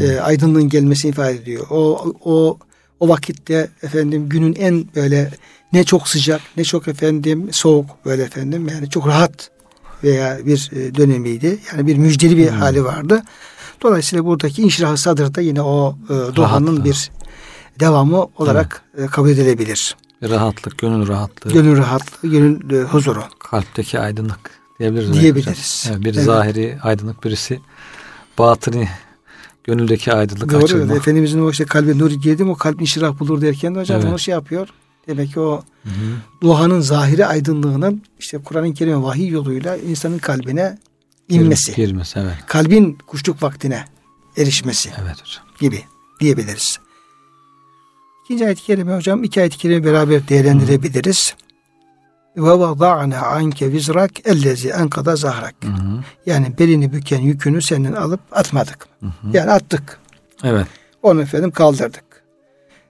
E, 0.00 0.20
aydınlığın 0.20 0.68
gelmesini 0.68 1.10
ifade 1.10 1.34
ediyor. 1.34 1.66
O 1.70 2.12
o 2.24 2.58
o 3.00 3.08
vakitte 3.08 3.68
efendim 3.82 4.28
günün 4.28 4.54
en 4.54 4.84
böyle 4.96 5.30
ne 5.72 5.84
çok 5.84 6.08
sıcak 6.08 6.40
ne 6.56 6.64
çok 6.64 6.88
efendim 6.88 7.48
soğuk 7.52 7.86
böyle 8.04 8.22
efendim 8.22 8.68
yani 8.68 8.90
çok 8.90 9.06
rahat 9.06 9.50
veya 10.04 10.46
bir 10.46 10.70
e, 10.72 10.94
dönemiydi. 10.94 11.58
Yani 11.72 11.86
bir 11.86 11.96
müjdeli 11.96 12.36
bir 12.36 12.50
hmm. 12.50 12.58
hali 12.58 12.84
vardı. 12.84 13.22
Dolayısıyla 13.82 14.24
buradaki 14.24 14.62
inşirah 14.62 14.96
sadırda 14.96 15.40
yine 15.40 15.62
o 15.62 15.96
e, 16.10 16.36
duhanın 16.36 16.84
bir 16.84 17.10
devamı 17.80 18.26
olarak 18.36 18.82
evet. 18.98 19.10
kabul 19.10 19.28
edilebilir. 19.28 19.96
Rahatlık, 20.22 20.78
gönül 20.78 21.08
rahatlığı. 21.08 21.52
Gönül 21.52 21.76
rahatlığı, 21.78 22.30
gönül 22.30 22.70
e, 22.70 22.82
huzuru. 22.82 23.22
Kalpteki 23.38 24.00
aydınlık 24.00 24.50
diyebiliriz. 24.78 25.20
Diyebiliriz. 25.20 25.88
Yani 25.90 26.04
biri 26.04 26.16
evet. 26.16 26.24
zahiri 26.24 26.78
aydınlık, 26.82 27.24
birisi 27.24 27.60
batını 28.38 28.84
gönüldeki 29.64 30.12
aydınlık 30.12 30.52
Doğru, 30.52 30.64
açılma. 30.64 30.94
Efendimizin 30.94 31.42
o 31.42 31.50
işte 31.50 31.64
kalbe 31.64 31.98
nur 31.98 32.10
girdi 32.10 32.44
o 32.44 32.54
kalp 32.54 32.80
inşirah 32.80 33.18
bulur 33.18 33.40
derken 33.40 33.74
de 33.74 33.80
hocam 33.80 34.00
evet. 34.00 34.10
onu 34.10 34.18
şey 34.18 34.32
yapıyor. 34.32 34.68
Demek 35.06 35.32
ki 35.32 35.40
o 35.40 35.62
hı 35.82 35.88
hı. 35.88 35.92
duhanın 36.42 36.80
zahiri 36.80 37.26
aydınlığının 37.26 38.02
işte 38.18 38.38
Kur'an-ı 38.38 38.74
Kerim 38.74 39.02
vahiy 39.02 39.28
yoluyla 39.28 39.76
insanın 39.76 40.18
kalbine 40.18 40.78
inmesi. 41.28 41.74
Girmesi, 41.74 42.18
evet. 42.18 42.34
Kalbin 42.46 42.98
kuşluk 43.06 43.42
vaktine 43.42 43.84
erişmesi 44.36 44.90
evet 45.02 45.22
hocam. 45.22 45.44
gibi 45.60 45.84
diyebiliriz. 46.20 46.78
İkinci 48.24 48.46
ayet-i 48.46 48.62
kerime 48.62 48.96
hocam 48.96 49.24
iki 49.24 49.40
ayet-i 49.40 49.58
kerime 49.58 49.84
beraber 49.84 50.28
değerlendirebiliriz. 50.28 51.34
Ve 52.36 52.50
vada'na 52.50 53.20
anke 53.20 53.72
vizrak 53.72 54.26
ellezi 54.26 54.68
enkada 54.68 55.16
zahrak. 55.16 55.54
Yani 56.26 56.58
belini 56.58 56.92
büken 56.92 57.20
yükünü 57.20 57.62
senin 57.62 57.92
alıp 57.92 58.20
atmadık. 58.32 58.86
Hı 59.00 59.06
hı. 59.06 59.12
Yani 59.32 59.50
attık. 59.50 59.98
Evet. 60.44 60.66
Onu 61.02 61.22
efendim 61.22 61.50
kaldırdık. 61.50 62.04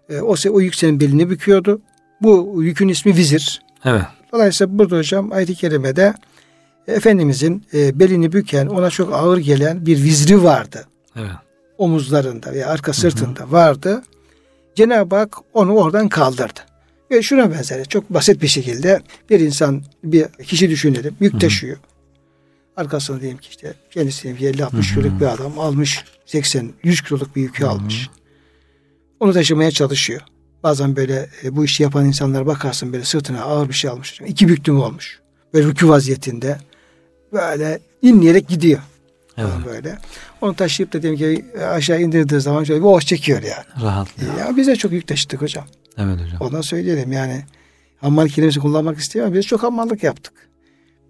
E, 0.08 0.20
o, 0.20 0.34
o 0.50 0.60
yük 0.60 0.74
senin 0.74 1.00
belini 1.00 1.30
büküyordu. 1.30 1.80
Bu 2.20 2.62
yükün 2.62 2.88
ismi 2.88 3.16
vizir. 3.16 3.62
Evet. 3.84 4.02
Dolayısıyla 4.32 4.78
burada 4.78 4.96
hocam 4.96 5.32
ayet-i 5.32 5.54
kerimede 5.54 6.14
Efendimizin 6.86 7.66
e, 7.74 7.98
belini 7.98 8.32
büken 8.32 8.66
ona 8.66 8.90
çok 8.90 9.14
ağır 9.14 9.38
gelen 9.38 9.86
bir 9.86 10.02
vizri 10.02 10.42
vardı. 10.42 10.86
Evet. 11.16 11.30
Omuzlarında 11.78 12.52
veya 12.52 12.68
arka 12.68 12.92
sırtında 12.92 13.40
hı 13.40 13.44
hı. 13.44 13.52
vardı. 13.52 14.02
Cenab-ı 14.74 15.16
Hak 15.16 15.36
onu 15.52 15.74
oradan 15.74 16.08
kaldırdı. 16.08 16.60
Ve 17.12 17.22
şuna 17.22 17.50
benzer 17.50 17.84
çok 17.84 18.10
basit 18.10 18.42
bir 18.42 18.48
şekilde 18.48 19.00
bir 19.30 19.40
insan 19.40 19.82
bir 20.04 20.26
kişi 20.44 20.70
düşünelim 20.70 21.16
yük 21.20 21.40
taşıyor. 21.40 21.76
Arkasında 22.76 23.20
diyelim 23.20 23.38
ki 23.38 23.48
işte 23.50 23.74
kendisi 23.90 24.38
diyelim 24.38 24.60
50-60 24.60 24.94
kiloluk 24.94 25.20
bir 25.20 25.26
adam 25.26 25.58
almış 25.58 26.04
80-100 26.26 27.08
kiloluk 27.08 27.36
bir 27.36 27.42
yükü 27.42 27.64
almış. 27.64 28.08
Onu 29.20 29.32
taşımaya 29.32 29.70
çalışıyor. 29.70 30.20
Bazen 30.62 30.96
böyle 30.96 31.30
e, 31.44 31.56
bu 31.56 31.64
işi 31.64 31.82
yapan 31.82 32.06
insanlar 32.06 32.46
bakarsın 32.46 32.92
böyle 32.92 33.04
sırtına 33.04 33.42
ağır 33.42 33.68
bir 33.68 33.74
şey 33.74 33.90
almış. 33.90 34.20
İki 34.26 34.48
büktüm 34.48 34.80
olmuş. 34.80 35.20
Böyle 35.54 35.66
rükü 35.68 35.88
vaziyetinde. 35.88 36.58
Böyle 37.32 37.80
inleyerek 38.02 38.48
gidiyor. 38.48 38.80
Evet. 39.36 39.50
Böyle. 39.66 39.98
Onu 40.40 40.54
taşıyıp 40.54 40.92
da 40.92 41.02
diyelim 41.02 41.18
ki 41.18 41.44
aşağı 41.64 42.00
indirdiği 42.00 42.40
zaman 42.40 42.64
şöyle 42.64 42.80
bir 42.80 42.86
oh 42.86 43.00
çekiyor 43.00 43.42
yani. 43.42 43.84
Rahat. 43.84 44.08
Ya 44.38 44.56
biz 44.56 44.66
de 44.66 44.76
çok 44.76 44.92
yük 44.92 45.08
taşıdık 45.08 45.42
hocam. 45.42 45.64
Evet 45.98 46.20
hocam. 46.20 46.36
Ondan 46.40 46.60
söyleyelim 46.60 47.12
yani 47.12 47.42
hammal 48.00 48.28
kelimesi 48.28 48.60
kullanmak 48.60 48.98
istemiyorum. 48.98 49.34
Biz 49.34 49.46
çok 49.46 49.62
hammallık 49.62 50.02
yaptık. 50.02 50.34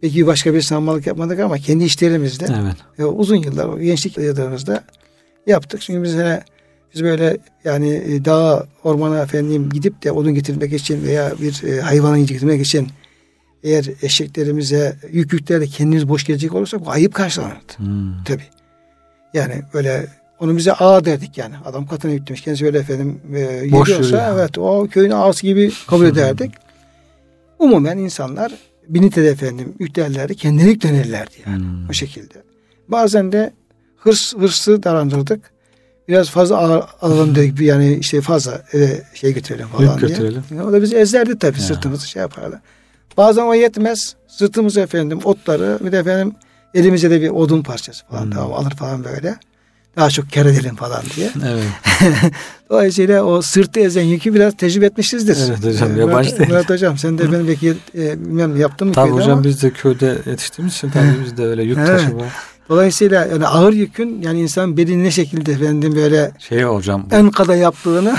Belki 0.02 0.26
başka 0.26 0.54
bir 0.54 0.62
hammallık 0.62 1.06
yapmadık 1.06 1.40
ama 1.40 1.58
kendi 1.58 1.84
işlerimizde 1.84 2.46
evet. 2.62 2.76
e, 2.98 3.04
uzun 3.04 3.36
yıllar 3.36 3.68
o 3.68 3.80
gençlik 3.80 4.18
yıllarımızda 4.18 4.84
yaptık. 5.46 5.80
Çünkü 5.80 6.02
biz 6.02 6.14
hele 6.14 6.44
biz 6.94 7.02
böyle 7.02 7.38
yani 7.64 7.88
e, 7.88 8.24
dağa, 8.24 8.66
ormana 8.84 9.22
efendim 9.22 9.70
gidip 9.70 10.02
de 10.02 10.12
odun 10.12 10.34
getirmek 10.34 10.72
için 10.72 11.02
veya 11.04 11.32
bir 11.40 11.62
e, 11.62 11.80
hayvanı 11.80 12.18
getirmek 12.18 12.66
için 12.66 12.88
eğer 13.62 13.84
eşeklerimize 14.02 14.96
yük 15.12 15.32
yüklerle 15.32 15.66
kendimiz 15.66 16.08
boş 16.08 16.24
gelecek 16.24 16.54
olursak 16.54 16.86
bu 16.86 16.90
ayıp 16.90 17.14
karşılanırdı. 17.14 17.72
Hmm. 17.76 18.24
Tabi. 18.24 18.42
Yani 19.34 19.62
böyle 19.74 20.06
onu 20.42 20.56
bize 20.56 20.72
ağa 20.72 21.04
derdik 21.04 21.38
yani. 21.38 21.54
Adam 21.64 21.86
katına 21.86 22.12
yüklemiş. 22.12 22.40
Kendisi 22.42 22.66
öyle 22.66 22.78
efendim 22.78 23.20
e, 23.34 23.38
yediyorsa 23.40 23.92
yürüyor. 23.94 24.22
evet 24.34 24.58
o 24.58 24.88
köyün 24.90 25.10
ağası 25.10 25.42
gibi 25.42 25.72
kabul 25.86 26.06
ederdik. 26.06 26.52
Umumen 27.58 27.98
insanlar 27.98 28.52
binitede 28.88 29.28
efendim 29.28 29.74
yüklerlerdi. 29.78 30.34
Kendine 30.34 30.68
yüklenirlerdi 30.70 31.34
yani. 31.46 31.58
Hmm. 31.64 31.88
O 31.90 31.92
şekilde. 31.92 32.34
Bazen 32.88 33.32
de 33.32 33.52
hırs 33.96 34.34
hırsı 34.36 34.82
darandırdık. 34.82 35.52
Biraz 36.08 36.30
fazla 36.30 36.56
ağır 36.58 36.84
alalım 37.00 37.34
dedik. 37.34 37.60
Yani 37.60 37.94
işte 37.96 38.20
fazla 38.20 38.62
eve 38.72 39.02
şey 39.14 39.34
götürelim 39.34 39.66
falan 39.68 39.82
Yük 39.92 39.98
diye. 40.00 40.08
götürelim. 40.10 40.42
Yani 40.50 40.62
o 40.62 40.72
da 40.72 40.82
bizi 40.82 40.96
ezerdi 40.96 41.38
tabii 41.38 41.58
Ya. 41.58 41.64
sırtımızı 41.64 42.08
şey 42.08 42.20
yapardı. 42.22 42.60
Bazen 43.16 43.42
o 43.42 43.54
yetmez. 43.54 44.14
Sırtımızı 44.28 44.80
efendim 44.80 45.20
otları 45.24 45.78
bir 45.84 45.92
de 45.92 45.98
efendim 45.98 46.34
elimize 46.74 47.10
de 47.10 47.20
bir 47.22 47.28
odun 47.30 47.62
parçası 47.62 48.06
falan 48.06 48.24
Hmm. 48.24 48.30
tamam, 48.30 48.52
alır 48.52 48.70
falan 48.70 49.04
böyle. 49.04 49.36
Daha 49.96 50.10
çok 50.10 50.32
kar 50.32 50.46
edelim 50.46 50.76
falan 50.76 51.02
diye. 51.16 51.30
Evet. 51.46 51.64
Dolayısıyla 52.70 53.22
o 53.24 53.42
sırtı 53.42 53.80
ezen 53.80 54.02
yükü 54.02 54.34
biraz 54.34 54.56
tecrübe 54.56 54.86
etmişizdir. 54.86 55.36
Evet 55.48 55.64
hocam, 55.64 55.96
Ee, 55.96 56.00
yabancı 56.00 56.28
Murat, 56.30 56.38
değil. 56.38 56.50
Murat 56.50 56.70
hocam 56.70 56.98
sen 56.98 57.18
de 57.18 57.32
benim 57.32 57.48
belki 57.48 57.74
e, 57.94 58.20
bilmem 58.24 58.56
yaptın 58.56 58.88
mı 58.88 58.94
Tabii 58.94 59.08
köyde 59.10 59.22
hocam 59.22 59.32
ama 59.32 59.44
biz 59.44 59.62
de 59.62 59.70
köyde 59.70 60.18
yetiştiğimiz 60.26 60.74
için 60.74 60.90
tabii 60.90 61.14
biz 61.24 61.36
de 61.36 61.46
öyle 61.46 61.62
yük 61.62 61.78
He. 61.78 61.84
taşıma. 61.84 62.22
dolayısıyla 62.68 63.26
yani 63.26 63.46
ağır 63.46 63.72
yükün 63.72 64.22
yani 64.22 64.40
insan 64.40 64.76
belini 64.76 65.04
ne 65.04 65.10
şekilde 65.10 65.52
efendim 65.52 65.96
böyle 65.96 66.32
Şey 66.38 66.62
hocam 66.62 67.06
bu, 67.10 67.14
enkada 67.14 67.56
yaptığını 67.56 68.16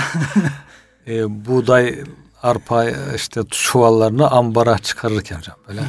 e, 1.08 1.46
buğday 1.46 1.98
arpa 2.42 2.84
işte 3.16 3.40
çuvallarını 3.50 4.30
ambara 4.30 4.78
çıkarırken 4.78 5.36
hocam 5.38 5.56
böyle. 5.68 5.80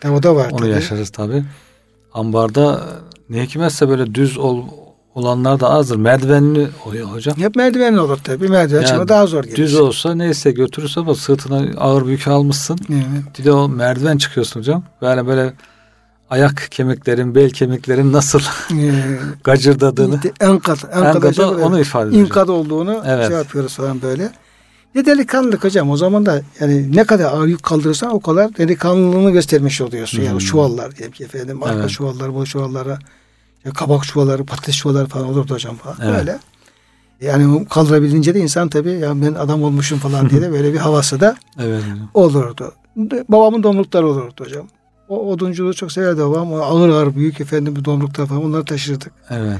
tabii 0.00 0.12
o 0.12 0.22
da 0.22 0.36
var 0.36 0.48
Onu 0.50 0.60
tabii. 0.60 0.70
yaşarız 0.70 1.10
tabii. 1.10 1.44
Ambarda 2.14 2.84
ne 3.30 3.42
hikmetse 3.42 3.88
böyle 3.88 4.14
düz 4.14 4.38
ol, 4.38 4.62
olanlar 5.14 5.60
da 5.60 5.70
azdır. 5.70 5.96
Merdivenli 5.96 6.68
oluyor 6.86 7.06
hocam. 7.06 7.36
Hep 7.38 7.56
merdivenli 7.56 8.00
olur 8.00 8.18
tabii. 8.24 8.48
Merdiven 8.48 8.76
Yani 8.80 8.86
çıkma 8.88 9.08
daha 9.08 9.26
zor 9.26 9.44
gelir. 9.44 9.56
Düz 9.56 9.74
olsa 9.74 10.14
neyse 10.14 10.50
götürürse 10.50 11.00
ama 11.00 11.14
sırtına 11.14 11.80
ağır 11.80 12.06
bir 12.06 12.10
yük 12.10 12.28
almışsın. 12.28 12.78
Evet. 12.90 13.38
Bir 13.38 13.44
de 13.44 13.52
o 13.52 13.68
merdiven 13.68 14.16
çıkıyorsun 14.18 14.60
hocam. 14.60 14.82
Böyle 15.02 15.26
böyle 15.26 15.52
ayak 16.30 16.66
kemiklerin, 16.70 17.34
bel 17.34 17.50
kemiklerin 17.50 18.12
nasıl 18.12 18.40
gacırdadığını. 19.44 20.20
enkad, 20.40 20.78
enkada, 20.92 21.28
Enkada 21.28 21.50
onu 21.50 21.80
ifade 21.80 22.08
ediyor. 22.08 22.22
inkad 22.26 22.48
olduğunu 22.48 23.02
Evet. 23.06 23.28
şey 23.28 23.36
yapıyoruz 23.36 23.74
falan 23.74 24.02
böyle. 24.02 24.30
Ne 24.94 25.06
delikanlılık 25.06 25.64
hocam 25.64 25.90
o 25.90 25.96
zaman 25.96 26.26
da 26.26 26.40
yani 26.60 26.96
ne 26.96 27.04
kadar 27.04 27.24
ağır 27.24 27.46
yük 27.46 27.62
kaldırırsan 27.62 28.14
o 28.14 28.20
kadar 28.20 28.56
delikanlılığını 28.56 29.30
göstermiş 29.30 29.80
oluyorsun. 29.80 30.18
Hmm. 30.18 30.24
Yani 30.24 30.40
çuvallar 30.40 30.96
diyelim 30.96 31.12
ki 31.12 31.24
efendim 31.24 31.62
arka 31.62 31.78
Evet. 31.80 31.90
çuvallar, 31.90 32.34
bu 32.34 32.46
çuvallara 32.46 32.98
ya 33.64 33.72
kabak 33.72 34.04
çuvalları, 34.04 34.44
patates 34.44 34.76
çuvalları 34.76 35.06
falan 35.06 35.26
olurdu 35.28 35.54
hocam 35.54 35.76
falan 35.76 35.96
Evet. 36.02 36.18
böyle. 36.18 36.38
Yani 37.20 37.66
kaldırabilince 37.68 38.34
de 38.34 38.40
insan 38.40 38.68
tabii 38.68 38.90
ya 38.90 39.22
ben 39.22 39.34
adam 39.34 39.62
olmuşum 39.62 39.98
falan 39.98 40.30
diye 40.30 40.40
de 40.42 40.52
böyle 40.52 40.72
bir 40.72 40.78
havası 40.78 41.20
da 41.20 41.36
Evet 41.58 41.82
olurdu. 42.14 42.72
Babamın 43.28 43.62
domlukları 43.62 44.08
olurdu 44.08 44.34
hocam. 44.44 44.66
O 45.08 45.30
odunculuğu 45.32 45.74
çok 45.74 45.92
severdi 45.92 46.20
babam. 46.20 46.52
O 46.52 46.56
ağır 46.56 46.88
ağır 46.88 47.14
büyük 47.16 47.40
efendim 47.40 47.76
bir 47.76 47.84
domluklar 47.84 48.26
falan 48.26 48.44
onları 48.44 48.64
taşırdık. 48.64 49.12
Evet. 49.30 49.58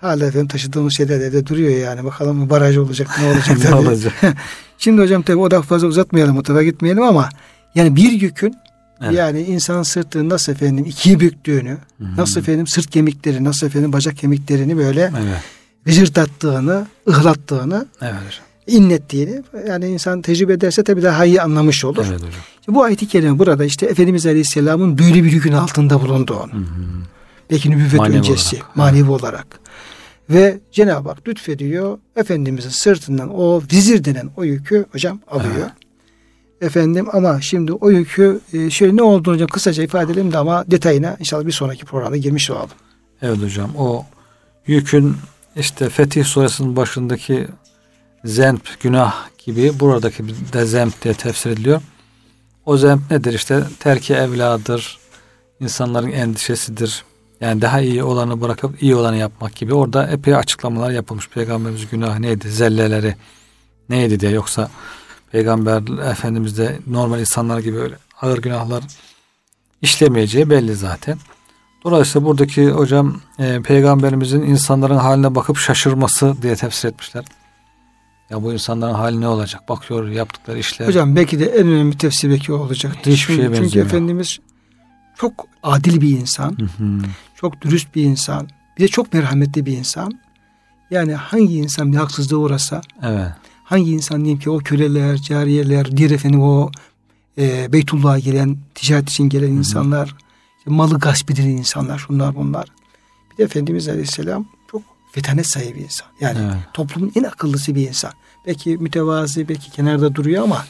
Hala 0.00 0.26
efendim 0.26 0.48
taşıdığımız 0.48 0.92
şeyler 0.96 1.20
de 1.20 1.24
evde 1.26 1.46
duruyor 1.46 1.70
yani. 1.78 2.04
Bakalım 2.04 2.50
baraj 2.50 2.76
olacak 2.76 3.08
ne 3.20 3.26
olacak 3.32 3.58
ne 3.58 3.64
tabii. 3.64 3.74
olacak? 3.88 4.12
Şimdi 4.78 5.02
hocam 5.02 5.22
tabii 5.22 5.38
o 5.38 5.50
da 5.50 5.62
fazla 5.62 5.86
uzatmayalım 5.88 6.36
o 6.38 6.42
tarafa 6.42 6.62
gitmeyelim 6.62 7.02
ama 7.02 7.28
yani 7.74 7.96
bir 7.96 8.12
yükün 8.12 8.54
Evet. 9.02 9.14
yani 9.14 9.42
insanın 9.42 9.82
sırtını 9.82 10.28
nasıl 10.28 10.52
efendim 10.52 10.84
ikiye 10.84 11.20
büktüğünü, 11.20 11.70
Hı 11.70 12.04
hı. 12.04 12.16
nasıl 12.16 12.40
efendim 12.40 12.66
sırt 12.66 12.90
kemikleri, 12.90 13.44
nasıl 13.44 13.66
efendim 13.66 13.92
bacak 13.92 14.16
kemiklerini 14.16 14.76
böyle 14.76 15.00
Evet. 15.00 15.42
vıcırdattığını, 15.86 16.86
ıhlattığını, 17.08 17.86
Evet 18.02 18.40
inlettiğini 18.66 19.42
yani 19.68 19.86
insan 19.88 20.22
tecrübe 20.22 20.52
ederse 20.52 20.84
tabii 20.84 21.02
daha 21.02 21.24
iyi 21.24 21.42
anlamış 21.42 21.84
olur. 21.84 22.04
Evet 22.08 22.18
hocam. 22.20 22.32
Bu 22.68 22.82
ayet-i 22.82 23.08
kerime 23.08 23.38
burada 23.38 23.64
işte 23.64 23.86
Efendimiz 23.86 24.26
Aleyhisselam'ın 24.26 24.98
böyle 24.98 25.24
bir 25.24 25.32
yükün 25.32 25.52
altında 25.52 26.00
bulunduğunu. 26.00 26.52
Hı 26.52 26.56
hı. 26.56 26.62
Belki 27.50 27.70
nübüvvet 27.70 27.94
Manevi 27.94 28.18
öncesi, 28.18 28.56
olarak. 28.56 28.76
manevi 28.76 29.10
olarak. 29.10 29.46
Ve 30.30 30.58
Cenab-ı 30.72 31.08
Hak 31.08 31.28
lütfediyor. 31.28 31.98
Efendimizin 32.16 32.68
sırtından 32.70 33.34
o 33.34 33.62
vizir 33.72 34.04
denen 34.04 34.30
o 34.36 34.44
yükü 34.44 34.86
hocam 34.92 35.20
alıyor. 35.30 35.52
Evet. 35.58 35.70
Efendim 36.60 37.06
ama 37.12 37.40
şimdi 37.40 37.72
o 37.72 37.90
yükü 37.90 38.40
e, 38.52 38.70
şöyle 38.70 38.96
ne 38.96 39.02
olduğunu 39.02 39.34
hocam 39.34 39.48
kısaca 39.48 39.82
ifade 39.82 40.12
edelim 40.12 40.32
de 40.32 40.38
ama 40.38 40.64
detayına 40.70 41.16
inşallah 41.20 41.46
bir 41.46 41.52
sonraki 41.52 41.84
programda 41.84 42.16
girmiş 42.16 42.50
olalım. 42.50 42.70
Evet 43.22 43.42
hocam. 43.42 43.70
O 43.78 44.04
yükün 44.66 45.16
işte 45.56 45.88
Fetih 45.88 46.24
suresinin 46.24 46.76
başındaki 46.76 47.46
zemp, 48.24 48.80
günah 48.80 49.14
gibi 49.44 49.80
buradaki 49.80 50.24
de 50.52 50.66
zemp 50.66 51.02
diye 51.02 51.14
tefsir 51.14 51.50
ediliyor. 51.50 51.82
O 52.66 52.76
zemp 52.76 53.10
nedir? 53.10 53.34
İşte 53.34 53.64
terki 53.78 54.14
evladır, 54.14 54.98
insanların 55.60 56.10
endişesidir. 56.10 57.04
Yani 57.40 57.62
daha 57.62 57.80
iyi 57.80 58.02
olanı 58.02 58.40
bırakıp 58.40 58.82
iyi 58.82 58.94
olanı 58.94 59.16
yapmak 59.16 59.56
gibi. 59.56 59.74
Orada 59.74 60.06
epey 60.06 60.36
açıklamalar 60.36 60.90
yapılmış. 60.90 61.28
Peygamberimiz 61.28 61.90
günah 61.90 62.18
neydi? 62.18 62.50
Zelleleri 62.50 63.14
neydi 63.88 64.20
diye. 64.20 64.32
Yoksa 64.32 64.70
Peygamber 65.32 66.10
Efendimiz 66.10 66.58
de 66.58 66.78
normal 66.86 67.20
insanlar 67.20 67.58
gibi 67.58 67.78
öyle 67.78 67.94
ağır 68.20 68.38
günahlar 68.38 68.84
işlemeyeceği 69.82 70.50
belli 70.50 70.74
zaten. 70.74 71.18
Dolayısıyla 71.84 72.28
buradaki 72.28 72.70
hocam 72.70 73.20
e, 73.38 73.62
peygamberimizin 73.62 74.42
insanların 74.42 74.96
haline 74.96 75.34
bakıp 75.34 75.58
şaşırması 75.58 76.34
diye 76.42 76.56
tefsir 76.56 76.88
etmişler. 76.88 77.24
Ya 78.30 78.42
bu 78.42 78.52
insanların 78.52 78.94
hali 78.94 79.20
ne 79.20 79.28
olacak? 79.28 79.68
Bakıyor 79.68 80.08
yaptıkları 80.08 80.58
işler. 80.58 80.86
Hocam 80.86 81.16
belki 81.16 81.40
de 81.40 81.46
en 81.46 81.66
önemli 81.68 81.98
tefsir 81.98 82.30
belki 82.30 82.52
o 82.52 82.56
olacaktır. 82.56 83.10
Hiçbir 83.10 83.34
şeye 83.34 83.46
çünkü, 83.48 83.56
çünkü. 83.56 83.80
Efendimiz 83.80 84.38
çok 85.16 85.46
adil 85.62 86.00
bir 86.00 86.18
insan, 86.18 86.50
Hı 86.58 86.84
hı. 86.84 86.98
çok 87.34 87.62
dürüst 87.62 87.94
bir 87.94 88.02
insan, 88.02 88.48
bir 88.78 88.82
de 88.82 88.88
çok 88.88 89.12
merhametli 89.12 89.66
bir 89.66 89.76
insan. 89.76 90.20
Yani 90.90 91.14
hangi 91.14 91.54
insan 91.54 91.92
bir 91.92 91.96
haksızlığa 91.96 92.38
uğrasa, 92.38 92.80
Evet. 93.02 93.32
Hangi 93.70 93.90
insan 93.90 94.18
diyeyim 94.20 94.38
ki 94.38 94.50
o 94.50 94.58
köleler, 94.58 95.16
cariyeler, 95.16 95.96
diğer 95.96 96.10
efendim 96.10 96.42
o 96.42 96.70
e, 97.38 97.72
Beytullah'a 97.72 98.18
gelen, 98.18 98.56
ticaret 98.74 99.10
için 99.10 99.28
gelen 99.28 99.50
insanlar, 99.50 100.14
işte 100.58 100.70
malı 100.70 100.98
gasp 100.98 101.30
eden 101.30 101.46
insanlar, 101.46 101.98
şunlar 101.98 102.34
bunlar. 102.34 102.68
Bir 103.32 103.36
de 103.36 103.42
Efendimiz 103.42 103.88
Aleyhisselam 103.88 104.46
çok 104.70 104.82
fetanet 105.12 105.46
sahibi 105.46 105.78
bir 105.78 105.84
insan. 105.84 106.08
Yani 106.20 106.38
Evet. 106.42 106.56
toplumun 106.74 107.12
en 107.14 107.22
akıllısı 107.24 107.74
bir 107.74 107.88
insan. 107.88 108.12
Belki 108.46 108.76
mütevazi, 108.76 109.48
belki 109.48 109.70
kenarda 109.70 110.14
duruyor 110.14 110.42
ama 110.42 110.64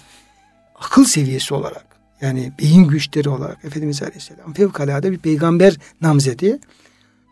akıl 0.80 1.04
seviyesi 1.04 1.54
olarak 1.54 1.86
yani 2.20 2.52
beyin 2.60 2.84
güçleri 2.88 3.28
olarak 3.28 3.64
Efendimiz 3.64 4.02
Aleyhisselam 4.02 4.52
fevkalade 4.52 5.12
bir 5.12 5.18
peygamber 5.18 5.76
namzedi. 6.00 6.58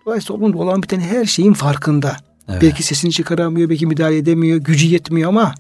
Dolayısıyla 0.07 0.35
toplumda 0.37 0.59
olan 0.59 0.83
biten 0.83 1.01
her 1.01 1.25
şeyin 1.25 1.53
farkında. 1.53 2.17
Evet. 2.49 2.63
Belki 2.63 2.83
sesini 2.83 3.13
çıkaramıyor, 3.13 3.71
belki 3.71 3.87
müdahale 3.87 4.17
edemiyor, 4.17 4.59
gücü 4.59 4.87
yetmiyor 4.87 5.29
ama 5.29 5.55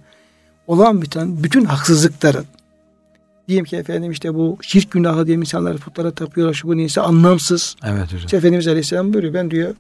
olan 0.67 1.03
biten 1.03 1.43
bütün 1.43 1.65
haksızlıkların 1.65 2.45
diyelim 3.49 3.65
ki 3.65 3.77
efendim 3.77 4.11
işte 4.13 4.35
bu 4.35 4.59
şirk 4.63 4.91
günahı 4.91 5.27
diye 5.27 5.37
insanlar 5.37 5.77
putlara 5.77 6.11
tapıyorlar 6.11 6.55
şu 6.55 6.69
bu 6.69 6.77
neyse 6.77 7.01
anlamsız. 7.01 7.77
Evet 7.85 8.07
hocam. 8.07 8.19
İşte 8.19 8.37
Efendimiz 8.37 8.69
Aleyhisselam 8.69 9.13
buyuruyor 9.13 9.35
ben 9.35 9.51
diyor 9.51 9.75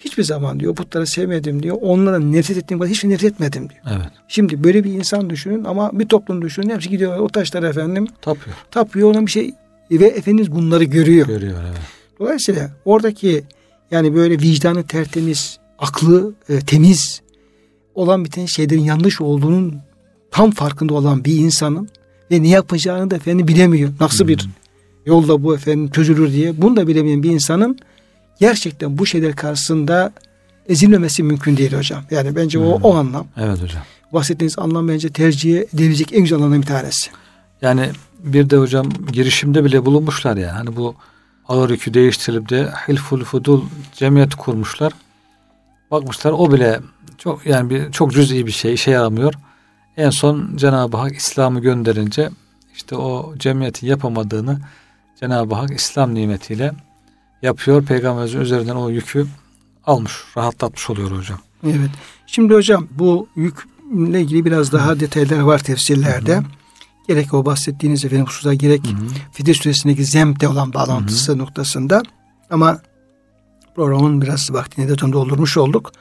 hiçbir 0.00 0.22
zaman 0.22 0.60
diyor 0.60 0.74
putları 0.74 1.06
sevmedim 1.06 1.62
diyor. 1.62 1.76
Onlara 1.80 2.18
nefret 2.18 2.56
ettiğim 2.56 2.78
kadar 2.78 2.90
hiç 2.92 3.04
nefret 3.04 3.32
etmedim 3.32 3.68
diyor. 3.70 3.80
Evet. 3.90 4.10
Şimdi 4.28 4.64
böyle 4.64 4.84
bir 4.84 4.92
insan 4.92 5.30
düşünün 5.30 5.64
ama 5.64 5.90
bir 5.92 6.08
toplum 6.08 6.42
düşünün. 6.42 6.70
Hepsi 6.70 6.88
gidiyor 6.88 7.18
o 7.18 7.28
taşlara 7.28 7.68
efendim 7.68 8.06
Tapıyor. 8.22 8.56
tapıyor 8.70 9.14
ona 9.14 9.26
bir 9.26 9.30
şey 9.30 9.54
ve 9.90 10.06
Efendimiz 10.06 10.52
bunları 10.52 10.84
görüyor. 10.84 11.26
Görüyor 11.26 11.58
evet. 11.68 11.78
Dolayısıyla 12.18 12.70
oradaki 12.84 13.44
yani 13.90 14.14
böyle 14.14 14.38
vicdanı 14.38 14.82
tertemiz, 14.86 15.58
aklı 15.80 16.34
e, 16.48 16.60
temiz 16.60 17.20
olan 17.94 18.24
biten 18.24 18.46
şeylerin 18.46 18.82
yanlış 18.84 19.20
olduğunun 19.20 19.76
tam 20.30 20.50
farkında 20.50 20.94
olan 20.94 21.24
bir 21.24 21.36
insanın 21.36 21.88
ve 22.30 22.42
ne 22.42 22.48
yapacağını 22.48 23.10
da 23.10 23.16
efendim 23.16 23.48
bilemiyor. 23.48 23.90
Nasıl 24.00 24.28
bir 24.28 24.48
yolda 25.06 25.42
bu 25.44 25.54
efendim 25.54 25.90
çözülür 25.90 26.32
diye 26.32 26.62
bunu 26.62 26.76
da 26.76 26.86
bilemeyen 26.86 27.22
bir 27.22 27.30
insanın 27.30 27.78
gerçekten 28.40 28.98
bu 28.98 29.06
şeyler 29.06 29.36
karşısında 29.36 30.12
ezilmemesi 30.68 31.22
mümkün 31.22 31.56
değil 31.56 31.72
hocam. 31.72 32.02
Yani 32.10 32.36
bence 32.36 32.58
o 32.58 32.76
Hmm. 32.76 32.84
o 32.84 32.94
anlam. 32.94 33.26
Evet 33.36 33.62
hocam. 33.62 33.82
Bahsettiğiniz 34.12 34.58
anlam 34.58 34.88
bence 34.88 35.08
tercih 35.08 35.58
edilecek 35.58 36.12
en 36.12 36.20
güzel 36.20 36.36
anlamdan 36.36 36.62
bir 36.62 36.66
tanesi. 36.66 37.10
Yani 37.62 37.90
bir 38.18 38.50
de 38.50 38.56
hocam 38.56 38.88
girişimde 39.12 39.64
bile 39.64 39.86
bulunmuşlar 39.86 40.36
yani. 40.36 40.50
Hani 40.52 40.76
bu 40.76 40.94
ağır 41.48 41.70
yükü 41.70 41.94
değiştirilip 41.94 42.48
de 42.50 42.68
Hilful 42.88 43.24
Fudul 43.24 43.62
cemiyeti 43.96 44.36
kurmuşlar. 44.36 44.92
Bakmışlar 45.90 46.32
o 46.32 46.52
bile 46.52 46.80
çok 47.18 47.46
yani 47.46 47.70
bir 47.70 47.92
çok 47.92 48.12
cüz'i 48.12 48.46
bir 48.46 48.52
şey, 48.52 48.74
işe 48.74 48.90
yaramıyor. 48.90 49.34
En 49.96 50.10
son 50.10 50.56
Cenab-ı 50.56 50.96
Hak 50.96 51.16
İslam'ı 51.16 51.60
gönderince 51.60 52.30
işte 52.74 52.96
o 52.96 53.34
cemiyetin 53.38 53.86
yapamadığını 53.86 54.58
Cenab-ı 55.20 55.54
Hak 55.54 55.70
İslam 55.70 56.14
nimetiyle 56.14 56.72
yapıyor. 57.42 57.84
Peygamberimizin 57.84 58.40
üzerinden 58.40 58.76
o 58.76 58.88
yükü 58.90 59.26
almış, 59.86 60.12
rahatlatmış 60.36 60.90
oluyor 60.90 61.10
hocam. 61.10 61.38
Evet. 61.64 61.90
Şimdi 62.26 62.54
hocam 62.54 62.88
bu 62.90 63.28
yükle 63.36 64.20
ilgili 64.20 64.44
biraz 64.44 64.72
daha 64.72 65.00
detaylar 65.00 65.40
var 65.40 65.58
tefsirlerde. 65.58 66.34
Hı 66.34 66.38
hı. 66.38 66.44
Gerek 67.08 67.34
o 67.34 67.46
bahsettiğiniz 67.46 68.04
efendim 68.04 68.26
hususa 68.26 68.54
gerek 68.54 68.86
hı 68.86 68.90
hı. 68.90 69.06
Fidye 69.32 69.54
suresindeki 69.54 70.04
zemde 70.04 70.48
olan 70.48 70.72
bağlantısı 70.72 71.32
hı 71.32 71.36
hı. 71.36 71.38
noktasında 71.38 72.02
ama 72.50 72.80
programın 73.74 74.22
biraz 74.22 74.52
vaktini 74.52 74.88
de 74.88 74.96
tam 74.96 75.12
doldurmuş 75.12 75.56
olduk. 75.56 75.92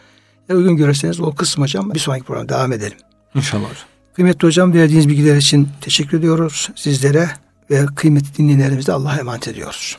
Eğer 0.49 0.57
uygun 0.57 0.75
görürseniz 0.75 1.19
o 1.19 1.35
kısım 1.35 1.63
hocam 1.63 1.93
bir 1.93 1.99
sonraki 1.99 2.23
program 2.23 2.49
devam 2.49 2.73
edelim. 2.73 2.97
İnşallah 3.35 3.63
hocam. 3.63 3.87
Kıymetli 4.13 4.47
hocam 4.47 4.73
verdiğiniz 4.73 5.09
bilgiler 5.09 5.35
için 5.35 5.69
teşekkür 5.81 6.19
ediyoruz 6.19 6.69
sizlere 6.75 7.29
ve 7.69 7.85
kıymetli 7.95 8.37
dinleyenlerimize 8.37 8.93
Allah'a 8.93 9.17
emanet 9.17 9.47
ediyoruz. 9.47 9.97